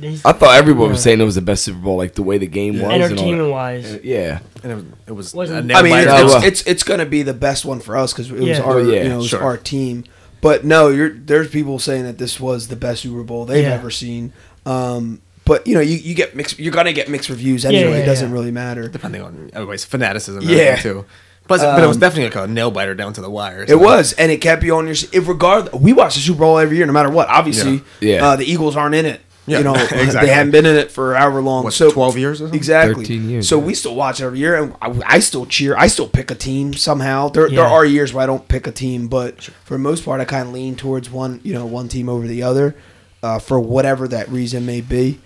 I 0.00 0.30
thought 0.32 0.54
everyone 0.56 0.90
was 0.90 1.02
saying 1.02 1.20
it 1.20 1.24
was 1.24 1.34
the 1.34 1.40
best 1.42 1.64
Super 1.64 1.80
Bowl, 1.80 1.96
like 1.96 2.14
the 2.14 2.22
way 2.22 2.38
the 2.38 2.46
game 2.46 2.74
was. 2.74 2.82
and 2.84 2.92
all 2.92 2.98
that. 3.00 3.04
entertainment 3.10 3.50
wise. 3.50 3.98
Yeah. 4.04 4.38
And 4.62 4.72
it 4.72 4.74
was, 4.76 4.84
it 5.08 5.12
was 5.12 5.34
Wasn't- 5.34 5.70
a 5.72 5.74
I 5.74 5.82
nail 5.82 5.82
mean, 5.82 6.06
biter. 6.06 6.24
it's, 6.24 6.34
it's, 6.34 6.44
it's 6.44 6.62
it's 6.68 6.82
gonna 6.84 7.04
be 7.06 7.22
the 7.22 7.34
best 7.34 7.64
one 7.64 7.80
for 7.80 7.96
us 7.96 8.12
because 8.12 8.30
it 8.30 8.34
was 8.38 8.44
Yeah. 8.46 8.60
our 8.60 8.78
Oh, 8.78 8.78
yeah, 8.78 9.02
you 9.02 9.08
know 9.08 9.14
it 9.16 9.18
was 9.18 9.28
sure. 9.28 9.42
our 9.42 9.56
team. 9.56 10.04
But 10.40 10.64
no, 10.64 10.88
you're 10.90 11.10
there's 11.10 11.50
people 11.50 11.80
saying 11.80 12.04
that 12.04 12.16
this 12.18 12.38
was 12.38 12.68
the 12.68 12.76
best 12.76 13.02
Super 13.02 13.24
Bowl 13.24 13.44
they've 13.44 13.64
Yeah. 13.64 13.74
ever 13.74 13.90
seen. 13.90 14.32
Um, 14.64 15.20
but 15.48 15.66
you 15.66 15.74
know, 15.74 15.80
you, 15.80 15.96
you 15.96 16.14
get 16.14 16.36
mixed. 16.36 16.58
You're 16.60 16.72
gonna 16.72 16.92
get 16.92 17.08
mixed 17.08 17.28
reviews 17.28 17.64
anyway. 17.64 17.90
yeah, 17.90 17.96
it 17.96 18.06
doesn't 18.06 18.28
yeah. 18.28 18.34
really 18.34 18.52
matter. 18.52 18.86
depending 18.88 19.22
on 19.22 19.50
everybody's 19.52 19.84
fanaticism. 19.84 20.42
And 20.42 20.50
Yeah. 20.50 20.56
everything, 20.58 20.92
too. 20.92 21.04
But, 21.48 21.60
but 21.62 21.82
it 21.82 21.86
was 21.86 21.96
Um, 21.96 22.00
definitely 22.00 22.24
like 22.38 22.48
a 22.48 22.52
nail 22.52 22.70
biter 22.70 22.94
down 22.94 23.14
to 23.14 23.22
the 23.22 23.30
wire. 23.30 23.64
It 23.66 23.80
was, 23.80 24.12
and 24.12 24.30
it 24.30 24.42
kept 24.42 24.62
you 24.62 24.76
on 24.76 24.86
your. 24.86 24.94
If 25.12 25.26
regard, 25.26 25.72
we 25.72 25.94
watch 25.94 26.14
the 26.14 26.20
Super 26.20 26.40
Bowl 26.40 26.58
every 26.58 26.76
year, 26.76 26.84
no 26.86 26.92
matter 26.92 27.08
what. 27.08 27.26
Obviously, 27.28 27.82
Yeah. 28.00 28.14
Yeah. 28.16 28.26
Uh, 28.28 28.36
the 28.36 28.44
Eagles 28.44 28.76
aren't 28.76 28.94
in 28.94 29.06
it. 29.06 29.22
Yeah, 29.46 29.58
you 29.58 29.64
know, 29.64 29.72
exactly. 29.90 30.26
they 30.26 30.34
haven't 30.34 30.50
been 30.50 30.66
in 30.66 30.76
it 30.76 30.90
for 30.92 31.14
however 31.14 31.40
long. 31.40 31.64
What, 31.64 31.72
so 31.72 31.90
12 31.90 32.18
years 32.18 32.38
or 32.42 32.44
something? 32.44 32.54
Exactly. 32.58 33.04
13 33.06 33.30
years, 33.30 33.48
so 33.48 33.58
yeah. 33.58 33.64
we 33.64 33.72
still 33.72 33.94
watch 33.94 34.20
every 34.20 34.38
year, 34.40 34.62
and 34.62 34.74
I, 34.82 34.92
I 35.06 35.18
still 35.20 35.46
cheer. 35.46 35.74
I 35.74 35.86
still 35.86 36.06
pick 36.06 36.30
a 36.30 36.34
team 36.34 36.74
somehow. 36.74 37.30
There, 37.30 37.48
there 37.48 37.60
Yeah. 37.60 37.70
are 37.72 37.82
years 37.86 38.12
where 38.12 38.24
I 38.24 38.26
don't 38.26 38.46
pick 38.46 38.66
a 38.66 38.70
team, 38.70 39.08
but 39.08 39.40
for 39.64 39.72
the 39.72 39.78
most 39.78 40.04
part, 40.04 40.20
I 40.20 40.26
kind 40.26 40.48
of 40.48 40.52
lean 40.52 40.76
towards 40.76 41.08
one, 41.10 41.40
you 41.44 41.54
know, 41.54 41.64
one 41.64 41.88
team 41.88 42.10
over 42.10 42.26
the 42.26 42.42
other, 42.42 42.76
uh, 43.22 43.38
for 43.38 43.58
whatever 43.58 44.06
that 44.08 44.28
reason 44.28 44.66
may 44.66 44.82
be. 44.82 45.18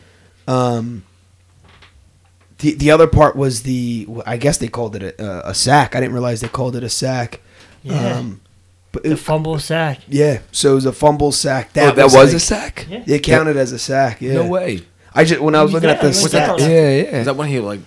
Um, 0.46 1.05
the 2.59 2.74
the 2.74 2.90
other 2.90 3.07
part 3.07 3.37
was 3.37 3.62
the 3.62 4.07
I 4.26 4.37
guess 4.37 4.59
they 4.59 4.68
called 4.68 4.96
it 4.96 5.02
a, 5.02 5.50
a 5.50 5.55
sack. 5.55 5.96
I 5.96 6.00
didn't 6.00 6.12
realize 6.14 6.40
they 6.40 6.48
called 6.48 6.76
it 6.76 6.85
a 6.85 6.88
sack. 6.88 7.40
Yeah. 7.83 8.16
Um, 8.16 8.40
but 8.92 9.02
the 9.05 9.12
it, 9.12 9.18
fumble 9.18 9.59
sack. 9.59 10.00
yeah, 10.07 10.40
so 10.52 10.72
it 10.72 10.74
was 10.74 10.87
a 10.87 10.92
fumble 10.92 11.33
sack. 11.33 11.72
That, 11.72 11.83
That, 11.83 11.92
oh, 11.92 11.96
that 11.96 12.05
was, 12.05 12.14
was, 12.14 12.35
a 12.35 12.40
sack. 12.40 12.87
Yeah. 12.90 13.02
It 13.07 13.20
counted 13.20 13.57
as 13.57 13.72
a 13.72 13.78
sack. 13.78 14.20
Yeah. 14.20 14.35
No 14.35 14.46
way. 14.48 14.83
I 15.14 15.24
just 15.24 15.40
when 15.40 15.55
I 15.55 15.62
was 15.62 15.72
looking 15.72 15.88
at 15.90 16.00
the 16.00 16.09
Yeah, 16.09 16.28
that 16.28 16.50
stats. 16.50 16.61
Yeah, 16.61 16.68
yeah. 16.68 17.18
Is 17.20 17.26
that 17.26 17.37
when 17.37 17.48
he 17.48 17.59
like 17.61 17.81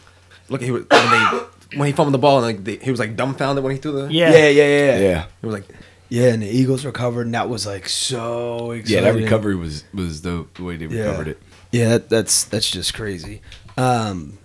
look 0.49 0.61
he 0.61 0.71
was 0.71 0.85
when 0.89 1.11
they 1.11 1.77
when 1.77 1.87
he 1.87 1.93
fumbled 1.93 2.13
the 2.13 2.19
ball 2.19 2.37
and 2.37 2.45
like 2.45 2.63
they, 2.63 2.77
he 2.83 2.91
was 2.91 2.99
like 2.99 3.15
dumbfounded 3.15 3.63
when 3.63 3.73
he 3.73 3.79
threw 3.79 3.91
the 3.93 4.11
Yeah. 4.13 4.31
Yeah, 4.31 4.49
yeah, 4.49 4.63
yeah, 4.63 4.67
yeah. 4.67 4.99
yeah. 4.99 5.25
he 5.41 5.47
was 5.47 5.53
like 5.53 5.67
Yeah, 6.09 6.33
and 6.33 6.41
the 6.43 6.47
Eagles 6.49 6.85
recovered, 6.85 7.27
and 7.27 7.33
that 7.33 7.49
was 7.49 7.65
like 7.65 7.87
so 7.87 8.71
exciting. 8.71 9.03
Yeah, 9.03 9.11
that 9.11 9.17
recovery 9.17 9.55
was 9.55 9.83
was 9.93 10.21
the, 10.21 10.45
the 10.55 10.63
way 10.63 10.75
they 10.77 10.85
Yeah. 10.87 11.03
recovered 11.03 11.27
it. 11.29 11.41
Yeah, 11.75 11.89
that, 11.89 12.09
that's 12.09 12.45
that's 12.45 12.71
just 12.71 12.93
crazy. 12.93 13.41
Um, 13.75 14.37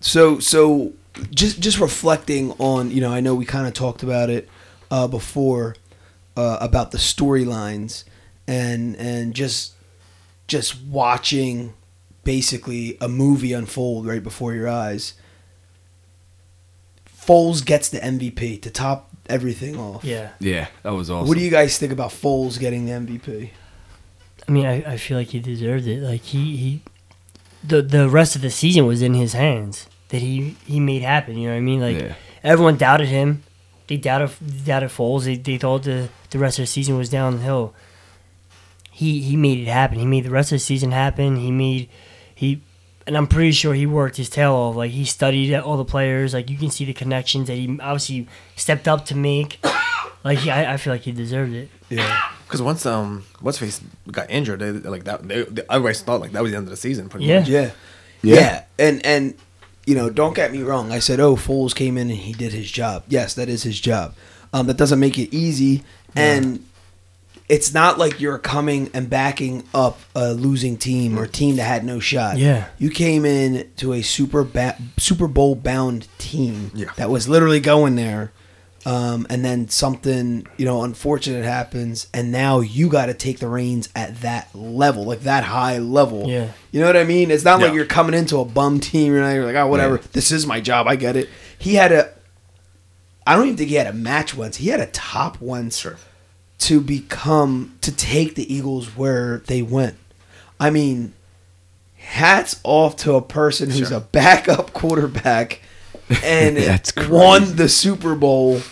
so 0.00 0.38
so 0.38 0.92
just 1.30 1.60
just 1.60 1.80
reflecting 1.80 2.52
on, 2.52 2.92
you 2.92 3.00
know, 3.00 3.12
I 3.12 3.20
know 3.20 3.34
we 3.34 3.44
kind 3.44 3.66
of 3.66 3.74
talked 3.74 4.04
about 4.04 4.30
it 4.30 4.48
uh, 4.88 5.08
before 5.08 5.74
uh, 6.36 6.58
about 6.60 6.92
the 6.92 6.98
storylines 6.98 8.04
and 8.46 8.94
and 8.96 9.34
just 9.34 9.74
just 10.46 10.80
watching 10.82 11.74
basically 12.22 12.96
a 13.00 13.08
movie 13.08 13.52
unfold 13.52 14.06
right 14.06 14.22
before 14.22 14.54
your 14.54 14.68
eyes. 14.68 15.14
Foles 17.08 17.64
gets 17.64 17.88
the 17.88 17.98
MVP 17.98 18.62
to 18.62 18.70
top 18.70 19.10
everything 19.28 19.78
off. 19.78 20.04
Yeah. 20.04 20.30
Yeah, 20.38 20.68
that 20.84 20.94
was 20.94 21.10
awesome. 21.10 21.26
What 21.26 21.36
do 21.36 21.42
you 21.42 21.50
guys 21.50 21.76
think 21.76 21.92
about 21.92 22.10
Foles 22.10 22.58
getting 22.58 22.86
the 22.86 22.92
MVP? 22.92 23.50
I 24.46 24.50
mean, 24.52 24.66
I, 24.66 24.92
I 24.92 24.96
feel 24.96 25.16
like 25.18 25.28
he 25.28 25.40
deserved 25.40 25.86
it. 25.86 26.02
Like 26.02 26.22
he, 26.22 26.56
he 26.56 26.82
the 27.64 27.82
the 27.82 28.08
rest 28.08 28.36
of 28.36 28.42
the 28.42 28.50
season 28.50 28.86
was 28.86 29.02
in 29.02 29.14
his 29.14 29.32
hands 29.32 29.86
that 30.10 30.20
he 30.22 30.56
he 30.66 30.80
made 30.80 31.02
happen. 31.02 31.36
You 31.36 31.48
know 31.48 31.54
what 31.54 31.58
I 31.58 31.62
mean? 31.62 31.80
Like 31.80 31.98
Yeah. 31.98 32.14
everyone 32.42 32.76
doubted 32.76 33.08
him. 33.08 33.42
They 33.88 33.96
doubted 33.96 34.30
doubted 34.64 34.90
Foles. 34.90 35.24
They, 35.24 35.36
they 35.36 35.58
thought 35.58 35.82
the 35.84 36.08
the 36.30 36.38
rest 36.38 36.58
of 36.58 36.62
the 36.64 36.66
season 36.66 36.96
was 36.96 37.08
downhill. 37.10 37.74
He 38.90 39.20
he 39.22 39.36
made 39.36 39.58
it 39.58 39.68
happen. 39.70 39.98
He 39.98 40.06
made 40.06 40.24
the 40.24 40.30
rest 40.30 40.52
of 40.52 40.56
the 40.56 40.60
season 40.64 40.92
happen. 40.92 41.36
He 41.36 41.50
made 41.50 41.88
he. 42.34 42.62
And 43.06 43.16
I'm 43.16 43.26
pretty 43.26 43.52
sure 43.52 43.72
he 43.72 43.86
worked 43.86 44.18
his 44.18 44.28
tail 44.28 44.52
off. 44.52 44.76
Like 44.76 44.90
he 44.90 45.06
studied 45.06 45.54
all 45.54 45.78
the 45.78 45.84
players. 45.84 46.34
Like 46.34 46.50
you 46.50 46.58
can 46.58 46.68
see 46.70 46.84
the 46.84 46.92
connections 46.92 47.46
that 47.48 47.54
he 47.54 47.66
obviously 47.80 48.28
stepped 48.56 48.86
up 48.88 49.04
to 49.06 49.14
make. 49.16 49.58
Like 50.24 50.38
he, 50.40 50.50
I, 50.50 50.74
I 50.74 50.76
feel 50.78 50.92
like 50.92 51.02
he 51.02 51.12
deserved 51.12 51.54
it. 51.54 51.68
Yeah. 51.88 52.32
Because 52.48 52.62
once 52.62 52.84
um 52.86 53.24
what's 53.40 53.58
face 53.58 53.80
got 54.10 54.28
injured 54.30 54.58
they 54.60 54.70
like 54.72 55.04
that 55.04 55.26
they, 55.28 55.42
they 55.44 55.62
everybody 55.70 55.94
thought 55.94 56.20
like 56.20 56.32
that 56.32 56.42
was 56.42 56.50
the 56.50 56.56
end 56.56 56.66
of 56.66 56.70
the 56.70 56.76
season 56.76 57.08
pretty 57.08 57.26
Yeah. 57.26 57.40
much. 57.40 57.48
Yeah. 57.48 57.70
Yeah. 58.22 58.34
yeah. 58.34 58.64
And 58.78 59.04
and 59.06 59.34
you 59.86 59.94
know, 59.94 60.10
don't 60.10 60.34
get 60.34 60.52
me 60.52 60.62
wrong. 60.62 60.92
I 60.92 60.98
said, 60.98 61.18
"Oh, 61.20 61.34
Foles 61.36 61.74
came 61.74 61.96
in 61.96 62.10
and 62.10 62.18
he 62.18 62.32
did 62.34 62.52
his 62.52 62.70
job." 62.70 63.04
Yes, 63.08 63.32
that 63.34 63.48
is 63.48 63.62
his 63.62 63.80
job. 63.80 64.14
Um, 64.52 64.66
that 64.66 64.76
doesn't 64.76 64.98
make 65.00 65.18
it 65.18 65.34
easy, 65.34 65.82
and 66.14 66.62
it's 67.48 67.72
not 67.72 67.98
like 67.98 68.20
you're 68.20 68.36
coming 68.38 68.90
and 68.92 69.08
backing 69.08 69.64
up 69.74 69.98
a 70.14 70.34
losing 70.34 70.76
team 70.76 71.18
or 71.18 71.22
a 71.24 71.28
team 71.28 71.56
that 71.56 71.62
had 71.64 71.84
no 71.84 72.00
shot. 72.00 72.36
Yeah. 72.36 72.66
you 72.78 72.90
came 72.90 73.24
in 73.24 73.70
to 73.76 73.94
a 73.94 74.02
super 74.02 74.44
ba- 74.44 74.76
Super 74.98 75.26
Bowl 75.26 75.54
bound 75.54 76.06
team 76.18 76.70
Yeah. 76.74 76.90
that 76.96 77.08
was 77.08 77.26
literally 77.28 77.60
going 77.60 77.94
there. 77.94 78.30
Um, 78.88 79.26
and 79.28 79.44
then 79.44 79.68
something 79.68 80.46
you 80.56 80.64
know 80.64 80.82
unfortunate 80.82 81.44
happens, 81.44 82.06
and 82.14 82.32
now 82.32 82.60
you 82.60 82.88
got 82.88 83.06
to 83.06 83.14
take 83.14 83.38
the 83.38 83.46
reins 83.46 83.90
at 83.94 84.22
that 84.22 84.54
level, 84.54 85.04
like 85.04 85.20
that 85.24 85.44
high 85.44 85.76
level. 85.76 86.26
Yeah. 86.26 86.52
You 86.72 86.80
know 86.80 86.86
what 86.86 86.96
I 86.96 87.04
mean? 87.04 87.30
It's 87.30 87.44
not 87.44 87.60
like 87.60 87.74
you're 87.74 87.84
coming 87.84 88.14
into 88.14 88.38
a 88.38 88.46
bum 88.46 88.80
team. 88.80 89.12
You're, 89.12 89.20
not, 89.20 89.32
you're 89.32 89.44
like, 89.44 89.56
oh, 89.56 89.66
whatever. 89.66 89.96
Yeah. 89.96 90.02
This 90.12 90.32
is 90.32 90.46
my 90.46 90.60
job. 90.62 90.86
I 90.88 90.96
get 90.96 91.16
it. 91.16 91.28
He 91.58 91.74
had 91.74 91.92
a. 91.92 92.10
I 93.26 93.36
don't 93.36 93.44
even 93.44 93.58
think 93.58 93.68
he 93.68 93.74
had 93.74 93.88
a 93.88 93.92
match 93.92 94.34
once. 94.34 94.56
He 94.56 94.68
had 94.68 94.80
a 94.80 94.86
top 94.86 95.38
one 95.38 95.68
Sure. 95.68 95.96
to 96.60 96.80
become 96.80 97.76
to 97.82 97.94
take 97.94 98.36
the 98.36 98.50
Eagles 98.54 98.96
where 98.96 99.42
they 99.48 99.60
went. 99.60 99.96
I 100.58 100.70
mean, 100.70 101.12
hats 101.96 102.58
off 102.64 102.96
to 102.98 103.16
a 103.16 103.20
person 103.22 103.68
who's 103.68 103.88
Sure. 103.88 103.98
a 103.98 104.00
backup 104.00 104.72
quarterback 104.80 105.60
and 106.24 106.56
That's 106.56 106.96
won 107.06 107.56
the 107.56 107.68
Super 107.68 108.14
Bowl 108.14 108.62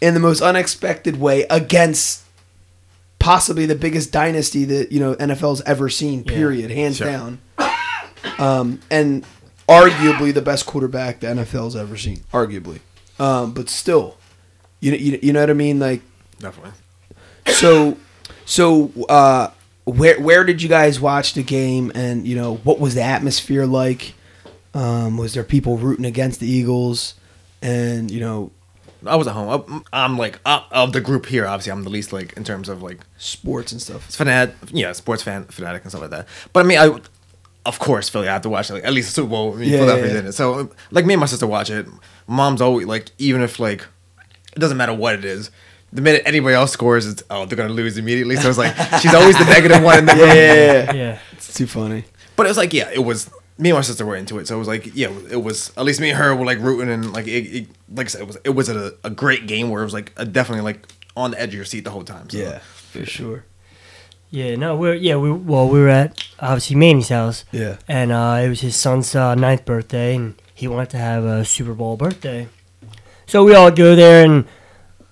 in 0.00 0.14
the 0.14 0.20
most 0.20 0.40
unexpected 0.42 1.18
way 1.18 1.44
against 1.50 2.22
possibly 3.18 3.66
the 3.66 3.74
biggest 3.74 4.12
dynasty 4.12 4.64
that 4.64 4.92
you 4.92 5.00
know 5.00 5.14
NFL's 5.16 5.62
ever 5.62 5.88
seen. 5.88 6.24
Yeah. 6.24 6.32
Period, 6.32 6.70
hands 6.70 6.96
Sure. 6.98 7.06
down. 7.06 7.38
Um, 8.38 8.80
and 8.90 9.24
arguably 9.68 10.34
the 10.34 10.42
best 10.42 10.66
quarterback 10.66 11.20
the 11.20 11.28
NFL's 11.28 11.76
ever 11.76 11.96
seen. 11.96 12.20
Arguably, 12.32 12.80
um, 13.18 13.52
but 13.54 13.68
still, 13.68 14.16
you 14.80 14.90
know, 14.90 14.96
you, 14.98 15.18
you 15.22 15.32
know 15.32 15.40
what 15.40 15.50
I 15.50 15.54
mean? 15.54 15.78
Like, 15.78 16.02
Definitely. 16.38 16.72
so, 17.46 17.96
so 18.44 18.90
uh, 19.08 19.50
where 19.84 20.20
where 20.20 20.44
did 20.44 20.60
you 20.60 20.68
guys 20.68 21.00
watch 21.00 21.34
the 21.34 21.42
game, 21.42 21.90
and 21.94 22.26
you 22.26 22.36
know 22.36 22.56
what 22.56 22.78
was 22.80 22.94
the 22.94 23.02
atmosphere 23.02 23.64
like? 23.64 24.14
Um, 24.74 25.16
was 25.16 25.32
there 25.32 25.44
people 25.44 25.78
rooting 25.78 26.04
against 26.04 26.40
the 26.40 26.48
Eagles? 26.48 27.14
And 27.62 28.10
you 28.10 28.20
know, 28.20 28.50
I 29.08 29.16
was 29.16 29.26
at 29.26 29.32
home. 29.34 29.64
I'm, 29.68 29.84
I'm 29.92 30.18
like 30.18 30.38
uh, 30.44 30.62
of 30.70 30.92
the 30.92 31.00
group 31.00 31.26
here. 31.26 31.46
Obviously, 31.46 31.72
I'm 31.72 31.84
the 31.84 31.90
least 31.90 32.12
like 32.12 32.32
in 32.36 32.44
terms 32.44 32.68
of 32.68 32.82
like 32.82 32.98
sports 33.18 33.72
and 33.72 33.80
stuff. 33.80 34.08
fanat, 34.10 34.54
yeah, 34.72 34.92
sports 34.92 35.22
fan, 35.22 35.44
fanatic 35.44 35.82
and 35.82 35.90
stuff 35.90 36.02
like 36.02 36.10
that. 36.10 36.26
But 36.52 36.64
I 36.64 36.68
mean, 36.68 36.78
I 36.78 36.98
of 37.64 37.78
course 37.78 38.08
Philly. 38.08 38.28
I 38.28 38.32
have 38.32 38.42
to 38.42 38.48
watch 38.48 38.70
like 38.70 38.84
at 38.84 38.92
least 38.92 39.08
the 39.08 39.14
Super 39.14 39.28
Bowl. 39.30 39.54
I 39.54 39.56
mean, 39.56 39.70
Yeah, 39.70 39.78
for 39.80 39.84
that 39.86 39.98
yeah, 39.98 40.04
reason. 40.04 40.32
So 40.32 40.70
like 40.90 41.04
me 41.06 41.14
and 41.14 41.20
my 41.20 41.26
sister 41.26 41.46
watch 41.46 41.70
it. 41.70 41.86
Mom's 42.26 42.60
always 42.60 42.86
like, 42.86 43.10
even 43.18 43.42
if 43.42 43.58
like 43.60 43.86
it 44.54 44.58
doesn't 44.58 44.76
matter 44.76 44.94
what 44.94 45.14
it 45.14 45.24
is. 45.24 45.50
The 45.92 46.02
minute 46.02 46.22
anybody 46.26 46.54
else 46.54 46.72
scores, 46.72 47.06
it's 47.06 47.22
oh 47.30 47.46
they're 47.46 47.56
gonna 47.56 47.72
lose 47.72 47.96
immediately. 47.96 48.36
So 48.36 48.48
it's 48.48 48.58
like 48.58 48.74
she's 49.00 49.14
always 49.14 49.38
the 49.38 49.44
negative 49.44 49.82
one 49.82 49.98
in 50.00 50.06
the 50.06 50.12
room. 50.16 50.26
Yeah, 50.26 50.92
Yeah. 50.92 51.18
it's 51.32 51.54
too 51.54 51.66
funny. 51.66 52.04
But 52.34 52.46
it 52.46 52.50
was 52.50 52.56
like 52.58 52.72
yeah, 52.72 52.90
it 52.92 53.04
was 53.04 53.30
me 53.58 53.70
and 53.70 53.76
my 53.78 53.82
sister 53.82 54.04
were 54.04 54.16
into 54.16 54.38
it. 54.38 54.46
So 54.46 54.56
it 54.56 54.58
was 54.58 54.68
like 54.68 54.94
yeah, 54.94 55.08
it 55.30 55.42
was 55.42 55.72
at 55.76 55.84
least 55.84 56.00
me 56.00 56.10
and 56.10 56.18
her 56.18 56.34
were 56.34 56.44
like 56.46 56.58
rooting 56.58 56.90
and 56.90 57.12
like 57.12 57.26
it, 57.26 57.46
it 57.46 57.68
like 57.94 58.06
I 58.06 58.08
said, 58.08 58.20
it 58.22 58.26
was 58.26 58.38
it 58.44 58.50
was 58.50 58.68
a, 58.68 58.94
a 59.04 59.10
great 59.10 59.46
game 59.46 59.70
where 59.70 59.82
it 59.82 59.84
was 59.86 59.94
like 59.94 60.12
a, 60.16 60.24
definitely 60.24 60.62
like 60.62 60.86
on 61.16 61.30
the 61.30 61.40
edge 61.40 61.48
of 61.50 61.54
your 61.54 61.64
seat 61.64 61.84
the 61.84 61.90
whole 61.90 62.04
time. 62.04 62.28
So. 62.28 62.38
Yeah, 62.38 62.58
for 62.58 63.06
sure. 63.06 63.44
Yeah, 64.30 64.56
no, 64.56 64.76
we're 64.76 64.94
yeah, 64.94 65.16
we 65.16 65.30
well, 65.30 65.68
we 65.68 65.80
were 65.80 65.88
at 65.88 66.22
obviously 66.40 66.76
Manny's 66.76 67.08
house, 67.08 67.44
Yeah. 67.52 67.76
and 67.88 68.10
uh, 68.12 68.40
it 68.44 68.48
was 68.48 68.60
his 68.60 68.76
son's 68.76 69.14
uh, 69.14 69.34
ninth 69.36 69.64
birthday, 69.64 70.16
and 70.16 70.34
he 70.52 70.66
wanted 70.68 70.90
to 70.90 70.98
have 70.98 71.24
a 71.24 71.44
Super 71.44 71.74
Bowl 71.74 71.96
birthday. 71.96 72.48
So 73.26 73.44
we 73.44 73.54
all 73.54 73.70
go 73.70 73.94
there, 73.94 74.24
and 74.24 74.44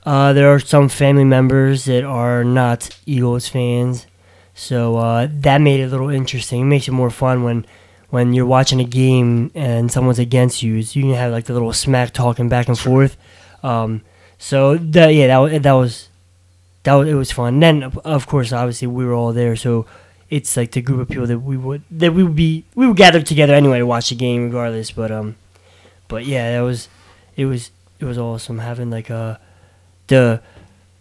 uh, 0.05 0.33
there 0.33 0.53
are 0.53 0.59
some 0.59 0.89
family 0.89 1.25
members 1.25 1.85
that 1.85 2.03
are 2.05 2.43
not 2.45 2.91
Eagles 3.07 3.49
fans, 3.49 4.07
so 4.53 4.97
uh, 4.97 5.29
that 5.31 5.61
made 5.61 5.79
it 5.81 5.85
a 5.85 5.89
little 5.89 6.11
interesting. 6.11 6.63
It 6.63 6.65
makes 6.65 6.89
it 6.89 6.93
more 6.93 7.11
fun 7.11 7.45
when 7.45 7.65
when 8.15 8.33
you're 8.33 8.47
watching 8.47 8.79
a 8.81 8.85
game 8.85 9.51
and 9.57 9.91
someone's 9.91 10.21
against 10.21 10.63
you. 10.63 10.75
You 10.75 11.03
can 11.03 11.15
have 11.15 11.33
like 11.33 11.47
the 11.47 11.53
little 11.53 11.73
smack 11.73 12.13
talking 12.13 12.49
back 12.49 12.69
and 12.69 12.79
forth. 12.79 13.17
Um, 13.65 14.03
so 14.39 14.77
that 14.79 15.09
yeah, 15.15 15.27
that 15.27 15.39
wa- 15.39 15.59
that 15.59 15.73
was 15.73 16.09
that 16.85 16.95
was, 16.95 17.09
it 17.09 17.15
was 17.15 17.33
fun. 17.33 17.55
And 17.55 17.63
then 17.63 17.83
of- 17.83 17.99
of 18.05 18.27
course, 18.29 18.53
obviously, 18.53 18.87
we 18.89 19.05
were 19.05 19.15
all 19.15 19.33
there, 19.33 19.57
so 19.57 19.85
it's 20.31 20.57
like 20.57 20.71
the 20.73 20.81
group 20.81 21.01
of 21.01 21.09
people 21.09 21.27
that 21.27 21.41
we 21.41 21.57
would 21.57 21.83
that 21.91 22.13
we 22.15 22.23
would 22.23 22.37
be 22.37 22.65
we 22.77 22.87
would 22.87 22.97
gather 22.97 23.21
together 23.21 23.53
anyway 23.55 23.79
to 23.81 23.87
watch 23.87 24.11
the 24.11 24.15
game, 24.17 24.45
regardless. 24.45 24.93
But 24.93 25.11
um, 25.11 25.35
but 26.07 26.25
yeah, 26.25 26.53
that 26.57 26.61
was 26.63 26.89
it 27.37 27.47
was 27.47 27.73
it 27.99 28.05
was 28.05 28.17
awesome 28.19 28.59
having 28.61 28.91
like 28.91 29.11
uh 29.11 29.39
the 30.07 30.41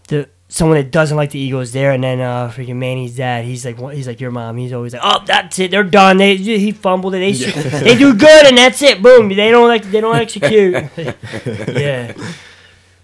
the 0.08 0.30
someone 0.54 0.78
that 0.78 0.92
doesn't 0.92 1.18
like 1.18 1.32
the 1.32 1.40
Eagles 1.40 1.72
there, 1.72 1.92
and 1.92 2.04
then 2.04 2.22
uh 2.22 2.50
freaking 2.50 2.76
Manny's 2.76 3.16
dad, 3.16 3.44
he's 3.44 3.66
like 3.66 3.80
he's 3.92 4.08
like 4.08 4.22
your 4.22 4.32
mom. 4.32 4.58
He's 4.58 4.72
always 4.72 4.94
like, 4.94 5.02
oh, 5.04 5.24
that's 5.26 5.58
it, 5.58 5.72
they're 5.72 5.84
done. 5.84 6.18
They 6.18 6.36
he 6.36 6.72
fumbled 6.72 7.16
it. 7.16 7.20
They 7.20 7.32
they 7.34 7.98
do 7.98 8.14
good, 8.14 8.46
and 8.46 8.58
that's 8.58 8.82
it. 8.82 9.02
Boom. 9.02 9.30
They 9.30 9.50
don't 9.50 9.68
like 9.68 9.84
they 9.84 10.00
don't 10.00 10.16
execute. 10.16 10.74
yeah. 10.98 12.14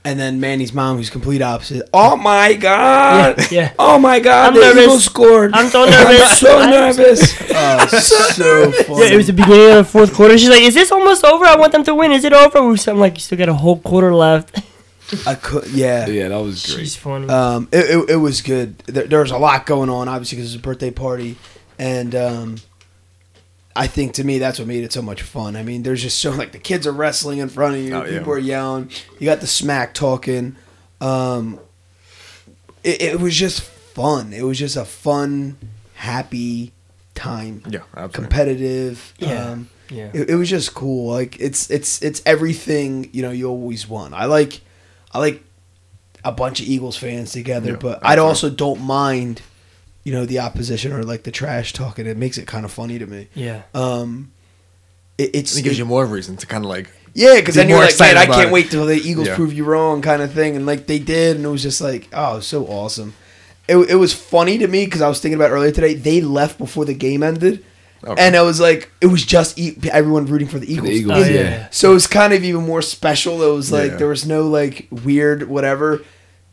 And 0.05 0.17
then 0.17 0.39
Manny's 0.39 0.73
mom, 0.73 0.97
who's 0.97 1.09
complete 1.09 1.41
opposite. 1.41 1.89
Oh 1.93 2.15
my 2.15 2.53
god! 2.53 3.37
Yeah, 3.39 3.47
yeah. 3.51 3.73
Oh 3.77 3.99
my 3.99 4.19
god! 4.19 4.49
I'm 4.49 4.53
the 4.53 4.61
nervous. 4.61 4.83
Eagles 4.83 5.03
scored. 5.03 5.51
I'm 5.53 5.67
so 5.67 5.85
nervous. 5.85 6.39
so 6.39 6.69
nervous. 6.69 7.41
oh, 7.51 7.87
so 7.87 8.71
funny. 8.71 9.01
Yeah, 9.01 9.13
it 9.13 9.17
was 9.17 9.27
the 9.27 9.33
beginning 9.33 9.71
of 9.71 9.77
the 9.77 9.83
fourth 9.83 10.13
quarter. 10.13 10.37
She's 10.37 10.49
like, 10.49 10.61
"Is 10.61 10.73
this 10.73 10.91
almost 10.91 11.25
over? 11.25 11.45
I 11.45 11.57
want 11.57 11.73
them 11.73 11.83
to 11.83 11.93
win. 11.95 12.11
Is 12.13 12.23
it 12.23 12.31
over?" 12.31 12.65
We- 12.65 12.77
I'm 12.87 12.99
like, 12.99 13.15
"You 13.15 13.19
still 13.19 13.37
got 13.37 13.49
a 13.49 13.53
whole 13.53 13.79
quarter 13.79 14.15
left." 14.15 14.61
I 15.25 15.35
could, 15.35 15.67
yeah. 15.69 16.07
Yeah, 16.19 16.29
that 16.29 16.37
was 16.37 16.65
great. 16.65 16.79
She's 16.79 16.95
funny. 16.95 17.27
Um, 17.29 17.67
it, 17.71 17.89
it, 17.89 18.09
it 18.11 18.15
was 18.17 18.41
good. 18.41 18.77
There, 18.79 19.05
there 19.07 19.19
was 19.21 19.31
a 19.31 19.37
lot 19.37 19.65
going 19.65 19.89
on, 19.89 20.07
obviously, 20.07 20.37
because 20.37 20.53
it's 20.53 20.59
a 20.59 20.63
birthday 20.63 20.91
party, 20.91 21.37
and 21.77 22.13
um, 22.15 22.55
I 23.75 23.87
think 23.87 24.13
to 24.15 24.23
me 24.23 24.39
that's 24.39 24.59
what 24.59 24.67
made 24.67 24.83
it 24.83 24.91
so 24.93 25.01
much 25.01 25.21
fun. 25.21 25.55
I 25.55 25.63
mean, 25.63 25.83
there's 25.83 26.01
just 26.01 26.19
so 26.19 26.31
like 26.31 26.51
the 26.51 26.59
kids 26.59 26.85
are 26.87 26.91
wrestling 26.91 27.39
in 27.39 27.49
front 27.49 27.75
of 27.75 27.81
you, 27.81 27.93
Oh, 27.93 28.03
yeah. 28.05 28.17
people 28.19 28.33
are 28.33 28.37
yelling, 28.39 28.91
you 29.19 29.25
got 29.25 29.39
the 29.41 29.47
smack 29.47 29.93
talking. 29.93 30.55
Um, 31.01 31.59
it, 32.83 33.01
it 33.01 33.19
was 33.19 33.35
just 33.35 33.61
fun. 33.61 34.33
It 34.33 34.43
was 34.43 34.57
just 34.59 34.75
a 34.75 34.85
fun, 34.85 35.57
happy 35.95 36.71
time. 37.15 37.61
Yeah, 37.69 37.79
absolutely. 37.95 38.13
competitive. 38.13 39.13
Yeah. 39.17 39.43
Um, 39.51 39.69
yeah. 39.89 40.11
it, 40.13 40.29
it 40.31 40.35
was 40.35 40.49
just 40.49 40.73
cool. 40.75 41.11
Like 41.11 41.39
it's 41.39 41.69
it's 41.71 42.01
it's 42.01 42.21
everything 42.25 43.09
you 43.11 43.21
know 43.21 43.31
you 43.31 43.47
always 43.49 43.87
want. 43.87 44.13
I 44.13 44.25
like 44.25 44.61
I 45.11 45.19
like 45.19 45.43
a 46.23 46.31
bunch 46.31 46.59
of 46.59 46.67
Eagles 46.67 46.97
fans 46.97 47.31
together, 47.31 47.71
Yeah, 47.71 47.77
but 47.77 47.99
I 48.03 48.13
absolutely. 48.13 48.27
also 48.29 48.49
don't 48.49 48.81
mind 48.81 49.41
you 50.03 50.13
know 50.13 50.25
the 50.25 50.39
opposition 50.39 50.91
or 50.91 51.03
like 51.03 51.23
the 51.23 51.31
trash 51.31 51.73
talking. 51.73 52.05
It 52.07 52.17
makes 52.17 52.37
it 52.37 52.47
kind 52.47 52.65
of 52.65 52.71
funny 52.71 52.97
to 52.99 53.05
me. 53.05 53.27
yeah. 53.33 53.63
Um, 53.73 54.31
it, 55.17 55.31
it's 55.35 55.55
It 55.57 55.63
gives 55.63 55.77
you 55.77 55.85
more 55.85 56.05
reason 56.05 56.37
to 56.37 56.47
kind 56.47 56.63
of 56.63 56.69
like 56.69 56.89
yeah, 57.13 57.35
because 57.35 57.55
then 57.55 57.67
you're 57.67 57.77
like, 57.79 57.99
man, 57.99 58.11
excited 58.11 58.17
I 58.17 58.25
can't 58.27 58.49
it." 58.49 58.53
wait 58.53 58.69
till 58.71 58.85
the 58.85 58.95
Eagles 58.95 59.27
Yeah. 59.27 59.35
prove 59.35 59.51
you 59.51 59.65
wrong, 59.65 60.01
kind 60.01 60.21
of 60.21 60.31
thing. 60.31 60.55
And 60.55 60.65
like 60.65 60.87
they 60.87 60.99
did, 60.99 61.35
and 61.37 61.45
it 61.45 61.49
was 61.49 61.63
just 61.63 61.81
like, 61.81 62.07
oh, 62.13 62.33
it 62.33 62.35
was 62.37 62.47
so 62.47 62.65
awesome. 62.67 63.13
It, 63.67 63.77
it 63.89 63.95
was 63.95 64.13
funny 64.13 64.57
to 64.59 64.67
me 64.67 64.85
because 64.85 65.01
I 65.01 65.09
was 65.09 65.19
thinking 65.19 65.35
about 65.39 65.51
earlier 65.51 65.71
today. 65.71 65.93
They 65.95 66.21
left 66.21 66.57
before 66.57 66.85
the 66.85 66.93
game 66.93 67.21
ended, 67.23 67.63
Okay. 68.03 68.21
and 68.21 68.35
it 68.35 68.41
was 68.41 68.59
like 68.61 68.91
it 69.01 69.07
was 69.07 69.25
just 69.25 69.59
e- 69.59 69.75
everyone 69.91 70.25
rooting 70.25 70.47
for 70.47 70.57
the 70.59 70.71
Eagles. 70.71 70.89
Eagles, 70.89 71.17
Oh, 71.19 71.23
And 71.23 71.35
yeah. 71.35 71.67
So 71.71 71.91
it 71.91 71.93
was 71.95 72.07
kind 72.07 72.33
of 72.33 72.43
even 72.43 72.65
more 72.65 72.81
special. 72.81 73.43
It 73.43 73.53
was 73.53 73.71
like 73.71 73.91
Yeah. 73.91 73.97
there 73.97 74.07
was 74.07 74.25
no 74.25 74.47
like 74.47 74.87
weird 74.91 75.49
whatever. 75.49 76.01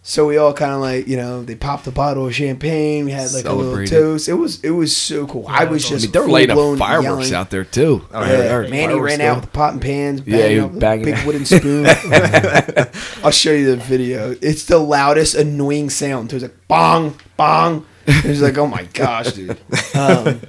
So 0.08 0.24
we 0.28 0.36
all 0.38 0.52
kind 0.52 0.72
of 0.72 0.80
like 0.80 1.08
you 1.08 1.16
know 1.16 1.42
they 1.42 1.56
popped 1.56 1.84
a 1.88 1.90
bottle 1.90 2.26
of 2.28 2.34
champagne. 2.34 3.04
We 3.06 3.10
had 3.10 3.32
like 3.32 3.44
a 3.44 3.48
Celebrated. 3.48 3.92
little 3.92 4.12
toast. 4.14 4.28
It 4.28 4.34
was 4.34 4.60
it 4.64 4.70
was 4.70 4.96
so 4.96 5.26
cool. 5.26 5.44
I 5.48 5.64
was 5.64 5.84
I 5.86 5.88
just 5.88 6.04
mean, 6.04 6.12
they 6.12 6.18
were 6.20 6.28
lighting 6.28 6.54
full-blown 6.54 6.80
up 6.80 6.88
fireworks 6.88 7.06
yelling. 7.30 7.34
out 7.34 7.50
there 7.50 7.64
too. 7.64 8.04
Oh, 8.12 8.20
Yeah, 8.24 8.62
yeah, 8.62 8.68
Manny 8.70 8.86
fireworks 8.94 9.10
ran 9.10 9.18
still. 9.18 9.26
out 9.30 9.34
with 9.36 9.44
the 9.46 9.50
pot 9.50 9.72
and 9.72 9.82
pans. 9.82 10.22
Yeah, 10.24 10.36
banging 10.38 10.54
he 10.56 10.60
was 10.68 10.78
banging 10.78 11.04
big 11.06 11.18
wooden 11.26 11.44
spoon. 11.44 11.86
I'll 13.24 13.30
show 13.32 13.50
you 13.52 13.66
the 13.74 13.76
video. 13.82 14.36
It's 14.40 14.64
the 14.66 14.78
loudest 14.78 15.34
annoying 15.34 15.90
sound. 15.90 16.32
It 16.32 16.34
was 16.34 16.42
like 16.44 16.68
bong, 16.68 17.16
bong. 17.36 17.84
It 18.06 18.24
was 18.26 18.42
like, 18.42 18.56
oh 18.58 18.68
my 18.68 18.84
gosh, 18.94 19.32
dude. 19.32 19.58
Um, 19.94 20.40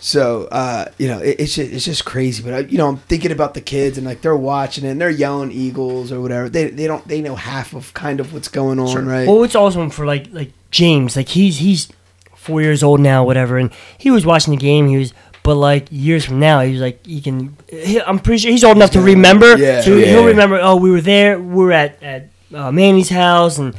so 0.00 0.44
uh, 0.50 0.86
you 0.98 1.08
know, 1.08 1.18
it, 1.18 1.36
it's 1.40 1.54
just, 1.54 1.72
it's 1.72 1.84
just 1.84 2.04
crazy. 2.04 2.42
But 2.42 2.54
I, 2.54 2.58
you 2.60 2.78
know, 2.78 2.88
I'm 2.88 2.96
thinking 2.96 3.32
about 3.32 3.54
the 3.54 3.60
kids 3.60 3.98
and 3.98 4.06
like 4.06 4.22
they're 4.22 4.36
watching 4.36 4.84
it 4.84 4.88
and 4.90 5.00
they're 5.00 5.10
yelling 5.10 5.52
Eagles 5.52 6.10
or 6.10 6.20
whatever. 6.20 6.48
They 6.48 6.70
they 6.70 6.86
don't 6.86 7.06
they 7.06 7.20
know 7.20 7.36
half 7.36 7.74
of 7.74 7.92
kind 7.94 8.18
of 8.20 8.32
what's 8.32 8.48
going 8.48 8.78
on, 8.78 9.06
right? 9.06 9.28
Well, 9.28 9.42
it's 9.44 9.54
awesome 9.54 9.90
for 9.90 10.06
like 10.06 10.26
like 10.32 10.52
James. 10.70 11.16
Like 11.16 11.28
he's 11.28 11.58
he's 11.58 11.88
four 12.34 12.62
years 12.62 12.82
old 12.82 13.00
now, 13.00 13.24
whatever, 13.24 13.58
and 13.58 13.70
he 13.98 14.10
was 14.10 14.24
watching 14.24 14.52
the 14.52 14.56
game. 14.60 14.88
He 14.88 14.96
was, 14.96 15.12
but 15.42 15.56
like 15.56 15.86
years 15.90 16.24
from 16.24 16.40
now, 16.40 16.60
he's 16.60 16.80
like 16.80 17.04
he 17.06 17.20
can. 17.20 17.56
He, 17.68 18.00
I'm 18.00 18.18
pretty 18.18 18.38
sure 18.38 18.50
he's 18.50 18.64
old 18.64 18.76
enough 18.76 18.92
to 18.92 19.00
remember. 19.02 19.56
Yeah. 19.58 19.82
so 19.82 19.96
he'll 19.96 20.22
Yeah. 20.22 20.24
remember. 20.24 20.58
Oh, 20.62 20.76
we 20.76 20.90
were 20.90 21.02
there. 21.02 21.38
We 21.38 21.62
were 21.64 21.72
at 21.72 22.02
at 22.02 22.28
uh, 22.54 22.72
Manny's 22.72 23.10
house 23.10 23.58
and. 23.58 23.74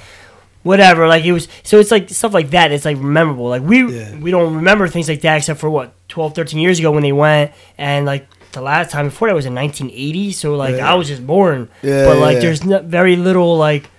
Whatever, 0.63 1.07
like 1.07 1.25
it 1.25 1.31
was, 1.31 1.47
so 1.63 1.79
it's 1.79 1.89
like 1.91 2.09
stuff 2.09 2.33
like 2.33 2.51
that. 2.51 2.71
It's 2.71 2.85
like 2.85 2.97
memorable. 2.97 3.49
Like 3.49 3.63
we 3.63 3.83
Yeah. 3.91 4.15
we 4.19 4.29
don't 4.31 4.55
remember 4.55 4.87
things 4.87 5.09
like 5.09 5.21
that 5.21 5.37
except 5.37 5.59
for 5.59 5.69
what 5.69 5.93
12, 6.09 6.35
13 6.35 6.59
years 6.59 6.77
ago 6.79 6.91
when 6.91 7.01
they 7.03 7.11
went, 7.11 7.51
and 7.79 8.05
like 8.05 8.27
the 8.51 8.61
last 8.61 8.91
time 8.91 9.05
before 9.07 9.27
that 9.29 9.33
was 9.35 9.45
in 9.45 9.55
1980. 9.55 10.31
So 10.33 10.55
like 10.55 10.75
Yeah. 10.75 10.91
I 10.91 10.95
was 10.95 11.07
just 11.07 11.25
born, 11.25 11.69
Yeah, 11.81 12.05
but 12.05 12.17
like 12.19 12.35
yeah. 12.35 12.39
there's 12.41 12.59
very 12.61 13.15
little 13.15 13.57
like 13.57 13.89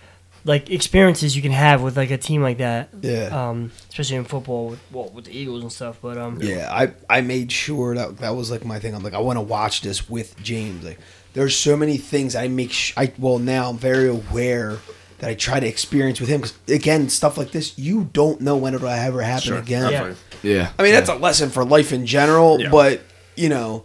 like 0.45 0.71
experiences 0.71 1.37
you 1.37 1.43
can 1.43 1.53
have 1.53 1.83
with 1.83 1.97
like 1.97 2.11
a 2.11 2.19
team 2.19 2.43
like 2.43 2.59
that. 2.59 2.91
Yeah. 3.01 3.27
Um, 3.49 3.71
especially 3.89 4.17
in 4.17 4.25
football 4.25 4.69
with 4.71 4.81
well, 4.93 5.09
with 5.15 5.25
the 5.27 5.37
Eagles 5.37 5.63
and 5.63 5.73
stuff. 5.73 5.99
But 6.03 6.17
um, 6.19 6.39
Yeah, 6.41 6.69
I 6.73 6.93
I 7.11 7.23
made 7.23 7.51
sure 7.51 7.95
that 7.97 8.19
that 8.19 8.37
was 8.37 8.51
like 8.53 8.65
my 8.65 8.79
thing. 8.79 8.95
I'm 8.95 9.03
like, 9.03 9.15
I 9.15 9.21
want 9.21 9.37
to 9.37 9.41
watch 9.43 9.81
this 9.83 10.09
with 10.09 10.41
James. 10.43 10.85
Like, 10.85 10.99
there's 11.33 11.57
so 11.57 11.77
many 11.77 11.97
things 11.97 12.37
I 12.37 12.47
make. 12.49 12.71
Sh- 12.73 12.93
I 12.97 13.13
well 13.19 13.39
now 13.41 13.71
I'm 13.71 13.79
very 13.79 14.09
aware 14.09 14.79
that 15.23 15.31
I 15.31 15.35
try 15.35 15.61
to 15.61 15.67
experience 15.69 16.19
with 16.21 16.29
him 16.29 16.41
because 16.41 16.59
again, 16.67 17.09
stuff 17.09 17.39
like 17.39 17.53
this 17.53 17.79
you 17.79 18.11
don't 18.13 18.41
know 18.41 18.57
when 18.57 18.75
it'll 18.75 18.89
ever 18.89 19.23
happen 19.23 19.43
Sure, 19.43 19.59
again. 19.59 19.85
absolutely. 19.85 20.17
Yeah. 20.43 20.73
I 20.77 20.83
mean, 20.83 20.93
that's 20.93 21.09
a 21.09 21.15
lesson 21.15 21.49
for 21.51 21.65
life 21.65 21.93
in 21.93 22.07
general, 22.07 22.61
Yeah. 22.61 22.71
but 22.71 23.03
you 23.37 23.49
know, 23.49 23.85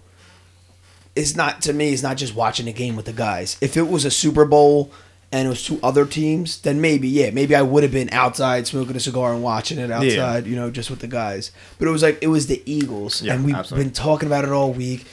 it's 1.16 1.36
not 1.36 1.62
to 1.62 1.74
me. 1.74 1.94
It's 1.94 2.02
not 2.02 2.18
just 2.18 2.34
watching 2.36 2.68
a 2.68 2.72
game 2.74 2.96
with 2.96 3.06
the 3.06 3.14
guys. 3.14 3.56
If 3.62 3.78
it 3.78 3.88
was 3.88 4.04
a 4.04 4.12
Super 4.12 4.46
Bowl 4.46 4.92
and 5.32 5.46
it 5.46 5.50
was 5.50 5.64
two 5.64 5.80
other 5.84 6.06
teams, 6.08 6.60
then 6.62 6.82
maybe 6.82 7.08
yeah, 7.08 7.30
maybe 7.30 7.54
I 7.56 7.62
would 7.62 7.84
have 7.84 7.92
been 7.92 8.10
outside 8.12 8.66
smoking 8.66 8.96
a 8.96 9.00
cigar 9.00 9.34
and 9.34 9.44
watching 9.44 9.78
it 9.78 9.92
outside, 9.92 10.48
you 10.48 10.56
know, 10.56 10.72
just 10.72 10.90
with 10.90 11.00
the 11.00 11.08
guys. 11.08 11.52
But 11.78 11.88
it 11.88 11.92
was 11.92 12.02
like 12.02 12.18
it 12.22 12.28
was 12.30 12.48
the 12.48 12.64
Eagles, 12.66 13.22
Yeah, 13.22 13.34
and 13.36 13.46
we've 13.46 13.54
absolutely. 13.56 13.86
been 13.86 13.94
talking 13.94 14.26
about 14.28 14.44
it 14.44 14.50
all 14.52 14.74
week. 14.74 15.06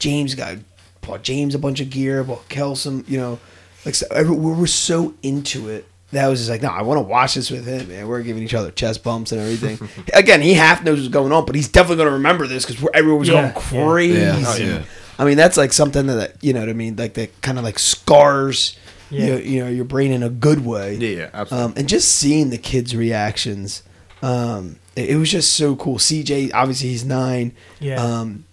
James 0.00 0.34
got 0.34 0.56
bought 1.00 1.22
James 1.22 1.54
a 1.54 1.58
bunch 1.60 1.80
of 1.80 1.90
gear, 1.90 2.24
bought 2.24 2.48
Kel 2.48 2.74
some, 2.74 3.04
you 3.06 3.18
know, 3.18 3.38
like 3.84 3.94
so, 3.94 4.06
every- 4.10 4.36
we 4.36 4.52
were 4.52 4.66
so 4.66 5.14
into 5.22 5.68
it. 5.68 5.86
That 6.12 6.24
I 6.24 6.28
was 6.28 6.40
just 6.40 6.50
like, 6.50 6.60
no, 6.60 6.70
I 6.70 6.82
want 6.82 6.98
to 6.98 7.02
watch 7.02 7.34
this 7.36 7.52
with 7.52 7.64
him, 7.66 7.86
man. 7.88 8.08
We're 8.08 8.22
giving 8.22 8.42
each 8.42 8.52
other 8.54 8.72
chest 8.72 9.04
bumps 9.04 9.30
and 9.30 9.40
everything. 9.40 9.78
Again, 10.12 10.40
he 10.42 10.54
half 10.54 10.82
knows 10.82 10.98
what's 10.98 11.08
going 11.12 11.30
on, 11.32 11.46
but 11.46 11.54
he's 11.54 11.68
definitely 11.68 11.98
going 11.98 12.08
to 12.08 12.14
remember 12.14 12.48
this 12.48 12.66
because 12.66 12.84
everyone 12.94 13.20
was 13.20 13.28
Yeah, 13.28 13.52
going 13.52 13.54
crazy. 13.54 14.18
Yeah. 14.18 14.42
Oh, 14.44 14.56
yeah. 14.56 14.82
I 15.20 15.24
mean, 15.24 15.36
that's 15.36 15.56
like 15.56 15.72
something 15.72 16.06
that 16.08 16.34
you 16.42 16.52
know 16.52 16.58
what 16.60 16.68
I 16.68 16.72
mean, 16.72 16.96
like 16.96 17.14
that 17.14 17.40
kind 17.42 17.58
of 17.58 17.64
like 17.64 17.78
scars. 17.78 18.76
Yeah. 19.08 19.26
You, 19.26 19.36
you 19.38 19.64
know 19.64 19.68
your 19.70 19.84
brain 19.84 20.10
in 20.12 20.22
a 20.24 20.28
good 20.30 20.64
way. 20.64 20.94
Yeah, 20.96 21.08
yeah, 21.18 21.30
absolutely. 21.32 21.64
Um, 21.66 21.74
and 21.76 21.88
just 21.88 22.08
seeing 22.12 22.50
the 22.50 22.58
kids' 22.58 22.94
reactions, 22.96 23.82
um, 24.22 24.76
it, 24.96 25.10
it 25.10 25.16
was 25.16 25.30
just 25.30 25.52
so 25.52 25.76
cool. 25.76 25.98
CJ, 25.98 26.50
obviously, 26.54 26.88
he's 26.88 27.04
nine. 27.04 27.52
Yeah. 27.78 28.02
Um, 28.02 28.44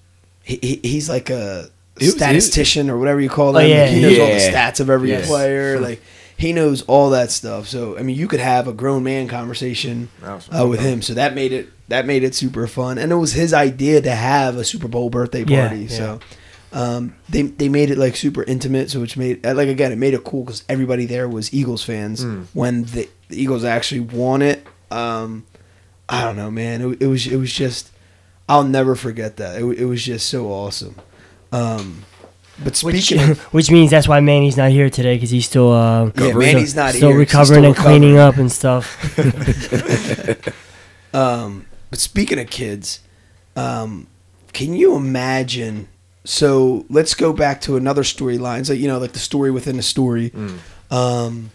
he, 0.43 0.59
he, 0.61 0.79
he's 0.83 1.09
like 1.09 1.29
a 1.31 1.63
He 1.63 1.69
was- 2.05 2.11
statistician 2.15 2.89
or 2.89 2.97
whatever 2.97 3.19
you 3.21 3.29
call 3.29 3.49
Oh, 3.49 3.59
that. 3.59 3.67
yeah. 3.67 3.87
he 3.87 4.01
knows 4.01 4.19
all 4.19 4.27
the 4.27 4.33
stats 4.33 4.79
of 4.79 4.89
every 4.89 5.09
Yes. 5.09 5.27
player. 5.27 5.79
Like 5.79 6.01
he 6.37 6.53
knows 6.53 6.81
all 6.83 7.09
that 7.11 7.31
stuff. 7.31 7.67
So 7.67 7.97
I 7.97 8.03
mean, 8.03 8.15
you 8.15 8.27
could 8.27 8.39
have 8.39 8.67
a 8.67 8.73
grown 8.73 9.03
man 9.03 9.27
conversation 9.27 10.09
uh, 10.23 10.67
with 10.67 10.79
him. 10.81 11.01
So 11.01 11.13
that 11.15 11.33
made 11.35 11.51
it 11.53 11.69
that 11.89 12.05
made 12.05 12.23
it 12.23 12.35
super 12.35 12.67
fun. 12.67 12.97
And 12.97 13.11
it 13.11 13.15
was 13.15 13.33
his 13.33 13.53
idea 13.53 14.01
to 14.01 14.11
have 14.11 14.57
a 14.57 14.63
Super 14.63 14.87
Bowl 14.87 15.09
birthday 15.09 15.43
party. 15.45 15.81
yeah. 15.83 15.87
So. 15.87 16.19
Um, 16.73 17.15
they 17.29 17.43
they 17.43 17.69
made 17.69 17.89
it 17.91 17.97
like 17.97 18.17
super 18.17 18.43
intimate, 18.43 18.91
so 18.91 18.99
which 18.99 19.15
made 19.15 19.43
uh, 19.45 19.53
like 19.55 19.69
again 19.69 19.93
it 19.93 19.97
made 19.97 20.13
it 20.13 20.25
cool 20.25 20.43
because 20.43 20.65
everybody 20.67 21.05
there 21.05 21.27
was 21.29 21.51
Eagles 21.53 21.81
fans 21.81 22.25
when 22.53 22.83
the, 22.83 23.07
the 23.29 23.41
Eagles 23.41 23.63
actually 23.63 24.01
won 24.01 24.41
it. 24.41 24.67
Um, 24.91 25.45
I 26.09 26.25
don't 26.25 26.35
know, 26.35 26.51
man. 26.51 26.81
It, 26.81 27.03
it 27.03 27.07
was 27.07 27.25
it 27.25 27.37
was 27.37 27.53
just 27.53 27.89
I'll 28.49 28.65
never 28.65 28.95
forget 28.95 29.37
that. 29.37 29.61
It, 29.61 29.65
it 29.79 29.85
was 29.85 30.03
just 30.03 30.27
so 30.27 30.47
awesome. 30.51 30.95
Um, 31.51 32.03
but 32.63 32.77
Which, 32.81 33.03
speaking 33.05 33.29
of 33.31 33.39
which 33.53 33.69
means 33.71 33.91
that's 33.91 34.07
why 34.07 34.19
Manny's 34.19 34.57
not 34.57 34.71
here 34.71 34.89
today 34.89 35.15
because 35.15 35.29
he's 35.29 35.45
still 35.45 35.71
uh, 35.71 36.11
yeah, 36.17 36.33
Manny's 36.33 36.75
not 36.75 36.93
still 36.93 37.09
here. 37.11 37.25
'cause 37.25 37.47
he's 37.49 37.49
recovering 37.51 37.59
still 37.59 37.65
and 37.65 37.75
cleaning 37.75 38.17
up 38.17 38.37
and 38.37 38.51
stuff. 38.51 38.97
Um, 41.13 41.65
but 41.89 41.99
speaking 41.99 42.37
of 42.37 42.49
kids, 42.49 42.99
um, 43.55 44.07
can 44.53 44.73
you 44.73 44.95
imagine? 44.95 45.87
So 46.25 46.85
let's 46.89 47.13
go 47.15 47.31
back 47.33 47.61
to 47.61 47.77
another 47.77 48.03
storyline. 48.03 48.65
So 48.65 48.73
you 48.73 48.87
know, 48.87 48.99
like 48.99 49.13
the 49.13 49.19
story 49.19 49.49
within 49.49 49.79
a 49.79 49.81
story. 49.81 50.31
Um, 50.91 51.51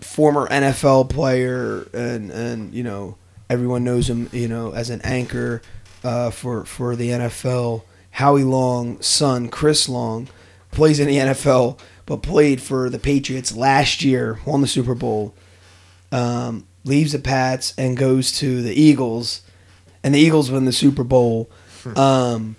former 0.00 0.46
NFL 0.48 1.08
player, 1.10 1.88
and 1.92 2.30
and 2.30 2.74
you 2.74 2.82
know 2.84 3.16
everyone 3.48 3.82
knows 3.82 4.08
him. 4.08 4.28
You 4.32 4.46
know 4.48 4.72
as 4.72 4.90
an 4.90 5.00
anchor 5.02 5.62
uh, 6.04 6.30
for 6.30 6.64
for 6.64 6.94
the 6.94 7.08
NFL. 7.08 7.82
Howie 8.18 8.42
Long's 8.44 9.06
son, 9.06 9.48
Chris 9.48 9.88
Long, 9.88 10.28
plays 10.70 10.98
in 11.00 11.06
the 11.08 11.16
NFL, 11.18 11.78
but 12.06 12.22
played 12.22 12.60
for 12.60 12.90
the 12.90 12.98
Patriots 12.98 13.54
last 13.56 14.02
year. 14.02 14.40
Won 14.46 14.60
the 14.60 14.66
Super 14.66 14.94
Bowl 14.94 15.34
um, 16.10 16.66
leaves 16.84 17.12
the 17.12 17.18
Pats 17.18 17.74
and 17.78 17.96
goes 17.96 18.32
to 18.38 18.62
the 18.62 18.72
Eagles, 18.74 19.42
and 20.02 20.14
the 20.14 20.18
Eagles 20.18 20.50
win 20.50 20.64
the 20.64 20.72
Super 20.72 21.04
Bowl. 21.04 21.50
Um, 21.96 22.56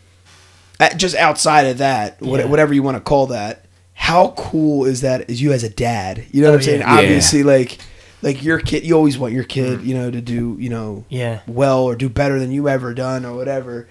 just 0.98 1.16
outside 1.16 1.66
of 1.68 1.78
that, 1.80 2.18
Yeah. 2.22 2.46
whatever 2.46 2.74
you 2.74 2.84
want 2.84 2.96
to 2.98 3.02
call 3.02 3.28
that, 3.28 3.66
how 3.94 4.34
cool 4.38 4.86
is 4.86 5.02
that? 5.02 5.30
Is 5.30 5.42
you 5.42 5.52
as 5.52 5.64
a 5.64 5.70
dad? 5.70 6.24
You 6.32 6.42
know 6.42 6.48
Oh, 6.48 6.52
what 6.52 6.58
I'm 6.60 6.64
saying? 6.64 6.80
yeah. 6.82 6.94
Obviously, 6.98 7.44
like 7.44 7.80
like 8.22 8.44
your 8.44 8.60
kid, 8.60 8.86
you 8.86 8.96
always 8.96 9.18
want 9.18 9.34
your 9.34 9.44
kid, 9.46 9.82
you 9.84 9.94
know, 9.94 10.10
to 10.12 10.22
do 10.22 10.56
you 10.60 10.70
know 10.70 11.04
Yeah. 11.10 11.40
well 11.48 11.84
or 11.84 11.96
do 11.96 12.08
better 12.10 12.40
than 12.40 12.52
you 12.52 12.70
ever 12.70 12.94
done 12.94 13.26
or 13.26 13.36
whatever. 13.36 13.88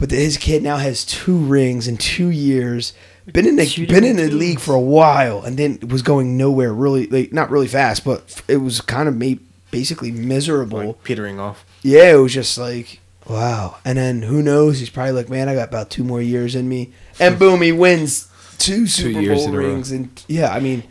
But 0.00 0.08
that 0.08 0.16
his 0.16 0.38
kid 0.38 0.62
now 0.62 0.78
has 0.78 1.04
two 1.04 1.36
rings 1.36 1.86
in 1.86 1.98
two 1.98 2.30
years. 2.30 2.94
Been 3.30 3.46
in 3.46 3.56
the 3.56 3.66
Two 3.66 3.86
been 3.86 4.02
in 4.02 4.16
different 4.16 4.32
the 4.32 4.38
league 4.38 4.58
for 4.58 4.74
a 4.74 4.80
while 4.80 5.42
and 5.42 5.58
then 5.58 5.78
was 5.86 6.00
going 6.00 6.38
nowhere 6.38 6.72
really 6.72 7.06
like 7.06 7.34
not 7.34 7.50
really 7.50 7.68
fast, 7.68 8.02
but 8.02 8.42
it 8.48 8.56
was 8.56 8.80
kind 8.80 9.10
of 9.10 9.14
made 9.14 9.40
basically 9.70 10.10
miserable. 10.10 10.78
like 10.78 11.04
petering 11.04 11.38
off. 11.38 11.66
Yeah, 11.82 12.12
it 12.12 12.16
was 12.16 12.32
just 12.32 12.56
like 12.56 13.00
wow. 13.28 13.76
And 13.84 13.98
then 13.98 14.22
who 14.22 14.42
knows? 14.42 14.78
He's 14.78 14.88
probably 14.88 15.12
like, 15.12 15.28
man, 15.28 15.50
I 15.50 15.54
got 15.54 15.68
about 15.68 15.90
two 15.90 16.02
more 16.02 16.22
years 16.22 16.54
in 16.54 16.66
me, 16.66 16.92
and 17.20 17.38
boom, 17.38 17.60
he 17.60 17.70
wins 17.70 18.26
two 18.56 18.86
Super 18.86 19.20
years 19.20 19.40
Bowl 19.40 19.48
in 19.48 19.54
a 19.54 19.58
row. 19.58 19.68
rings. 19.68 19.92
And 19.92 20.24
yeah, 20.28 20.50
I 20.50 20.60
mean, 20.60 20.82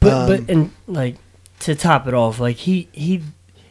But 0.00 0.12
um, 0.12 0.26
but 0.26 0.50
and 0.50 0.72
like 0.86 1.16
to 1.60 1.74
top 1.74 2.06
it 2.06 2.14
off, 2.14 2.40
like 2.40 2.56
he 2.56 2.88
he 2.92 3.22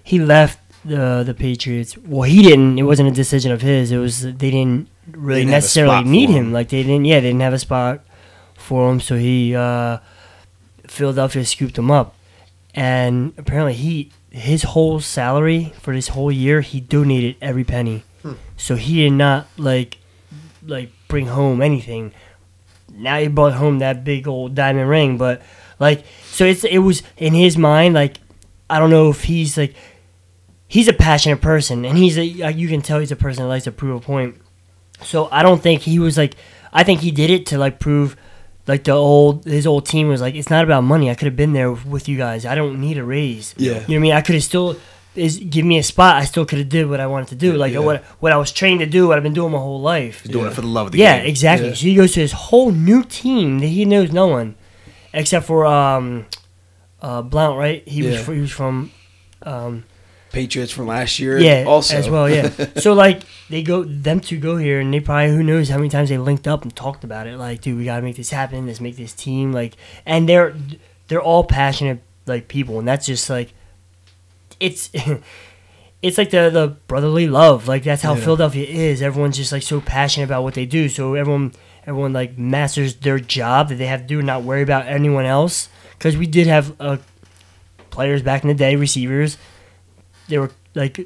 he 0.04 0.20
left 0.20 0.60
the 0.86 1.24
the 1.26 1.34
Patriots. 1.34 1.98
Well, 1.98 2.24
he 2.24 2.42
didn't. 2.42 2.78
It 2.80 2.84
wasn't 2.84 3.10
a 3.10 3.14
decision 3.14 3.52
of 3.52 3.62
his. 3.62 3.92
It 3.92 3.98
was 3.98 4.22
they 4.22 4.52
didn't 4.52 4.90
really 5.12 5.42
didn't 5.42 5.52
necessarily 5.52 6.04
need 6.04 6.30
him. 6.30 6.48
him. 6.48 6.54
Like 6.54 6.70
they 6.70 6.84
didn't. 6.84 7.06
Yeah, 7.06 7.20
they 7.20 7.28
didn't 7.28 7.42
have 7.42 7.54
a 7.54 7.60
spot 7.60 8.02
for 8.56 8.92
him. 8.92 9.00
So 9.00 9.16
he 9.16 9.56
uh, 9.56 10.00
Philadelphia 10.88 11.46
scooped 11.46 11.78
him 11.78 11.92
up, 11.92 12.16
and 12.74 13.34
apparently 13.38 13.74
he 13.74 14.12
his 14.30 14.64
whole 14.64 15.00
salary 15.00 15.74
for 15.80 15.94
this 15.94 16.10
whole 16.10 16.32
year 16.32 16.62
he 16.62 16.80
donated 16.80 17.36
every 17.42 17.64
penny. 17.64 18.04
So 18.56 18.76
he 18.76 19.04
did 19.04 19.14
not 19.14 19.48
like 19.58 19.98
like 20.66 20.92
bring 21.08 21.28
home 21.28 21.62
anything. 21.62 22.14
Now 22.92 23.20
he 23.20 23.28
brought 23.28 23.54
home 23.54 23.80
that 23.80 24.04
big 24.04 24.28
old 24.28 24.56
diamond 24.56 24.90
ring, 24.90 25.18
but 25.18 25.42
like 25.80 26.06
so 26.26 26.46
it's 26.46 26.64
it 26.64 26.80
was 26.80 27.04
in 27.18 27.34
his 27.34 27.58
mind 27.58 27.94
like 27.94 28.18
I 28.70 28.80
don't 28.80 28.90
know 28.90 29.10
if 29.10 29.26
he's 29.26 29.58
like 29.58 29.76
he's 30.74 30.88
a 30.88 30.94
passionate 31.10 31.40
person 31.40 31.86
and 31.86 31.96
he's 31.98 32.18
a 32.18 32.26
you 32.26 32.68
can 32.68 32.82
tell 32.82 33.00
he's 33.00 33.12
a 33.12 33.16
person 33.26 33.44
that 33.44 33.50
likes 33.50 33.66
to 33.66 33.72
prove 33.72 33.96
a 34.02 34.06
point. 34.14 34.32
So 35.04 35.18
I 35.32 35.44
don't 35.44 35.62
think 35.62 35.82
he 35.82 36.00
was 36.00 36.18
like 36.18 36.36
I 36.72 36.84
think 36.84 37.02
he 37.02 37.12
did 37.12 37.30
it 37.30 37.46
to 37.48 37.58
like 37.58 37.80
prove 37.80 38.16
like 38.66 38.84
the 38.86 38.94
old 38.94 39.46
his 39.46 39.68
old 39.68 39.86
team 39.86 40.08
was 40.08 40.20
like 40.22 40.36
it's 40.36 40.50
not 40.50 40.64
about 40.64 40.84
money. 40.84 41.10
I 41.12 41.16
could 41.16 41.28
have 41.28 41.36
been 41.36 41.54
there 41.54 41.72
with 41.72 42.10
you 42.10 42.18
guys. 42.18 42.46
I 42.46 42.56
don't 42.56 42.80
need 42.82 42.98
a 42.98 43.04
raise. 43.04 43.54
Yeah. 43.58 43.66
You 43.68 43.74
know 43.76 43.80
what 43.82 43.96
I 43.96 44.00
mean? 44.00 44.14
I 44.14 44.22
could 44.22 44.36
have 44.36 44.44
still 44.44 44.76
is 45.16 45.38
give 45.38 45.64
me 45.64 45.78
a 45.78 45.84
spot. 45.84 46.16
I 46.16 46.26
still 46.26 46.44
could 46.46 46.58
have 46.58 46.70
did 46.70 46.90
what 46.90 47.00
I 47.00 47.06
wanted 47.06 47.28
to 47.30 47.36
do. 47.36 47.54
Like 47.54 47.74
Yeah. 47.74 47.80
what 47.88 48.04
what 48.24 48.32
I 48.32 48.38
was 48.38 48.52
trained 48.52 48.80
to 48.80 48.88
do, 48.88 49.08
what 49.08 49.18
I've 49.18 49.24
been 49.30 49.36
doing 49.42 49.52
my 49.52 49.60
whole 49.60 49.80
life. 49.82 50.22
He's 50.24 50.32
doing 50.32 50.46
Yeah. 50.46 50.52
it 50.52 50.56
for 50.56 50.62
the 50.62 50.68
love 50.78 50.88
of 50.88 50.92
the 50.94 50.98
Yeah, 50.98 51.18
game. 51.20 51.28
exactly. 51.28 51.68
Yeah. 51.68 51.72
Exactly. 51.74 51.88
So 51.88 51.90
he 51.92 51.96
goes 52.02 52.12
to 52.14 52.20
his 52.22 52.32
whole 52.48 52.72
new 52.72 53.04
team 53.04 53.60
that 53.60 53.68
he 53.68 53.86
knows 53.86 54.12
no 54.12 54.26
one, 54.26 54.56
except 55.14 55.46
for 55.46 55.68
um, 55.68 56.26
uh, 57.02 57.22
Blount, 57.22 57.60
right? 57.60 57.84
He 57.88 58.02
Yeah. 58.02 58.18
was 58.18 58.26
he 58.28 58.42
was 58.42 58.52
from 58.52 58.90
um, 59.44 59.84
Patriots 60.34 60.72
from 60.74 60.88
last 60.88 61.20
year, 61.20 61.38
yeah, 61.40 61.64
also 61.66 61.96
as 61.96 62.10
well, 62.10 62.30
yeah. 62.30 62.50
so 62.78 62.94
like 62.94 63.22
they 63.50 63.64
go 63.64 63.84
them 63.84 64.20
two 64.20 64.38
go 64.40 64.58
here, 64.58 64.82
and 64.82 64.94
they 64.94 65.00
probably 65.00 65.30
who 65.30 65.44
knows 65.44 65.70
how 65.70 65.78
many 65.78 65.90
times 65.90 66.10
they 66.10 66.18
linked 66.18 66.48
up 66.48 66.64
and 66.64 66.76
talked 66.76 67.04
about 67.06 67.28
it. 67.28 67.38
Like, 67.38 67.62
dude, 67.62 67.78
we 67.78 67.86
gotta 67.86 68.02
make 68.02 68.18
this 68.18 68.32
happen. 68.32 68.66
Let's 68.68 68.82
make 68.82 68.98
this 68.98 69.14
team. 69.14 69.54
Like, 69.54 69.76
and 70.06 70.28
they're 70.28 70.54
they're 71.08 71.22
all 71.22 71.44
passionate 71.46 72.02
like 72.26 72.48
people, 72.50 72.80
and 72.80 72.88
that's 72.88 73.06
just 73.06 73.30
like 73.30 73.54
it's. 74.60 74.90
It's 76.02 76.18
like 76.18 76.32
the, 76.32 76.50
the 76.50 76.68
brotherly 76.90 77.28
love, 77.28 77.70
like 77.70 77.84
that's 77.84 78.02
how 78.02 78.14
Yeah. 78.14 78.20
Philadelphia 78.26 78.68
is. 78.68 79.02
Everyone's 79.02 79.38
just 79.38 79.54
like 79.54 79.64
so 79.64 79.80
passionate 79.80 80.26
about 80.26 80.44
what 80.44 80.54
they 80.54 80.66
do. 80.66 80.90
So 80.90 81.14
everyone, 81.14 81.54
everyone 81.88 82.12
like 82.12 82.38
masters 82.38 82.96
their 82.96 83.20
job 83.20 83.70
that 83.70 83.76
they 83.76 83.86
have 83.86 84.02
to 84.02 84.08
do, 84.08 84.18
and 84.18 84.28
not 84.28 84.44
worry 84.44 84.62
about 84.62 84.86
anyone 84.86 85.24
else. 85.24 85.70
Because 85.98 86.18
we 86.18 86.28
did 86.28 86.46
have 86.46 86.76
uh, 86.78 86.98
players 87.90 88.22
back 88.22 88.44
in 88.44 88.50
the 88.50 88.54
day, 88.54 88.76
receivers. 88.76 89.38
They 90.28 90.38
were 90.38 90.52
like 90.76 91.00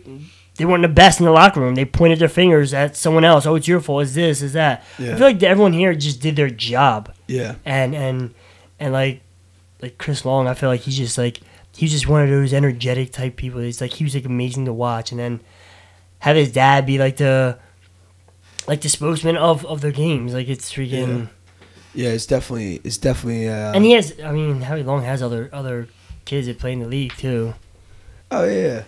they 0.56 0.66
weren't 0.66 0.82
the 0.82 0.88
best 0.88 1.20
in 1.20 1.26
the 1.26 1.32
locker 1.32 1.60
room. 1.60 1.76
They 1.76 1.86
pointed 1.86 2.20
their 2.20 2.30
fingers 2.30 2.74
at 2.74 2.96
someone 2.96 3.24
else. 3.24 3.46
Oh, 3.46 3.56
it's 3.56 3.68
your 3.68 3.80
fault. 3.80 4.04
Is 4.04 4.16
this. 4.16 4.42
Is 4.42 4.54
that? 4.54 4.84
Yeah. 4.98 5.14
I 5.14 5.18
feel 5.18 5.28
like 5.28 5.42
everyone 5.44 5.74
here 5.74 5.94
just 5.96 6.22
did 6.22 6.36
their 6.36 6.50
job, 6.50 7.14
yeah, 7.28 7.56
and 7.66 7.94
and 7.96 8.34
and 8.80 8.94
like 8.94 9.22
like 9.82 9.98
Chris 9.98 10.26
Long, 10.26 10.48
I 10.48 10.54
feel 10.54 10.70
like 10.70 10.82
he's 10.82 10.98
just 10.98 11.18
like 11.18 11.40
he's 11.76 11.92
just 11.92 12.08
one 12.08 12.24
of 12.24 12.30
those 12.30 12.54
energetic 12.54 13.12
type 13.12 13.36
people. 13.36 13.60
It's 13.62 13.82
like 13.82 13.94
he 13.94 14.04
was 14.04 14.16
like 14.16 14.26
amazing 14.26 14.66
to 14.66 14.74
watch, 14.74 15.12
and 15.12 15.20
then 15.20 15.42
have 16.20 16.36
his 16.36 16.52
dad 16.52 16.86
be 16.86 16.98
like 16.98 17.18
the 17.18 17.60
like 18.68 18.82
the 18.82 18.90
spokesman 18.90 19.38
of 19.38 19.66
of 19.66 19.82
their 19.82 19.92
games. 19.92 20.34
Like 20.34 20.48
it's 20.48 20.72
freaking. 20.74 21.30
yeah. 21.94 22.10
It's 22.10 22.26
definitely 22.26 22.82
it's 22.84 22.98
definitely 22.98 23.48
uh, 23.48 23.74
And 23.74 23.84
he 23.86 23.92
has, 23.92 24.20
I 24.24 24.32
mean, 24.32 24.62
Howie 24.62 24.84
Long 24.84 25.04
has 25.04 25.22
other 25.22 25.50
other 25.54 25.88
kids 26.26 26.48
that 26.48 26.58
play 26.60 26.74
in 26.74 26.80
the 26.80 26.88
league 26.88 27.14
too. 27.18 27.54
Oh 28.32 28.44
yeah. 28.44 28.84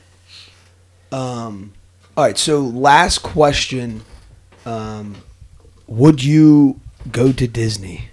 Um. 1.12 1.74
All 2.18 2.24
right. 2.26 2.38
So 2.38 2.60
last 2.62 3.20
question. 3.20 4.04
Um, 4.66 5.16
would 5.88 6.24
you 6.24 6.80
go 7.12 7.32
to 7.32 7.48
Disney? 7.48 8.10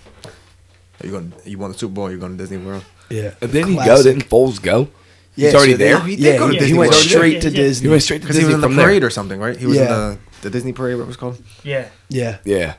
Are 1.03 1.07
you 1.07 1.11
going? 1.13 1.33
You 1.45 1.59
won 1.59 1.73
the 1.73 1.79
Super 1.79 1.95
Bowl. 1.95 2.09
You're 2.11 2.19
going 2.19 2.33
to 2.33 2.39
Disney 2.39 2.59
World. 2.59 2.85
Yeah. 3.11 3.35
And 3.41 3.51
then 3.53 3.67
he 3.69 3.75
go. 3.77 3.83
Classic. 3.85 4.05
Didn't 4.17 4.29
Foles 4.31 4.61
go? 4.63 4.89
Yeah, 5.35 5.49
He's 5.49 5.55
already 5.55 5.73
so 5.73 5.79
there? 5.79 6.01
He 6.01 6.15
yeah, 6.15 6.39
go 6.39 6.51
to 6.51 6.59
he, 6.59 6.67
he 6.67 6.73
went 6.75 6.93
World. 6.93 7.03
straight 7.03 7.35
Yeah, 7.35 7.41
to 7.41 7.51
yeah. 7.51 7.57
Disney. 7.57 7.85
He 7.87 7.91
went 7.91 8.03
straight 8.03 8.19
to 8.19 8.21
Because 8.23 8.37
Disney 8.37 8.49
he 8.51 8.55
was 8.55 8.55
in 8.55 8.61
the 8.63 8.67
from 8.69 8.77
there. 8.77 8.87
parade 8.87 9.05
or 9.05 9.11
something, 9.11 9.39
right? 9.39 9.57
He 9.57 9.67
was 9.67 9.77
Yeah. 9.77 9.83
in 9.83 9.89
the 9.89 10.19
the 10.43 10.51
Disney 10.51 10.73
parade. 10.73 10.97
What 10.97 11.03
it 11.05 11.07
was 11.09 11.17
called? 11.17 11.43
Yeah. 11.63 11.89
Yeah. 12.09 12.39
Yeah. 12.45 12.75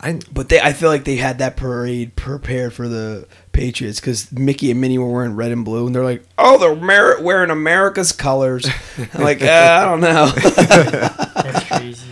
I 0.00 0.20
But 0.32 0.48
they, 0.50 0.60
I 0.60 0.74
feel 0.74 0.90
like 0.90 1.04
they 1.04 1.16
had 1.16 1.38
that 1.38 1.56
parade 1.56 2.14
prepared 2.14 2.72
for 2.74 2.88
the 2.88 3.26
Patriots 3.58 3.98
because 4.00 4.30
Mickey 4.30 4.70
and 4.70 4.80
Minnie 4.80 4.98
were 4.98 5.10
wearing 5.10 5.34
red 5.34 5.50
and 5.50 5.64
blue, 5.64 5.86
and 5.86 5.94
they're 5.94 6.04
like, 6.04 6.22
"Oh, 6.38 6.58
they're 6.58 6.72
Amer- 6.72 7.20
wearing 7.22 7.50
America's 7.50 8.12
colors." 8.12 8.66
I'm 9.14 9.22
like, 9.22 9.42
uh, 9.42 9.46
I 9.46 9.84
don't 9.84 10.00
know. 10.00 10.26
That's 10.32 11.64
crazy. 11.68 12.06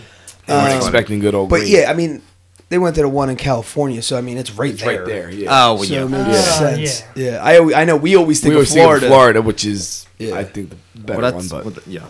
They 0.45 0.53
weren't 0.53 0.71
Um, 0.71 0.77
expecting 0.77 1.19
good 1.19 1.35
old. 1.35 1.49
but 1.49 1.61
green. 1.61 1.71
yeah, 1.73 1.89
I 1.89 1.93
mean, 1.93 2.21
they 2.69 2.77
went 2.77 2.95
to 2.95 3.01
the 3.01 3.09
one 3.09 3.29
in 3.29 3.35
California, 3.37 4.01
so 4.01 4.17
I 4.17 4.21
mean, 4.21 4.37
it's 4.37 4.51
right 4.51 4.71
it's 4.73 4.81
there. 4.83 4.99
right 4.99 5.07
there. 5.07 5.31
Yeah. 5.31 5.47
Oh, 5.51 5.75
well, 5.75 5.83
So 5.83 5.93
yeah. 5.93 6.03
it 6.05 6.09
makes 6.09 6.27
Yeah. 6.29 6.41
sense. 6.59 7.03
Yeah. 7.15 7.37
I 7.43 7.57
always, 7.59 7.75
I 7.75 7.85
know 7.85 7.95
we 7.95 8.15
always 8.17 8.41
think 8.41 8.55
we 8.55 8.61
of 8.61 8.67
Florida, 8.67 8.99
think 9.01 9.03
of 9.11 9.15
Florida, 9.15 9.41
which 9.41 9.65
is 9.65 10.05
Yeah. 10.17 10.35
I 10.35 10.43
think 10.43 10.71
the 10.71 10.75
better 10.99 11.21
well, 11.21 11.33
one. 11.33 11.47
But 11.47 11.65
what 11.65 11.75
the- 11.75 11.89
yeah. 11.89 12.05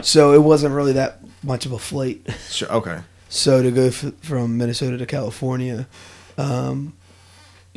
so 0.00 0.32
it 0.32 0.42
wasn't 0.42 0.74
really 0.74 0.92
that 0.92 1.20
much 1.42 1.66
of 1.66 1.72
a 1.72 1.78
flight. 1.78 2.26
Sure. 2.50 2.70
Okay. 2.72 2.98
So 3.28 3.62
to 3.62 3.70
go 3.70 3.86
f- 3.88 4.12
from 4.22 4.56
Minnesota 4.56 4.96
to 4.96 5.04
California, 5.06 5.86
um, 6.38 6.94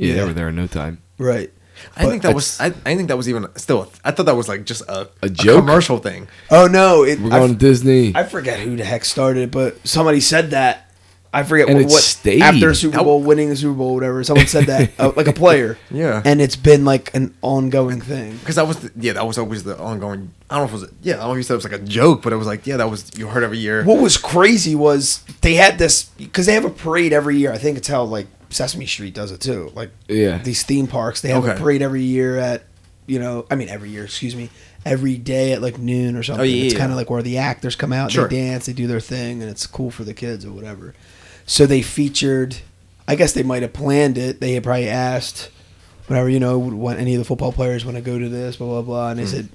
Yeah, 0.02 0.08
Yeah. 0.16 0.22
they 0.22 0.28
were 0.28 0.34
there 0.34 0.50
in 0.50 0.56
no 0.56 0.68
time. 0.68 1.00
right? 1.18 1.52
I 1.98 2.06
think 2.06 2.22
that 2.22 2.36
was. 2.36 2.60
I, 2.62 2.68
I 2.86 2.96
think 2.96 3.08
that 3.08 3.18
was 3.18 3.28
even 3.28 3.48
still. 3.56 3.92
I 4.06 4.12
thought 4.12 4.28
that 4.28 4.36
was 4.36 4.48
like 4.48 4.66
just 4.66 4.82
a, 4.88 5.10
A 5.24 5.30
joke? 5.30 5.60
commercial 5.66 5.98
thing. 5.98 6.28
Oh 6.52 6.68
no, 6.68 7.04
it, 7.04 7.20
We're 7.20 7.34
I, 7.34 7.40
going 7.40 7.54
to 7.54 7.58
Disney. 7.58 8.14
I 8.16 8.24
forget 8.24 8.60
who 8.60 8.76
the 8.78 8.86
heck 8.86 9.04
started 9.04 9.42
it, 9.44 9.52
but 9.52 9.86
somebody 9.88 10.20
said 10.20 10.52
that. 10.52 10.88
I 11.34 11.44
forget 11.44 11.70
And 11.70 11.78
what, 11.78 11.84
it 11.86 11.90
what 11.94 12.02
stayed. 12.04 12.42
after 12.42 12.74
Super 12.74 13.02
Bowl, 13.04 13.22
winning 13.24 13.48
the 13.50 13.56
Super 13.56 13.74
Bowl, 13.74 13.94
whatever. 13.96 14.22
Someone 14.24 14.48
said 14.48 14.66
that, 14.66 14.92
uh, 15.00 15.14
like 15.16 15.28
a 15.28 15.34
player. 15.34 15.78
Yeah. 15.90 16.22
and 16.26 16.42
it's 16.42 16.58
been 16.58 16.84
like 16.84 17.16
an 17.16 17.34
ongoing 17.42 18.02
thing. 18.02 18.36
Because 18.38 18.58
that 18.58 18.68
was 18.68 18.78
the, 18.82 18.92
yeah, 18.98 19.14
that 19.14 19.26
was 19.26 19.38
always 19.38 19.64
the 19.64 19.76
ongoing. 19.80 20.34
I 20.50 20.58
don't 20.58 20.64
know 20.70 20.76
if 20.78 20.84
it 20.84 20.86
was 20.88 20.94
yeah, 21.02 21.14
I 21.14 21.18
don't 21.20 21.28
know 21.28 21.32
if 21.34 21.38
you 21.38 21.44
said 21.44 21.54
it 21.54 21.64
was 21.64 21.72
like 21.72 21.82
a 21.82 21.86
joke, 21.86 22.22
but 22.22 22.32
it 22.34 22.36
was 22.36 22.48
like 22.48 22.68
yeah, 22.68 22.78
that 22.78 22.90
was 22.92 23.10
you 23.18 23.28
heard 23.28 23.44
every 23.44 23.60
year. 23.60 23.84
What 23.86 24.00
was 24.02 24.18
crazy 24.18 24.76
was 24.76 25.24
they 25.40 25.56
had 25.56 25.78
this 25.80 26.04
because 26.18 26.46
they 26.48 26.54
have 26.54 26.66
a 26.66 26.70
parade 26.70 27.14
every 27.14 27.38
year. 27.38 27.52
I 27.54 27.58
think 27.58 27.78
it's 27.78 27.88
how 27.88 28.04
like 28.04 28.28
Sesame 28.52 28.86
Street 28.86 29.14
does 29.14 29.32
it 29.32 29.42
too. 29.42 29.72
Like 29.76 29.92
Yeah. 30.08 30.38
these 30.40 30.64
theme 30.64 30.88
parks, 30.88 31.22
they 31.22 31.30
have 31.30 31.46
a 31.46 31.56
parade 31.56 31.82
every 31.82 32.04
year 32.04 32.38
at 32.38 32.64
you 33.08 33.20
know, 33.20 33.46
I 33.50 33.56
mean 33.56 33.68
every 33.68 33.90
year, 33.90 34.06
excuse 34.06 34.36
me, 34.36 34.50
every 34.86 35.18
day 35.18 35.54
at 35.54 35.62
like 35.62 35.78
noon 35.78 36.16
or 36.16 36.24
something. 36.24 36.42
Oh, 36.42 36.44
yeah, 36.44 36.64
it's 36.64 36.74
yeah. 36.74 36.80
kind 36.80 36.92
of 36.92 36.98
like 36.98 37.10
where 37.10 37.22
the 37.22 37.38
actors 37.38 37.76
come 37.76 37.92
out, 37.92 38.12
Sure. 38.12 38.28
they 38.28 38.38
dance, 38.38 38.68
they 38.68 38.74
do 38.74 38.88
their 38.88 39.00
thing, 39.00 39.42
and 39.42 39.52
it's 39.52 39.68
cool 39.68 39.92
for 39.92 40.04
the 40.04 40.14
kids 40.14 40.46
or 40.46 40.52
whatever. 40.52 40.94
So 41.46 41.66
they 41.66 41.82
featured. 41.82 42.58
I 43.08 43.16
guess 43.16 43.34
they 43.34 43.44
might 43.44 43.64
have 43.64 43.74
planned 43.74 44.18
it. 44.18 44.40
They 44.40 44.54
had 44.54 44.64
probably 44.64 44.88
asked, 44.88 45.50
whatever 46.08 46.30
you 46.30 46.40
know, 46.40 46.58
want 46.58 47.00
any 47.00 47.16
of 47.16 47.20
the 47.20 47.26
football 47.26 47.52
players 47.52 47.84
want 47.84 47.98
to 47.98 48.02
go 48.02 48.18
to 48.18 48.30
this, 48.30 48.56
blah 48.56 48.68
blah 48.68 48.82
blah, 48.82 49.10
and 49.10 49.20
they 49.20 49.24
hmm. 49.24 49.30
said, 49.30 49.50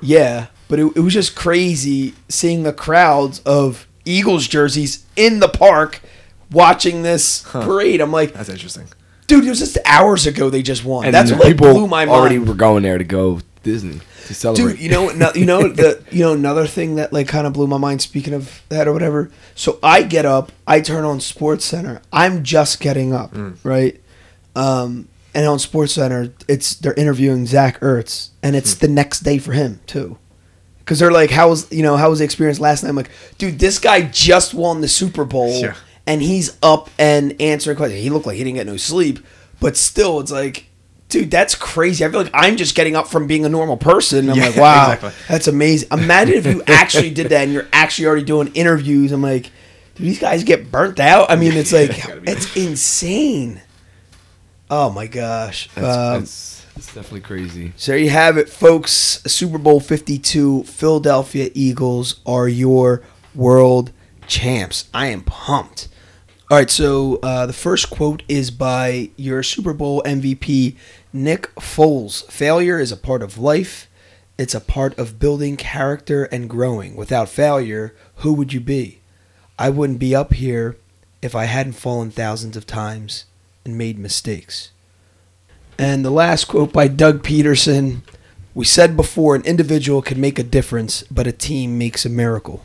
yeah. 0.00 0.46
But 0.68 0.78
it, 0.78 0.96
it 0.96 1.00
was 1.00 1.14
just 1.14 1.34
crazy 1.34 2.14
seeing 2.28 2.62
the 2.62 2.72
crowds 2.72 3.40
of 3.40 3.86
Eagles 4.04 4.46
jerseys 4.46 5.06
in 5.16 5.40
the 5.40 5.48
park 5.48 6.00
watching 6.50 7.02
this 7.02 7.42
parade. 7.42 8.00
I'm 8.00 8.12
like, 8.12 8.32
That's 8.32 8.48
interesting. 8.48 8.86
dude, 9.26 9.44
it 9.44 9.48
was 9.48 9.58
just 9.58 9.78
hours 9.84 10.26
ago 10.26 10.50
they 10.50 10.62
just 10.62 10.84
won. 10.84 11.04
and 11.06 11.14
That's 11.14 11.30
what 11.30 11.40
like, 11.40 11.48
people 11.52 11.72
blew 11.72 11.86
my 11.88 12.04
mind. 12.04 12.10
already 12.10 12.38
were 12.38 12.54
going 12.54 12.82
there 12.82 12.98
to 12.98 13.04
go 13.04 13.40
Disney 13.62 14.00
to 14.26 14.34
celebrate. 14.34 14.72
Dude, 14.72 14.80
you 14.80 14.90
know, 14.90 15.08
no, 15.10 15.30
you 15.34 15.44
know 15.46 15.68
the, 15.68 16.02
you 16.10 16.20
know 16.24 16.32
another 16.32 16.66
thing 16.66 16.94
that 16.96 17.12
like 17.12 17.28
kind 17.28 17.46
of 17.46 17.52
blew 17.52 17.66
my 17.66 17.78
mind. 17.78 18.00
Speaking 18.02 18.34
of 18.34 18.62
that 18.68 18.86
or 18.88 18.92
whatever, 18.92 19.30
so 19.54 19.78
I 19.82 20.02
get 20.02 20.24
up, 20.24 20.52
I 20.66 20.80
turn 20.80 21.04
on 21.04 21.20
Sports 21.20 21.64
Center. 21.64 22.00
I'm 22.12 22.42
just 22.44 22.80
getting 22.80 23.12
up, 23.12 23.34
right? 23.64 24.00
Um, 24.56 25.08
and 25.34 25.46
on 25.46 25.58
Sports 25.58 25.92
Center, 25.92 26.32
it's 26.48 26.74
they're 26.74 26.94
interviewing 26.94 27.46
Zach 27.46 27.78
Ertz, 27.80 28.30
and 28.42 28.56
it's 28.56 28.74
the 28.74 28.88
next 28.88 29.20
day 29.20 29.38
for 29.38 29.52
him 29.52 29.80
too, 29.86 30.18
because 30.80 30.98
they're 30.98 31.12
like, 31.12 31.30
"How 31.30 31.50
was 31.50 31.70
you 31.70 31.82
know 31.82 31.96
how 31.96 32.10
was 32.10 32.18
the 32.20 32.24
experience 32.24 32.58
last 32.58 32.82
night?" 32.82 32.88
I'm 32.90 32.96
like, 32.96 33.10
dude, 33.36 33.58
this 33.58 33.78
guy 33.78 34.02
just 34.02 34.54
won 34.54 34.80
the 34.80 34.88
Super 34.88 35.24
Bowl, 35.24 35.60
Yeah. 35.60 35.74
And 36.08 36.20
he's 36.22 36.56
up 36.62 36.90
and 36.98 37.40
answering 37.40 37.76
questions. 37.76 38.02
He 38.02 38.10
looked 38.10 38.26
like 38.26 38.36
he 38.36 38.42
didn't 38.42 38.56
get 38.56 38.66
no 38.66 38.76
sleep, 38.76 39.20
but 39.60 39.76
still, 39.76 40.18
it's 40.18 40.32
like. 40.32 40.64
Dude, 41.10 41.30
that's 41.30 41.54
crazy. 41.54 42.04
I 42.04 42.10
feel 42.10 42.20
like 42.22 42.30
I'm 42.34 42.58
just 42.58 42.74
getting 42.74 42.94
up 42.94 43.06
from 43.08 43.26
being 43.26 43.46
a 43.46 43.48
normal 43.48 43.78
person. 43.78 44.28
I'm 44.28 44.36
Yeah, 44.36 44.48
like, 44.48 44.56
wow, 44.58 44.92
exactly. 44.92 45.10
that's 45.26 45.48
amazing. 45.48 45.88
Imagine 45.90 46.34
if 46.34 46.44
you 46.46 46.62
actually 46.66 47.08
did 47.08 47.30
that 47.30 47.44
and 47.44 47.52
you're 47.54 47.66
actually 47.72 48.08
already 48.08 48.24
doing 48.26 48.48
interviews. 48.52 49.10
I'm 49.10 49.22
like, 49.22 49.44
do 49.94 50.02
these 50.02 50.18
guys 50.18 50.44
get 50.44 50.70
burnt 50.70 51.00
out? 51.00 51.30
I 51.30 51.36
mean, 51.36 51.54
it's 51.54 51.72
like, 51.72 51.92
it's 52.26 52.54
insane. 52.54 53.62
Oh 54.70 54.90
my 54.90 55.06
gosh. 55.06 55.70
that's, 55.74 55.96
Um, 55.96 56.20
that's, 56.20 56.66
that's 56.74 56.86
definitely 56.94 57.20
crazy. 57.22 57.72
so 57.78 57.92
there 57.92 57.98
you 57.98 58.10
have 58.10 58.36
it, 58.36 58.50
folks. 58.50 59.22
Super 59.26 59.56
Bowl 59.56 59.80
52, 59.80 60.64
Philadelphia 60.64 61.48
Eagles 61.54 62.20
are 62.26 62.48
your 62.48 63.02
world 63.34 63.92
champs. 64.26 64.90
I 64.92 65.06
am 65.06 65.22
pumped. 65.22 65.88
All 66.50 66.56
right, 66.56 66.70
so 66.70 67.16
uh, 67.16 67.44
the 67.44 67.52
first 67.52 67.90
quote 67.90 68.22
is 68.26 68.50
by 68.50 69.10
your 69.16 69.42
Super 69.42 69.74
Bowl 69.74 70.02
MVP, 70.06 70.76
Nick 71.12 71.54
Foles. 71.56 72.24
Failure 72.30 72.80
is 72.80 72.90
a 72.90 72.96
part 72.96 73.22
of 73.22 73.36
life, 73.36 73.86
it's 74.38 74.54
a 74.54 74.60
part 74.60 74.98
of 74.98 75.18
building 75.18 75.58
character 75.58 76.24
and 76.24 76.48
growing. 76.48 76.96
Without 76.96 77.28
failure, 77.28 77.94
who 78.16 78.32
would 78.32 78.54
you 78.54 78.60
be? 78.60 79.00
I 79.58 79.68
wouldn't 79.68 79.98
be 79.98 80.14
up 80.14 80.32
here 80.32 80.78
if 81.20 81.34
I 81.34 81.44
hadn't 81.44 81.74
fallen 81.74 82.10
thousands 82.10 82.56
of 82.56 82.66
times 82.66 83.26
and 83.66 83.76
made 83.76 83.98
mistakes. 83.98 84.70
And 85.78 86.02
the 86.02 86.10
last 86.10 86.46
quote 86.46 86.72
by 86.72 86.88
Doug 86.88 87.22
Pederson 87.22 88.00
We 88.54 88.64
said 88.64 88.96
before 88.96 89.34
an 89.34 89.44
individual 89.44 90.00
can 90.00 90.18
make 90.18 90.38
a 90.38 90.44
difference, 90.44 91.02
but 91.10 91.26
a 91.26 91.32
team 91.32 91.76
makes 91.76 92.06
a 92.06 92.08
miracle. 92.08 92.64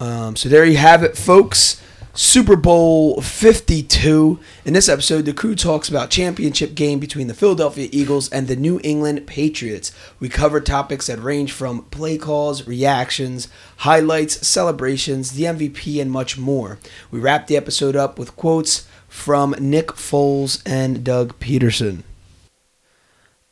Um, 0.00 0.34
so 0.34 0.48
there 0.48 0.64
you 0.64 0.78
have 0.78 1.02
it, 1.02 1.14
folks. 1.14 1.82
Super 2.18 2.56
Bowl 2.56 3.20
52. 3.20 4.40
In 4.64 4.72
this 4.72 4.88
episode, 4.88 5.26
the 5.26 5.34
crew 5.34 5.54
talks 5.54 5.90
about 5.90 6.08
championship 6.08 6.74
game 6.74 6.98
between 6.98 7.26
the 7.26 7.34
Philadelphia 7.34 7.90
Eagles 7.92 8.30
and 8.30 8.48
the 8.48 8.56
New 8.56 8.80
England 8.82 9.26
Patriots. 9.26 9.92
We 10.18 10.30
cover 10.30 10.62
topics 10.62 11.08
that 11.08 11.18
range 11.18 11.52
from 11.52 11.82
play 11.82 12.16
calls, 12.16 12.66
reactions, 12.66 13.48
highlights, 13.78 14.46
celebrations, 14.46 15.32
the 15.32 15.42
MVP, 15.42 16.00
and 16.00 16.10
much 16.10 16.38
more. 16.38 16.78
We 17.10 17.20
wrap 17.20 17.48
the 17.48 17.56
episode 17.58 17.96
up 17.96 18.18
with 18.18 18.34
quotes 18.34 18.88
from 19.08 19.54
Nick 19.58 19.88
Foles 19.88 20.62
and 20.64 21.04
Doug 21.04 21.38
Pederson. 21.38 22.02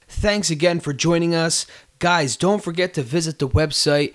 Thanks 0.08 0.48
again 0.48 0.80
for 0.80 0.94
joining 0.94 1.34
us. 1.34 1.66
Guys, 1.98 2.36
don't 2.36 2.64
forget 2.64 2.94
to 2.94 3.02
visit 3.02 3.38
the 3.38 3.48
website, 3.48 4.14